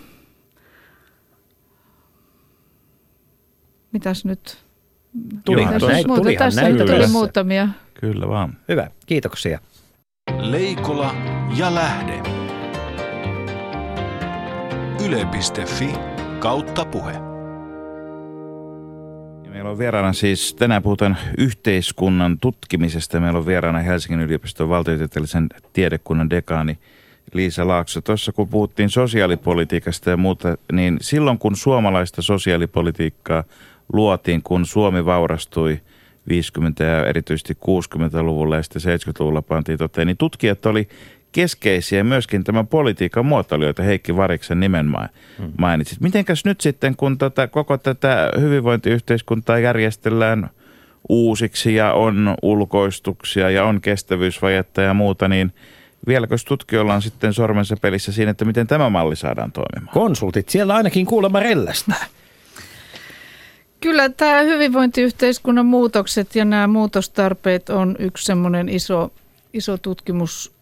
mitäs 3.93 4.25
nyt? 4.25 4.59
Tulihan 5.45 5.75
Mitäs 5.75 5.89
näitä, 5.89 6.09
muuta? 6.09 6.23
tulihan 6.23 6.39
Tässä 6.39 6.63
tässä. 6.87 7.13
muutamia. 7.13 7.69
Kyllä 8.01 8.29
vaan. 8.29 8.57
Hyvä, 8.69 8.91
kiitoksia. 9.07 9.59
Leikola 10.39 11.15
ja 11.57 11.75
lähde. 11.75 12.23
Yle.fi 15.05 16.16
kautta 16.39 16.85
puhe. 16.85 17.13
Meillä 19.51 19.71
on 19.71 19.79
vieraana 19.79 20.13
siis, 20.13 20.55
tänään 20.55 20.83
puhutaan 20.83 21.17
yhteiskunnan 21.39 22.39
tutkimisesta. 22.39 23.21
Meillä 23.21 23.39
on 23.39 23.47
vieraana 23.47 23.79
Helsingin 23.79 24.21
yliopiston 24.21 24.69
valtiotieteellisen 24.69 25.49
tiedekunnan 25.73 26.31
dekaani 26.31 26.79
Liisa 27.33 27.69
Laakso. 27.69 28.01
Tuossa 28.01 28.33
kun 28.33 28.49
puhuttiin 28.49 28.91
sosiaalipolitiikasta 28.91 30.11
ja 30.11 30.17
muuta, 30.17 30.59
niin 30.73 30.99
silloin 31.01 31.39
kun 31.39 31.57
suomalaista 31.57 32.23
sosiaalipolitiikkaa 32.23 33.45
luotiin, 33.93 34.43
kun 34.43 34.67
Suomi 34.67 35.05
vaurastui 35.05 35.81
50- 36.31 36.85
ja 36.85 37.07
erityisesti 37.07 37.55
60-luvulla 37.55 38.57
ja 38.57 38.63
sitten 38.63 38.83
70-luvulla 38.83 39.43
pantiin 39.43 39.79
toteen, 39.79 40.07
niin 40.07 40.17
tutkijat 40.17 40.67
oli 40.67 40.89
keskeisiä 41.37 42.05
myöskin 42.05 42.45
tämän 42.45 42.67
politiikan 42.67 43.27
muotoilijoita, 43.27 43.83
Heikki 43.83 44.17
Variksen 44.17 44.61
nimen 44.61 44.87
ma- 44.87 45.09
mainitsit. 45.59 46.01
Mitenkäs 46.01 46.45
nyt 46.45 46.61
sitten, 46.61 46.97
kun 46.97 47.19
tätä, 47.19 47.47
koko 47.47 47.79
tätä 47.79 48.31
hyvinvointiyhteiskuntaa 48.41 49.59
järjestellään 49.59 50.51
uusiksi 51.09 51.75
ja 51.75 51.93
on 51.93 52.35
ulkoistuksia 52.43 53.51
ja 53.51 53.65
on 53.65 53.81
kestävyysvajetta 53.81 54.83
ja 54.83 54.95
muuta, 54.95 55.29
niin 55.29 55.53
vieläkö 56.07 56.37
tutkijoilla 56.49 56.95
on 56.95 57.03
sitten 57.03 57.33
sormensa 57.33 57.77
pelissä 57.77 58.13
siinä, 58.13 58.31
että 58.31 58.45
miten 58.45 58.67
tämä 58.67 58.91
malli 58.91 59.17
saadaan 59.17 59.53
toimimaan? 59.53 59.95
Konsultit 59.95 60.49
siellä 60.49 60.75
ainakin 60.75 61.07
kuulemma 61.07 61.41
rellästää. 61.41 62.07
Kyllä 63.81 64.09
tämä 64.09 64.41
hyvinvointiyhteiskunnan 64.41 65.67
muutokset 65.67 66.35
ja 66.37 66.45
nämä 66.45 66.67
muutostarpeet 66.67 67.71
on 67.71 67.97
yksi 67.99 68.25
semmoinen 68.25 68.69
iso, 68.69 69.13
iso 69.53 69.79
tutkimuskysym, 69.79 70.56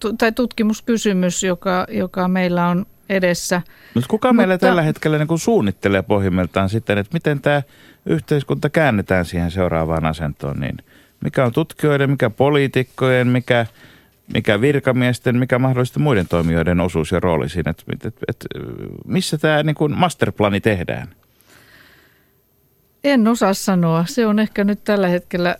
tu, 0.00 0.12
tai 0.12 0.32
tutkimuskysymys, 0.32 1.42
joka, 1.42 1.86
joka 1.90 2.28
meillä 2.28 2.68
on 2.68 2.86
edessä. 3.08 3.62
Mutta 3.94 4.08
kuka 4.08 4.28
Mutta- 4.28 4.36
meillä 4.36 4.58
tällä 4.58 4.82
hetkellä 4.82 5.18
niin 5.18 5.38
suunnittelee 5.38 6.02
pohjimmiltaan 6.02 6.68
sitten, 6.68 6.98
että 6.98 7.14
miten 7.14 7.40
tämä 7.40 7.62
yhteiskunta 8.06 8.70
käännetään 8.70 9.24
siihen 9.24 9.50
seuraavaan 9.50 10.04
asentoon, 10.04 10.60
niin 10.60 10.76
mikä 11.20 11.44
on 11.44 11.52
tutkijoiden, 11.52 12.10
mikä 12.10 12.30
poliitikkojen, 12.30 13.28
mikä, 13.28 13.66
mikä 14.34 14.60
virkamiesten, 14.60 15.38
mikä 15.38 15.58
mahdollisesti 15.58 16.00
muiden 16.00 16.28
toimijoiden 16.28 16.80
osuus 16.80 17.12
ja 17.12 17.20
rooli 17.20 17.48
siinä, 17.48 17.70
että, 17.70 17.84
että, 17.92 18.08
että, 18.08 18.24
että 18.28 18.48
missä 19.06 19.38
tämä 19.38 19.62
niin 19.62 19.76
masterplani 19.96 20.60
tehdään? 20.60 21.08
En 23.04 23.28
osaa 23.28 23.54
sanoa. 23.54 24.04
Se 24.08 24.26
on 24.26 24.38
ehkä 24.38 24.64
nyt 24.64 24.84
tällä 24.84 25.08
hetkellä, 25.08 25.56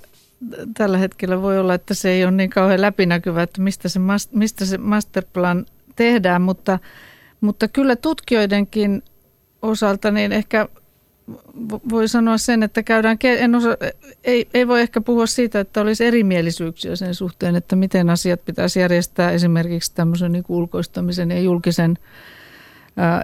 tällä 0.77 0.99
hetkellä 0.99 1.43
voi 1.43 1.59
olla, 1.59 1.75
että 1.75 1.95
se 1.95 2.11
ei 2.11 2.25
ole 2.25 2.33
niin 2.33 2.51
kauhean 2.51 2.81
läpinäkyvä, 2.81 3.43
että 3.43 3.63
mistä 3.63 3.89
se, 3.89 4.01
mistä 4.33 4.65
se 4.65 4.79
masterplan 4.79 5.67
tehdään, 5.97 6.43
mutta, 6.43 6.79
mutta 7.41 7.69
kyllä 7.69 7.97
tutkijoidenkin 7.97 9.03
osalta 9.63 10.11
niin 10.11 10.33
ehkä 10.33 10.69
vo- 11.73 11.91
voi 11.91 12.09
sanoa 12.09 12.39
sen, 12.39 12.63
että 12.63 12.83
käydään, 12.83 13.19
en 13.25 13.55
osa, 13.55 13.77
ei, 14.25 14.49
ei 14.55 14.69
voi 14.69 14.81
ehkä 14.81 15.01
puhua 15.01 15.27
siitä, 15.27 15.61
että 15.61 15.81
olisi 15.81 16.05
erimielisyyksiä 16.05 16.97
sen 16.97 17.15
suhteen, 17.15 17.57
että 17.57 17.77
miten 17.77 18.11
asiat 18.11 18.45
pitäisi 18.45 18.81
järjestää 18.81 19.31
esimerkiksi 19.31 19.95
tämmöisen 19.95 20.33
niin 20.33 20.45
ulkoistamisen 20.49 21.31
ja 21.31 21.41
julkisen 21.41 21.99
ää, 22.97 23.23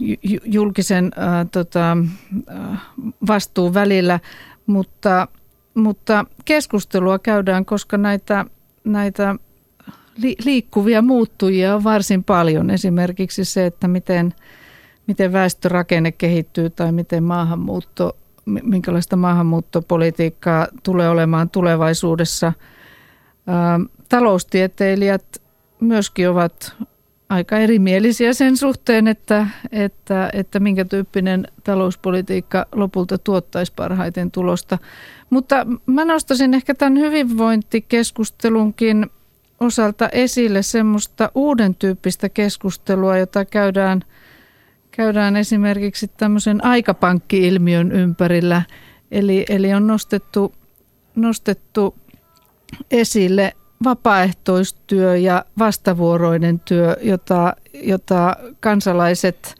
ju- 0.00 0.16
ju- 0.22 0.40
julkisen 0.44 1.10
ää, 1.16 1.44
tota, 1.44 1.96
vastuun 3.26 3.74
välillä, 3.74 4.20
mutta, 4.66 5.28
mutta 5.74 6.24
keskustelua 6.44 7.18
käydään, 7.18 7.64
koska 7.64 7.98
näitä, 7.98 8.44
näitä 8.84 9.36
li- 10.22 10.36
liikkuvia 10.44 11.02
muuttujia 11.02 11.74
on 11.74 11.84
varsin 11.84 12.24
paljon. 12.24 12.70
Esimerkiksi 12.70 13.44
se, 13.44 13.66
että 13.66 13.88
miten, 13.88 14.34
miten 15.06 15.32
väestörakenne 15.32 16.12
kehittyy 16.12 16.70
tai 16.70 16.92
miten 16.92 17.24
maahanmuutto, 17.24 18.16
mi- 18.46 18.62
minkälaista 18.64 19.16
maahanmuuttopolitiikkaa 19.16 20.66
tulee 20.82 21.08
olemaan 21.08 21.50
tulevaisuudessa. 21.50 22.52
Ää, 23.46 23.80
Taloustieteilijät 24.08 25.42
myöskin 25.80 26.28
ovat 26.28 26.76
aika 27.28 27.58
erimielisiä 27.58 28.32
sen 28.32 28.56
suhteen, 28.56 29.08
että, 29.08 29.46
että, 29.72 30.30
että 30.32 30.60
minkä 30.60 30.84
tyyppinen 30.84 31.48
talouspolitiikka 31.64 32.66
lopulta 32.72 33.18
tuottaisi 33.18 33.72
parhaiten 33.76 34.30
tulosta. 34.30 34.78
Mutta 35.30 35.66
mä 35.86 36.04
nostaisin 36.04 36.54
ehkä 36.54 36.74
tämän 36.74 36.98
hyvinvointikeskustelunkin 36.98 39.06
osalta 39.60 40.08
esille 40.08 40.62
semmoista 40.62 41.30
uuden 41.34 41.74
tyyppistä 41.74 42.28
keskustelua, 42.28 43.18
jota 43.18 43.44
käydään, 43.44 44.04
käydään 44.90 45.36
esimerkiksi 45.36 46.08
tämmöisen 46.08 46.64
aikapankki-ilmiön 46.64 47.92
ympärillä. 47.92 48.62
Eli, 49.10 49.44
eli 49.48 49.74
on 49.74 49.86
nostettu, 49.86 50.52
nostettu 51.16 51.94
esille 52.90 53.52
vapaaehtoistyö 53.84 55.16
ja 55.16 55.44
vastavuoroinen 55.58 56.60
työ, 56.60 56.96
jota, 57.02 57.56
jota 57.72 58.36
kansalaiset, 58.60 59.59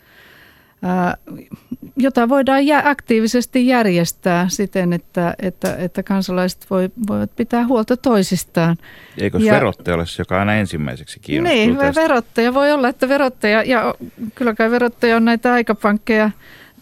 jota 1.97 2.29
voidaan 2.29 2.63
aktiivisesti 2.85 3.67
järjestää 3.67 4.49
siten, 4.49 4.93
että, 4.93 5.35
että, 5.43 5.77
että 5.77 6.03
kansalaiset 6.03 6.67
voi, 6.71 6.91
voivat 7.09 7.31
pitää 7.37 7.67
huolta 7.67 7.97
toisistaan. 7.97 8.77
Eikö 9.19 9.39
Ja- 9.39 9.53
verottaja 9.55 9.95
ole 9.95 10.07
se, 10.07 10.21
joka 10.21 10.39
aina 10.39 10.55
ensimmäiseksi 10.55 11.21
kiinnostuu 11.21 11.59
Niin, 11.59 11.77
tästä? 11.77 12.01
verottaja 12.03 12.55
voi 12.55 12.73
olla, 12.73 12.89
että 12.89 13.09
verottaja, 13.09 13.63
ja 13.63 13.95
kyllä 14.35 14.55
kai 14.55 14.71
verottaja 14.71 15.17
on 15.17 15.25
näitä 15.25 15.53
aikapankkeja 15.53 16.31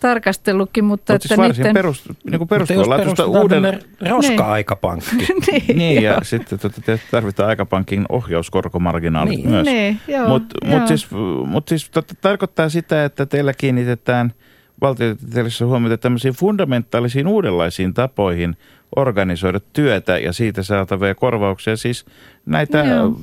tarkastellutkin, 0.01 0.85
mutta 0.85 1.13
Mutta 1.13 1.15
että 1.15 1.29
siis 1.29 1.39
varsin 1.39 1.63
niiden... 1.63 1.75
perus, 1.75 2.09
niin 2.31 2.39
kuin 2.39 2.49
perustetaan 2.49 3.29
uuden... 3.29 3.81
roska-aikapankki. 4.09 5.17
niin, 5.47 5.79
Niin, 5.79 6.03
ja 6.03 6.19
sitten 6.23 6.59
tota, 6.59 6.81
tarvitaan 7.11 7.49
aikapankin 7.49 8.07
ohjauskorkomarginaalit 8.09 9.37
Niin. 9.37 9.51
myös. 9.51 9.67
niin, 9.67 10.01
Mutta 10.29 10.67
mut 10.67 10.87
siis, 10.89 11.09
mut 11.47 11.69
siis 11.69 11.91
totta, 11.91 12.15
tarkoittaa 12.21 12.69
sitä, 12.69 13.05
että 13.05 13.27
teillä 13.27 13.53
kiinnitetään 13.53 14.33
valtiotieteellisessä 14.81 15.67
huomiota 15.67 15.99
tämmöisiin 15.99 16.35
fundamentaalisiin 16.35 17.27
uudenlaisiin 17.27 17.95
tapoihin 17.95 18.57
organisoida 18.97 19.61
työtä 19.73 20.19
ja 20.19 20.33
siitä 20.33 20.63
saatavia 20.63 21.15
korvauksia. 21.15 21.77
Siis 21.77 22.07
näitä 22.47 22.79
Joo. 22.79 23.21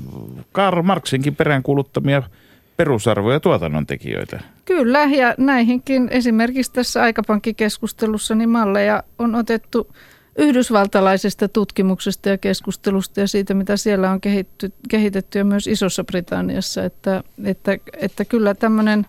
Karl 0.52 0.82
Marxinkin 0.82 1.36
peräänkuuluttamia 1.36 2.24
perusarvoja 2.78 3.40
tuotannon 3.40 3.88
tekijöitä. 3.88 4.40
Kyllä, 4.66 5.04
ja 5.04 5.36
näihinkin 5.38 6.08
esimerkiksi 6.12 6.72
tässä 6.72 7.02
aikapankkikeskustelussa 7.02 8.36
niin 8.36 8.50
malleja 8.50 9.04
on 9.20 9.36
otettu 9.36 9.96
yhdysvaltalaisesta 10.38 11.48
tutkimuksesta 11.48 12.30
ja 12.30 12.38
keskustelusta 12.38 13.20
ja 13.20 13.28
siitä, 13.28 13.54
mitä 13.54 13.78
siellä 13.78 14.12
on 14.12 14.22
kehitty, 14.22 14.74
kehitetty 14.90 15.38
ja 15.38 15.46
myös 15.46 15.68
Isossa 15.68 16.04
Britanniassa, 16.04 16.84
että, 16.84 17.24
että, 17.44 17.78
että 17.94 18.26
kyllä 18.26 18.54
tämmöinen, 18.54 19.06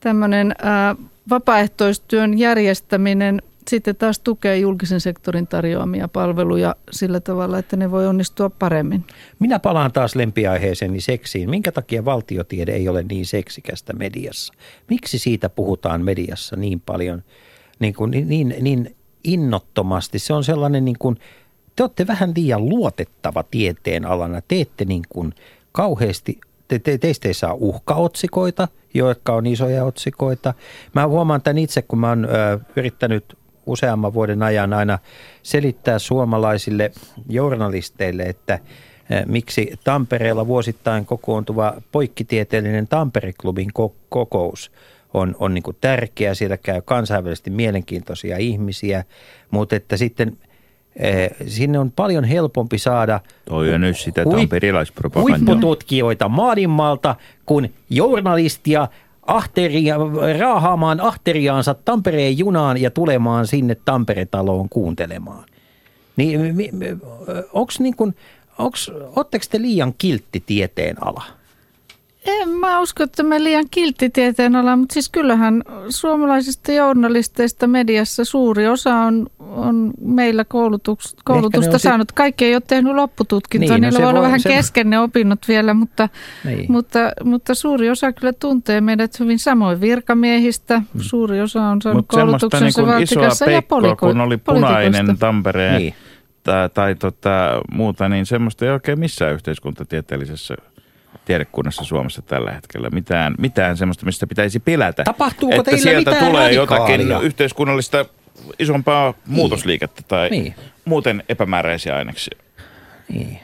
tämmöinen 0.00 0.54
ää, 0.62 0.96
vapaaehtoistyön 1.30 2.38
järjestäminen 2.38 3.42
sitten 3.70 3.96
taas 3.96 4.18
tukee 4.18 4.58
julkisen 4.58 5.00
sektorin 5.00 5.46
tarjoamia 5.46 6.08
palveluja 6.08 6.76
sillä 6.90 7.20
tavalla, 7.20 7.58
että 7.58 7.76
ne 7.76 7.90
voi 7.90 8.06
onnistua 8.06 8.50
paremmin. 8.50 9.04
Minä 9.38 9.58
palaan 9.58 9.92
taas 9.92 10.16
lempiaiheeseeni 10.16 11.00
seksiin. 11.00 11.50
Minkä 11.50 11.72
takia 11.72 12.04
valtiotiede 12.04 12.72
ei 12.72 12.88
ole 12.88 13.02
niin 13.02 13.26
seksikästä 13.26 13.92
mediassa? 13.92 14.54
Miksi 14.90 15.18
siitä 15.18 15.48
puhutaan 15.48 16.04
mediassa 16.04 16.56
niin 16.56 16.80
paljon, 16.80 17.22
niin, 17.78 17.94
kuin, 17.94 18.10
niin, 18.10 18.28
niin, 18.28 18.54
niin 18.60 18.96
innottomasti? 19.24 20.18
Se 20.18 20.32
on 20.32 20.44
sellainen 20.44 20.84
niin 20.84 20.98
kuin, 20.98 21.16
te 21.76 21.82
olette 21.82 22.06
vähän 22.06 22.32
liian 22.36 22.68
luotettava 22.68 23.42
tieteen 23.42 24.04
alana. 24.04 24.40
Teette 24.48 24.84
niin 24.84 25.02
kuin 25.08 25.34
kauheasti, 25.72 26.40
te, 26.68 26.78
te, 26.78 26.98
teistä 26.98 27.28
ei 27.28 27.34
saa 27.34 27.54
uhkaotsikoita, 27.54 28.68
jotka 28.94 29.32
on 29.32 29.46
isoja 29.46 29.84
otsikoita. 29.84 30.54
Mä 30.94 31.06
huomaan 31.06 31.42
tämän 31.42 31.58
itse, 31.58 31.82
kun 31.82 31.98
mä 31.98 32.08
oon 32.08 32.24
ö, 32.24 32.58
yrittänyt 32.76 33.36
useamman 33.66 34.14
vuoden 34.14 34.42
ajan 34.42 34.72
aina 34.72 34.98
selittää 35.42 35.98
suomalaisille 35.98 36.92
journalisteille, 37.28 38.22
että 38.22 38.54
eh, 38.54 39.26
miksi 39.26 39.72
Tampereella 39.84 40.46
vuosittain 40.46 41.06
kokoontuva 41.06 41.74
poikkitieteellinen 41.92 42.88
Tampere-klubin 42.88 43.70
ko- 43.78 43.94
kokous 44.08 44.72
on, 45.14 45.36
on 45.38 45.54
niin 45.54 45.62
kuin 45.62 45.76
tärkeä. 45.80 46.34
Siellä 46.34 46.56
käy 46.56 46.82
kansainvälisesti 46.82 47.50
mielenkiintoisia 47.50 48.36
ihmisiä, 48.36 49.04
mutta 49.50 49.76
että 49.76 49.96
sitten 49.96 50.36
eh, 50.96 51.30
sinne 51.46 51.78
on 51.78 51.92
paljon 51.92 52.24
helpompi 52.24 52.78
saada 52.78 53.20
Toi 53.44 53.74
on 53.74 53.80
nyt 53.80 53.98
sitä 53.98 54.22
Huip- 54.22 55.20
huippututkijoita 55.20 56.28
maailmalta 56.28 57.16
kuin 57.46 57.74
journalistia 57.90 58.88
ahteria, 59.26 59.96
raahaamaan 60.38 61.00
ahteriaansa 61.00 61.74
Tampereen 61.74 62.38
junaan 62.38 62.80
ja 62.80 62.90
tulemaan 62.90 63.46
sinne 63.46 63.76
Tampere-taloon 63.84 64.68
kuuntelemaan. 64.68 65.44
Niin, 66.16 66.40
onko 67.52 67.72
niin 67.78 67.96
kuin, 67.96 68.14
onks, 68.58 68.92
te 69.50 69.60
liian 69.60 69.94
kiltti 69.98 70.42
tieteen 70.46 71.02
ala? 71.02 71.22
En 72.26 72.48
mä 72.48 72.80
usko, 72.80 73.02
että 73.02 73.22
me 73.22 73.44
liian 73.44 73.64
kiltti 73.70 74.10
tieteen 74.10 74.56
ala, 74.56 74.76
mutta 74.76 74.92
siis 74.92 75.08
kyllähän 75.08 75.62
suomalaisista 75.88 76.72
journalisteista 76.72 77.66
mediassa 77.66 78.24
suuri 78.24 78.66
osa 78.68 78.94
on, 78.94 79.26
on 79.38 79.90
meillä 80.00 80.44
koulutuks, 80.44 81.16
koulutusta 81.24 81.70
on 81.72 81.80
sit- 81.80 81.82
saanut. 81.82 82.12
Kaikki 82.12 82.44
ei 82.44 82.54
ole 82.54 82.62
tehnyt 82.66 82.94
loppututkintoa, 82.94 83.68
Niin, 83.76 83.82
no 83.82 83.86
niillä 83.86 83.98
se 83.98 84.02
voi 84.02 84.10
olla 84.10 84.20
voi- 84.20 84.26
vähän 84.26 84.40
se- 84.40 84.48
kesken 84.48 84.90
ne 84.90 84.98
opinnot 84.98 85.38
vielä, 85.48 85.74
mutta, 85.74 86.08
Niin. 86.44 86.72
mutta, 86.72 86.98
mutta 87.24 87.54
suuri 87.54 87.90
osa 87.90 88.12
kyllä 88.12 88.32
tuntee 88.32 88.80
meidät 88.80 89.20
hyvin 89.20 89.38
samoin 89.38 89.80
virkamiehistä. 89.80 90.82
Suuri 91.00 91.40
osa 91.40 91.62
on 91.62 91.82
saanut 91.82 92.06
semmoista 92.12 92.16
koulutuksensa 92.16 92.82
niin 92.82 93.02
isoa 93.02 93.22
Valtikassa 93.22 93.44
ja 93.44 93.46
peikkoa, 93.62 93.80
poliko- 93.80 94.06
kun 94.06 94.20
oli 94.20 94.36
punainen. 94.36 95.18
Tampereen 95.18 95.78
Niin. 95.78 95.94
tai, 96.42 96.68
tai 96.74 96.94
tota, 96.94 97.60
muuta, 97.72 98.08
niin 98.08 98.26
semmoista 98.26 98.64
ei 98.64 98.70
oikein 98.70 98.98
missään 99.00 99.32
yhteiskuntatieteellisessä 99.34 100.54
tiedekunnassa 101.26 101.84
Suomessa 101.84 102.22
tällä 102.22 102.52
hetkellä. 102.52 102.90
Mitään, 102.90 103.34
mitään 103.38 103.76
semmoista, 103.76 104.06
mistä 104.06 104.26
pitäisi 104.26 104.60
pelätä. 104.60 105.04
Tapahtuuko 105.04 105.54
että 105.56 105.70
teillä 105.70 105.82
sieltä 105.82 106.10
mitään 106.10 106.26
tulee 106.26 106.44
radikaalia? 106.56 106.96
jotakin 107.06 107.26
yhteiskunnallista 107.26 108.04
isompaa 108.58 109.14
muutosliikettä 109.26 110.02
tai 110.08 110.30
Niin. 110.30 110.54
muuten 110.84 111.22
epämääräisiä 111.28 111.96
aineksia. 111.96 112.38
Niin. 113.08 113.38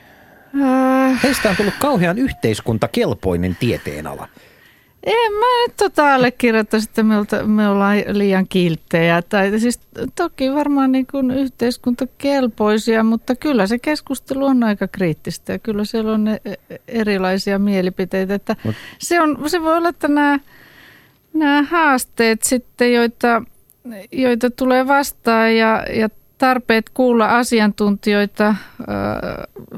Äh, 0.62 1.22
Heistä 1.22 1.50
on 1.50 1.56
tullut 1.56 1.74
kauhean 1.78 2.18
yhteiskuntakelpoinen 2.18 3.56
tieteenala. 3.60 4.28
En 5.06 5.32
mä 5.32 5.66
nyt 5.66 5.76
tota 5.76 6.14
allekirjoittaisi, 6.14 6.88
että 6.90 7.02
me, 7.02 7.18
olta, 7.18 7.44
me 7.44 7.68
ollaan 7.68 7.96
liian 8.08 8.48
kilttejä. 8.48 9.22
Tai 9.22 9.60
siis 9.60 9.80
toki 10.14 10.52
varmaan 10.52 10.92
niin 10.92 11.06
kuin 11.06 11.30
yhteiskuntakelpoisia, 11.30 13.04
mutta 13.04 13.36
kyllä 13.36 13.66
se 13.66 13.78
keskustelu 13.78 14.44
on 14.44 14.64
aika 14.64 14.88
kriittistä 14.88 15.52
ja 15.52 15.58
kyllä 15.58 15.84
siellä 15.84 16.12
on 16.12 16.24
ne 16.24 16.40
e- 16.44 16.76
erilaisia 16.88 17.58
mielipiteitä. 17.58 18.34
Että 18.34 18.56
se, 18.98 19.20
on, 19.20 19.38
se 19.46 19.62
voi 19.62 19.76
olla, 19.76 19.88
että 19.88 20.08
nämä, 20.08 20.38
nämä 21.34 21.62
haasteet 21.62 22.42
sitten, 22.42 22.92
joita, 22.92 23.42
joita 24.12 24.50
tulee 24.50 24.86
vastaan 24.86 25.56
ja, 25.56 25.84
ja 25.94 26.08
tarpeet 26.38 26.90
kuulla 26.94 27.38
asiantuntijoita, 27.38 28.48
äh, 28.48 28.56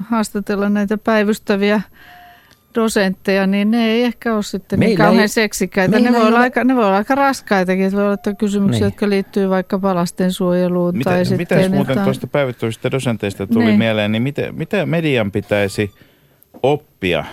haastatella 0.00 0.68
näitä 0.68 0.98
päivystäviä 0.98 1.80
dosentteja, 2.74 3.46
niin 3.46 3.70
ne 3.70 3.86
ei 3.90 4.02
ehkä 4.02 4.34
ole 4.34 4.42
sitten 4.42 4.80
niin 4.80 4.96
kauhean 4.96 5.20
ei- 5.22 5.28
seksikäitä. 5.28 5.98
Ne 6.00 6.12
voi, 6.12 6.20
olla 6.20 6.28
ole- 6.28 6.38
aika, 6.38 6.64
ne 6.64 6.76
voi 6.76 6.84
olla 6.84 6.96
aika 6.96 7.14
raskaitakin. 7.14 7.84
että 7.84 7.96
Voi 7.96 8.04
olla 8.04 8.14
että 8.14 8.34
kysymyksiä, 8.34 8.80
Niin. 8.80 8.84
jotka 8.86 9.08
liittyy 9.08 9.48
vaikka 9.50 9.80
lastensuojeluun. 9.82 10.96
Mitä, 10.96 11.10
tai 11.10 11.18
mitäs 11.18 11.28
sitten 11.38 11.70
muuten 11.70 11.90
jotain- 11.92 12.04
tuosta 12.04 12.26
päivittävistä 12.26 12.90
dosenteista 12.90 13.46
tuli 13.46 13.64
Niin. 13.64 13.78
mieleen, 13.78 14.12
niin 14.12 14.22
mitä, 14.22 14.52
mitä 14.52 14.86
median 14.86 15.30
pitäisi 15.32 15.90
oppia 16.62 17.24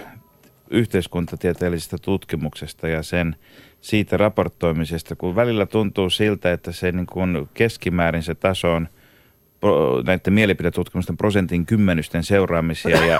yhteiskuntatieteellisestä 0.71 1.97
tutkimuksesta 2.01 2.87
ja 2.87 3.03
sen 3.03 3.35
siitä 3.81 4.17
raportoimisesta, 4.17 5.15
kun 5.15 5.35
välillä 5.35 5.65
tuntuu 5.65 6.09
siltä, 6.09 6.51
että 6.53 6.71
se 6.71 6.91
niin 6.91 7.05
kuin 7.05 7.49
keskimäärin 7.53 8.23
se 8.23 8.35
taso 8.35 8.73
on 8.73 8.87
näiden 10.05 10.33
mielipidetutkimusten 10.33 11.17
prosentin 11.17 11.65
kymmenysten 11.65 12.23
seuraamisia 12.23 13.05
ja 13.05 13.19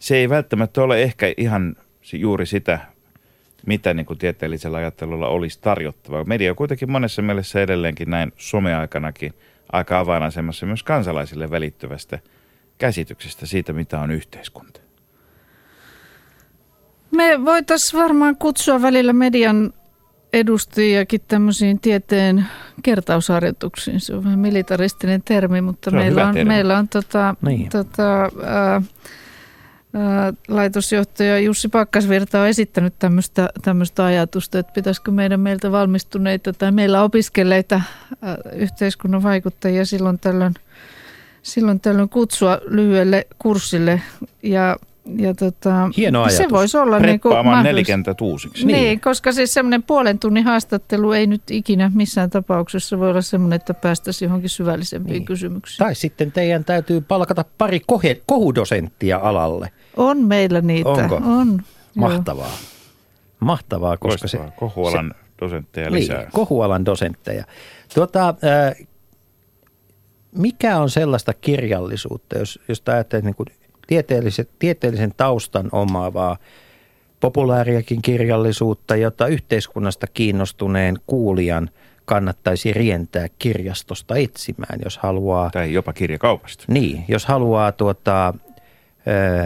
se 0.00 0.16
ei 0.16 0.28
välttämättä 0.28 0.82
ole 0.82 1.02
ehkä 1.02 1.34
ihan 1.36 1.76
juuri 2.12 2.46
sitä, 2.46 2.78
mitä 3.66 3.94
niin 3.94 4.06
kuin 4.06 4.18
tieteellisellä 4.18 4.78
ajattelulla 4.78 5.28
olisi 5.28 5.60
tarjottavaa. 5.60 6.24
Media 6.24 6.50
on 6.52 6.56
kuitenkin 6.56 6.90
monessa 6.92 7.22
mielessä 7.22 7.60
edelleenkin 7.60 8.10
näin 8.10 8.32
someaikanakin 8.36 9.34
aika 9.72 9.98
avainasemassa 9.98 10.66
myös 10.66 10.82
kansalaisille 10.82 11.50
välittyvästä 11.50 12.18
käsityksestä 12.78 13.46
siitä, 13.46 13.72
mitä 13.72 14.00
on 14.00 14.10
yhteiskunta. 14.10 14.80
Me 17.10 17.44
voitaisiin 17.44 18.02
varmaan 18.02 18.36
kutsua 18.36 18.82
välillä 18.82 19.12
median 19.12 19.72
edustajiakin 20.32 21.20
tämmöisiin 21.28 21.80
tieteen 21.80 22.46
kertausharjoituksiin. 22.82 24.00
Se 24.00 24.14
on 24.14 24.24
vähän 24.24 24.38
militaristinen 24.38 25.22
termi, 25.22 25.60
mutta 25.60 25.90
meillä, 25.90 26.26
on, 26.28 26.34
termi. 26.34 26.48
meillä 26.48 26.78
on 26.78 26.88
tota, 26.88 27.34
Niin. 27.42 27.68
tota, 27.68 28.30
ää, 28.44 28.82
laitosjohtaja 30.48 31.38
Jussi 31.38 31.68
Pakkasvirta 31.68 32.40
on 32.40 32.48
esittänyt 32.48 32.94
tämmöistä, 32.98 33.48
tämmöistä 33.62 34.04
ajatusta, 34.04 34.58
että 34.58 34.72
pitäisikö 34.72 35.10
meidän 35.10 35.40
meiltä 35.40 35.72
valmistuneita 35.72 36.52
tai 36.52 36.72
meillä 36.72 37.02
opiskelleita 37.02 37.80
yhteiskunnan 38.52 39.22
vaikuttajia 39.22 39.84
silloin 39.84 40.18
tällöin, 40.18 40.54
silloin 41.42 41.80
tällöin 41.80 42.08
kutsua 42.08 42.58
lyhyelle 42.66 43.26
kurssille. 43.38 44.02
Ja 44.42 44.76
ja 45.18 45.34
tota, 45.34 45.90
Hieno 45.96 46.22
ajatus. 46.22 46.36
Se 46.36 46.50
voisi 46.50 46.76
olla 46.76 46.98
niin 46.98 47.20
kuin 47.20 47.34
nelikentät 47.62 48.20
uusiksi. 48.20 48.66
niin. 48.66 48.74
Niin. 48.74 48.84
niin, 48.84 49.00
koska 49.00 49.32
siis 49.32 49.54
semmoinen 49.54 49.82
puolen 49.82 50.18
tunnin 50.18 50.44
haastattelu 50.44 51.12
ei 51.12 51.26
nyt 51.26 51.42
ikinä 51.50 51.90
missään 51.94 52.30
tapauksessa 52.30 52.98
voi 52.98 53.10
olla 53.10 53.22
semmoinen, 53.22 53.56
että 53.56 53.74
päästäisiin 53.74 54.26
johonkin 54.26 54.50
syvällisempiin 54.50 55.12
Niin. 55.12 55.18
niin. 55.20 55.24
kysymyksiin. 55.26 55.78
Tai 55.78 55.94
sitten 55.94 56.32
teidän 56.32 56.64
täytyy 56.64 57.00
palkata 57.00 57.44
pari 57.58 57.80
kohe, 57.86 58.20
kohudosenttia 58.26 59.18
alalle. 59.18 59.70
On 59.96 60.18
meillä 60.24 60.60
niitä. 60.60 60.88
Onko? 60.88 61.14
On. 61.16 61.48
Joo. 61.50 61.60
Mahtavaa. 61.94 62.56
Mahtavaa, 63.40 63.96
koska 63.96 64.28
se... 64.28 64.36
Loistavaa. 64.38 64.58
Kohualan 64.58 65.14
dosentteja 65.40 65.92
lisää. 65.92 66.18
Niin, 66.18 66.28
kohualan 66.32 66.84
dosentteja. 66.84 67.44
Tuota, 67.94 68.28
äh, 68.28 68.86
mikä 70.38 70.78
on 70.78 70.90
sellaista 70.90 71.32
kirjallisuutta, 71.34 72.38
jos, 72.38 72.60
jos 72.68 72.82
ajattelet 72.86 73.24
niin 73.24 73.34
kuin 73.34 73.46
tieteellisen, 73.86 74.46
tieteellisen 74.58 75.14
taustan 75.16 75.68
omaavaa 75.72 76.36
populaariakin 77.20 78.02
kirjallisuutta, 78.02 78.96
jota 78.96 79.26
yhteiskunnasta 79.26 80.06
kiinnostuneen 80.06 80.96
kuulijan 81.06 81.70
kannattaisi 82.04 82.72
rientää 82.72 83.26
kirjastosta 83.38 84.16
etsimään, 84.16 84.78
jos 84.84 84.98
haluaa 84.98 85.50
Tai 85.50 85.72
jopa 85.72 85.92
kirjakaupasta. 85.92 86.64
niin, 86.68 87.04
jos 87.08 87.26
haluaa 87.26 87.72
tuota, 87.72 88.34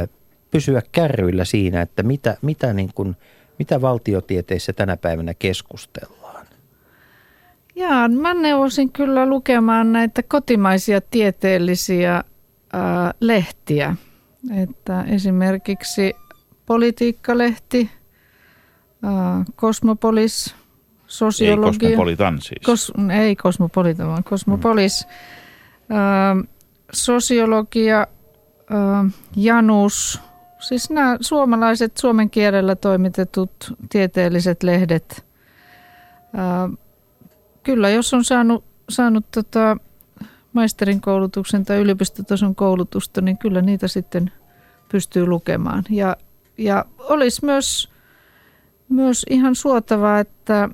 ö, 0.02 0.08
pysyä 0.50 0.82
kärryillä 0.92 1.44
siinä, 1.44 1.82
että 1.82 2.02
mitä, 2.02 2.36
mitä, 2.42 2.72
niin 2.72 2.90
kuin, 2.94 3.16
mitä 3.58 3.80
valtiotieteissä 3.80 4.72
tänä 4.72 4.96
päivänä 4.96 5.34
keskustellaan. 5.34 6.46
Jaa, 7.74 8.08
mä 8.08 8.34
neuvosin 8.34 8.92
kyllä 8.92 9.26
lukemaan 9.26 9.92
näitä 9.92 10.22
kotimaisia 10.22 11.00
tieteellisiä 11.00 12.24
ää, 12.72 13.14
lehtiä. 13.20 13.96
Että 14.56 15.02
esimerkiksi 15.02 16.14
Politiikkalehti, 16.66 17.90
Kosmopolis, 19.56 20.46
Ei 20.48 20.54
Sosiologia. 21.06 21.72
kosmopolitan 21.80 22.40
siis. 22.42 22.62
Kos, 22.66 22.92
ei 23.12 23.36
Kosmopolita, 23.36 24.06
vaan 24.06 24.24
Kosmopolis. 24.24 25.06
Mm. 25.88 26.48
sosiologia, 26.92 28.06
ö, 28.70 29.10
Janus, 29.36 30.20
siis 30.58 30.90
nämä 30.90 31.16
suomalaiset 31.20 31.96
suomen 31.96 32.30
kielellä 32.30 32.76
toimitetut 32.76 33.50
tieteelliset 33.90 34.62
lehdet. 34.62 35.26
Ö, 36.34 36.76
kyllä, 37.62 37.90
jos 37.90 38.14
on 38.14 38.24
saanut, 38.24 38.64
saanut 38.88 39.30
tota 39.30 39.76
maisterin 40.52 41.00
koulutuksen 41.00 41.64
tai 41.64 41.78
yliopistotason 41.78 42.54
koulutusta, 42.54 43.20
niin 43.20 43.38
kyllä 43.38 43.62
niitä 43.62 43.88
sitten 43.88 44.32
pystyy 44.92 45.26
lukemaan. 45.26 45.84
Ja, 45.90 46.16
ja 46.58 46.84
olisi 46.98 47.44
myös, 47.44 47.92
myös 48.88 49.26
ihan 49.30 49.54
suotavaa, 49.54 50.20
että, 50.20 50.68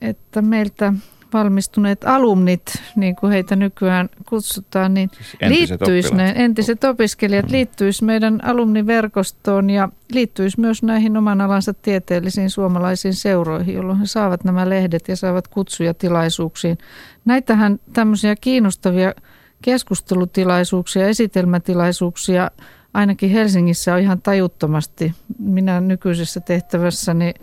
että 0.00 0.42
meiltä 0.42 0.92
valmistuneet 1.32 2.04
alumnit, 2.04 2.62
niin 2.96 3.16
kuin 3.16 3.32
heitä 3.32 3.56
nykyään 3.56 4.08
kutsutaan, 4.28 4.94
niin 4.94 5.10
Siis 5.12 5.36
entiset 5.40 5.82
oppilaat. 5.82 6.14
ne, 6.14 6.32
entiset 6.36 6.84
opiskelijat 6.84 7.50
liittyisi 7.50 8.04
meidän 8.04 8.44
alumniverkostoon 8.44 9.70
ja 9.70 9.88
liittyisi 10.12 10.60
myös 10.60 10.82
näihin 10.82 11.16
oman 11.16 11.40
alansa 11.40 11.74
tieteellisiin 11.74 12.50
suomalaisiin 12.50 13.14
seuroihin, 13.14 13.74
jolloin 13.74 13.98
he 13.98 14.06
saavat 14.06 14.44
nämä 14.44 14.68
lehdet 14.68 15.08
ja 15.08 15.16
saavat 15.16 15.48
kutsuja 15.48 15.94
tilaisuuksiin. 15.94 16.78
Näitähän 17.24 17.80
tämmöisiä 17.92 18.36
kiinnostavia 18.40 19.14
keskustelutilaisuuksia, 19.62 21.08
esitelmätilaisuuksia 21.08 22.50
ainakin 22.94 23.30
Helsingissä 23.30 23.94
on 23.94 24.00
ihan 24.00 24.22
tajuttomasti. 24.22 25.14
Minä 25.38 25.80
nykyisessä 25.80 26.40
tehtävässäni 26.40 27.34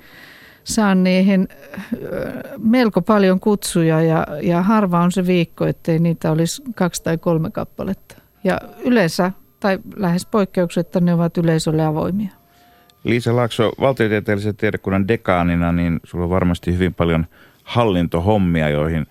saan 0.64 1.04
niihin 1.04 1.48
melko 2.58 3.02
paljon 3.02 3.40
kutsuja 3.40 4.02
ja, 4.02 4.28
ja 4.42 4.62
harva 4.62 5.02
on 5.02 5.12
se 5.12 5.28
viikko, 5.28 5.66
ettei 5.66 6.00
niitä 6.00 6.32
olisi 6.32 6.64
kaksi 6.76 7.04
tai 7.04 7.18
kolme 7.18 7.52
kappaletta. 7.52 8.16
Ja 8.44 8.62
yleensä, 8.84 9.32
tai 9.60 9.80
lähes 9.96 10.26
poikkeuksetta, 10.26 11.00
ne 11.00 11.14
ovat 11.14 11.38
yleisölle 11.38 11.86
avoimia. 11.86 12.30
Liisa 13.04 13.36
Laakso, 13.36 13.72
valtiotieteellisen 13.80 14.56
tiedekunnan 14.56 15.08
dekaanina, 15.08 15.72
niin 15.72 16.00
sulla 16.04 16.24
on 16.24 16.30
varmasti 16.30 16.74
hyvin 16.74 16.94
paljon 16.94 17.26
hallintohommia, 17.64 18.70
joihin 18.70 19.08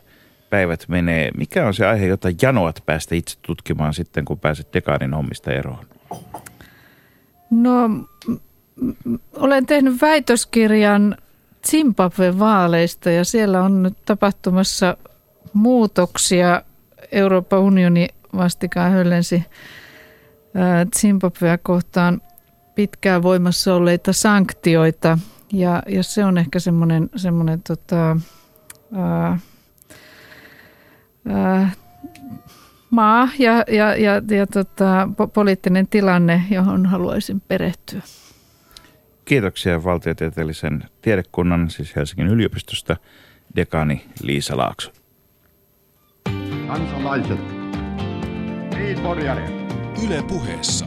päivät 0.50 0.84
menee. 0.88 1.30
Mikä 1.36 1.66
on 1.66 1.74
se 1.74 1.86
aihe, 1.86 2.06
jota 2.06 2.28
janoat 2.42 2.82
päästä 2.86 3.14
itse 3.14 3.38
tutkimaan 3.42 3.94
sitten, 3.94 4.24
kun 4.24 4.38
pääset 4.38 4.74
dekaanin 4.74 5.14
hommista 5.14 5.52
eroon? 5.52 5.86
No, 7.50 7.90
olen 9.32 9.66
tehnyt 9.66 10.00
väitöskirjan 10.00 11.16
Zimbabwen 11.66 12.38
vaaleista 12.38 13.10
ja 13.10 13.24
siellä 13.24 13.62
on 13.62 13.82
nyt 13.82 13.96
tapahtumassa 14.04 14.96
muutoksia. 15.52 16.62
Euroopan 17.12 17.58
unioni 17.60 18.08
vastikaan 18.36 18.92
höllensi 18.92 19.44
Zimbabwea 20.96 21.58
kohtaan 21.58 22.22
pitkään 22.74 23.22
voimassa 23.22 23.74
olleita 23.74 24.12
sanktioita 24.12 25.18
ja, 25.52 25.82
ja 25.86 26.02
se 26.02 26.24
on 26.24 26.38
ehkä 26.38 26.58
semmoinen, 26.58 27.10
semmoinen 27.16 27.62
tota, 27.62 28.16
ää, 28.96 29.38
ää, 31.28 31.70
maa 32.90 33.28
ja, 33.38 33.64
ja, 33.68 33.96
ja, 33.96 34.22
ja 34.30 34.46
tota, 34.46 35.08
po- 35.16 35.26
poliittinen 35.26 35.88
tilanne, 35.88 36.42
johon 36.50 36.86
haluaisin 36.86 37.40
perehtyä. 37.40 38.02
Kiitoksia 39.24 39.84
valtiotieteellisen 39.84 40.84
tiedekunnan, 41.02 41.70
siis 41.70 41.96
Helsingin 41.96 42.26
yliopistosta, 42.26 42.96
dekaani 43.56 44.04
Liisa 44.22 44.56
Laakso. 44.56 44.92
Kansalaiset. 46.66 47.38
Niin, 48.74 48.98
Yle 50.06 50.22
puheessa. 50.28 50.86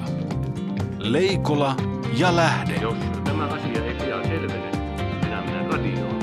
Leikola 0.98 1.76
ja 2.18 2.36
Lähde. 2.36 2.76
Jos 2.82 2.98
tämä 3.24 3.46
asia 3.48 3.86
ei 3.86 3.94
pian 3.94 4.24
selvene, 4.24 4.72
minä 5.24 5.42
menen 5.42 5.66
radioon 5.66 6.20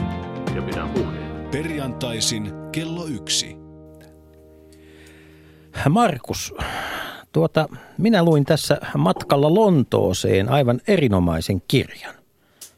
ja 0.55 0.62
pidän 0.62 0.89
puheen. 0.89 1.49
Perjantaisin 1.51 2.53
kello 2.72 3.07
yksi. 3.07 3.66
Markus, 5.89 6.55
tuota, 7.33 7.68
minä 7.99 8.24
luin 8.24 8.45
tässä 8.45 8.81
matkalla 8.97 9.55
Lontooseen 9.55 10.49
aivan 10.49 10.81
erinomaisen 10.89 11.62
kirjan. 11.68 12.14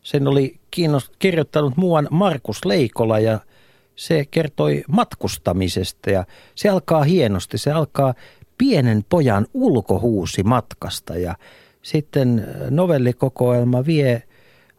Sen 0.02 0.28
oli 0.28 0.58
kiinnost- 0.76 1.14
kirjoittanut 1.18 1.76
muuan 1.76 2.08
Markus 2.10 2.64
Leikola 2.64 3.18
ja 3.18 3.38
se 3.96 4.24
kertoi 4.30 4.84
matkustamisesta 4.88 6.10
ja 6.10 6.24
se 6.54 6.68
alkaa 6.68 7.02
hienosti. 7.02 7.58
Se 7.58 7.72
alkaa 7.72 8.14
pienen 8.58 9.04
pojan 9.08 9.46
ulkohuusi 9.54 10.42
matkasta 10.42 11.16
ja 11.16 11.34
sitten 11.82 12.46
novellikokoelma 12.70 13.86
vie 13.86 14.22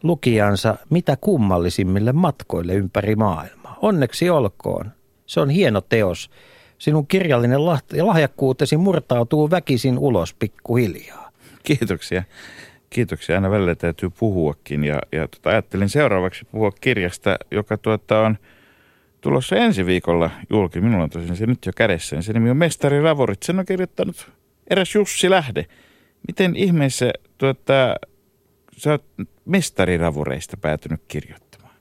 lukijansa 0.03 0.75
mitä 0.89 1.17
kummallisimmille 1.21 2.13
matkoille 2.13 2.73
ympäri 2.73 3.15
maailmaa. 3.15 3.77
Onneksi 3.81 4.29
olkoon. 4.29 4.91
Se 5.25 5.39
on 5.39 5.49
hieno 5.49 5.81
teos. 5.81 6.29
Sinun 6.79 7.07
kirjallinen 7.07 7.65
lahjakkuutesi 8.01 8.77
murtautuu 8.77 9.51
väkisin 9.51 9.97
ulos 9.97 10.33
pikkuhiljaa. 10.33 11.31
Kiitoksia. 11.63 12.23
Kiitoksia. 12.89 13.35
Aina 13.35 13.51
välillä 13.51 13.75
täytyy 13.75 14.09
puhuakin. 14.19 14.83
Ja, 14.83 15.01
ja 15.11 15.27
tota, 15.27 15.49
ajattelin 15.49 15.89
seuraavaksi 15.89 16.45
puhua 16.51 16.71
kirjasta, 16.81 17.35
joka 17.51 17.77
tuota 17.77 18.19
on 18.19 18.37
tulossa 19.21 19.55
ensi 19.55 19.85
viikolla 19.85 20.29
julki. 20.49 20.81
Minulla 20.81 21.03
on 21.03 21.09
tosiaan 21.09 21.37
se 21.37 21.45
nyt 21.45 21.65
jo 21.65 21.71
kädessä. 21.75 22.21
Se 22.21 22.33
nimi 22.33 22.49
on 22.49 22.57
Mestari 22.57 23.01
Ravorit. 23.01 23.43
Sen 23.43 23.59
on 23.59 23.65
kirjoittanut 23.65 24.31
eräs 24.69 24.95
Jussi 24.95 25.29
Lähde. 25.29 25.65
Miten 26.27 26.55
ihmeessä 26.55 27.11
tuota, 27.37 27.95
sä 28.77 28.91
oot 28.91 29.05
mestariravureista 29.45 30.57
päätynyt 30.57 31.01
kirjoittamaan? 31.07 31.75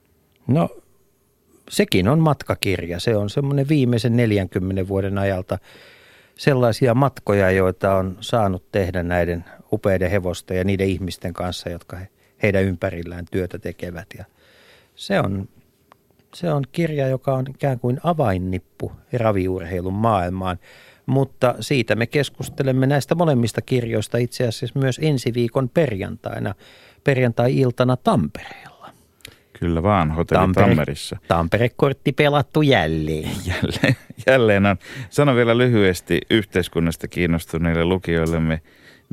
No 0.47 0.69
sekin 1.69 2.07
on 2.07 2.19
matkakirja. 2.19 2.99
Se 2.99 3.15
on 3.15 3.29
semmoinen 3.29 3.69
viimeisen 3.69 4.17
40 4.17 4.87
vuoden 4.87 5.17
ajalta 5.17 5.57
sellaisia 6.37 6.93
matkoja, 6.93 7.51
joita 7.51 7.95
on 7.95 8.17
saanut 8.21 8.71
tehdä 8.71 9.03
näiden 9.03 9.45
upeiden 9.73 10.11
hevosten 10.11 10.57
ja 10.57 10.63
niiden 10.63 10.87
ihmisten 10.87 11.33
kanssa, 11.33 11.69
jotka 11.69 11.97
he, 11.97 12.07
heidän 12.43 12.63
ympärillään 12.63 13.25
työtä 13.31 13.59
tekevät. 13.59 14.07
Ja 14.17 14.25
se 14.95 15.19
on, 15.19 15.49
se 16.33 16.51
on 16.51 16.63
kirja, 16.71 17.07
joka 17.07 17.33
on 17.33 17.45
ikään 17.49 17.79
kuin 17.79 17.99
avainnippu 18.03 18.91
raviurheilun 19.13 19.93
maailmaan. 19.93 20.59
Mutta 21.05 21.55
siitä 21.59 21.95
me 21.95 22.07
keskustelemme 22.07 22.87
näistä 22.87 23.15
molemmista 23.15 23.61
kirjoista 23.61 24.17
itse 24.17 24.47
asiassa 24.47 24.79
myös 24.79 24.99
ensi 25.03 25.33
viikon 25.33 25.69
perjantaina, 25.69 26.55
perjantai-iltana 27.03 27.97
Tampereella. 27.97 28.78
Kyllä 29.59 29.83
vaan, 29.83 30.11
hotelli 30.11 30.41
Tampere, 30.41 30.67
Tammerissa. 30.67 31.17
Tampere-kortti 31.27 32.11
pelattu 32.11 32.61
jälleen. 32.61 33.29
Jälleen, 33.51 33.95
jälleen 34.27 34.65
on. 34.65 34.77
Sano 35.09 35.35
vielä 35.35 35.57
lyhyesti 35.57 36.21
yhteiskunnasta 36.29 37.07
kiinnostuneille 37.07 37.85
lukijoillemme, 37.85 38.61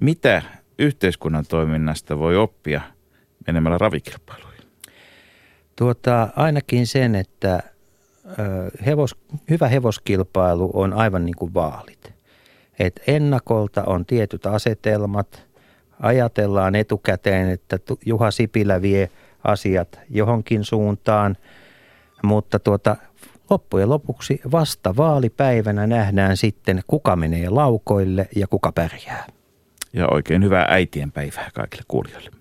mitä 0.01 0.43
yhteiskunnan 0.79 1.45
toiminnasta 1.49 2.19
voi 2.19 2.37
oppia 2.37 2.81
menemällä 3.47 3.79
ravikilpailuihin? 3.79 4.63
Tuota, 5.77 6.29
ainakin 6.37 6.87
sen, 6.87 7.15
että 7.15 7.63
hevos, 8.87 9.17
hyvä 9.51 9.69
hevoskilpailu 9.69 10.71
on 10.75 10.93
aivan 10.93 11.27
niin 11.27 11.37
kuin 11.37 11.55
vaalit. 11.55 12.13
Et 12.79 13.01
ennakolta 13.07 13.85
on 13.85 14.07
tietyt 14.07 14.47
asetelmat, 14.47 15.43
ajatellaan 16.01 16.75
etukäteen, 16.75 17.51
että 17.51 17.79
Juha 18.07 18.31
Sipilä 18.31 18.83
vie 18.83 19.11
asiat 19.47 20.01
johonkin 20.11 20.65
suuntaan, 20.65 21.37
mutta 22.23 22.59
tuota, 22.59 22.97
loppujen 23.51 23.89
lopuksi 23.89 24.41
vasta 24.53 24.97
vaalipäivänä 24.97 25.87
nähdään 25.87 26.37
sitten, 26.37 26.83
kuka 26.87 27.17
menee 27.17 27.49
laukoille 27.49 28.29
ja 28.37 28.47
kuka 28.47 28.73
pärjää. 28.73 29.27
Ja 29.93 30.09
oikein 30.11 30.45
hyvää 30.45 30.67
äitienpäivää 30.69 31.51
kaikille 31.55 31.85
kuulijoille. 31.89 32.36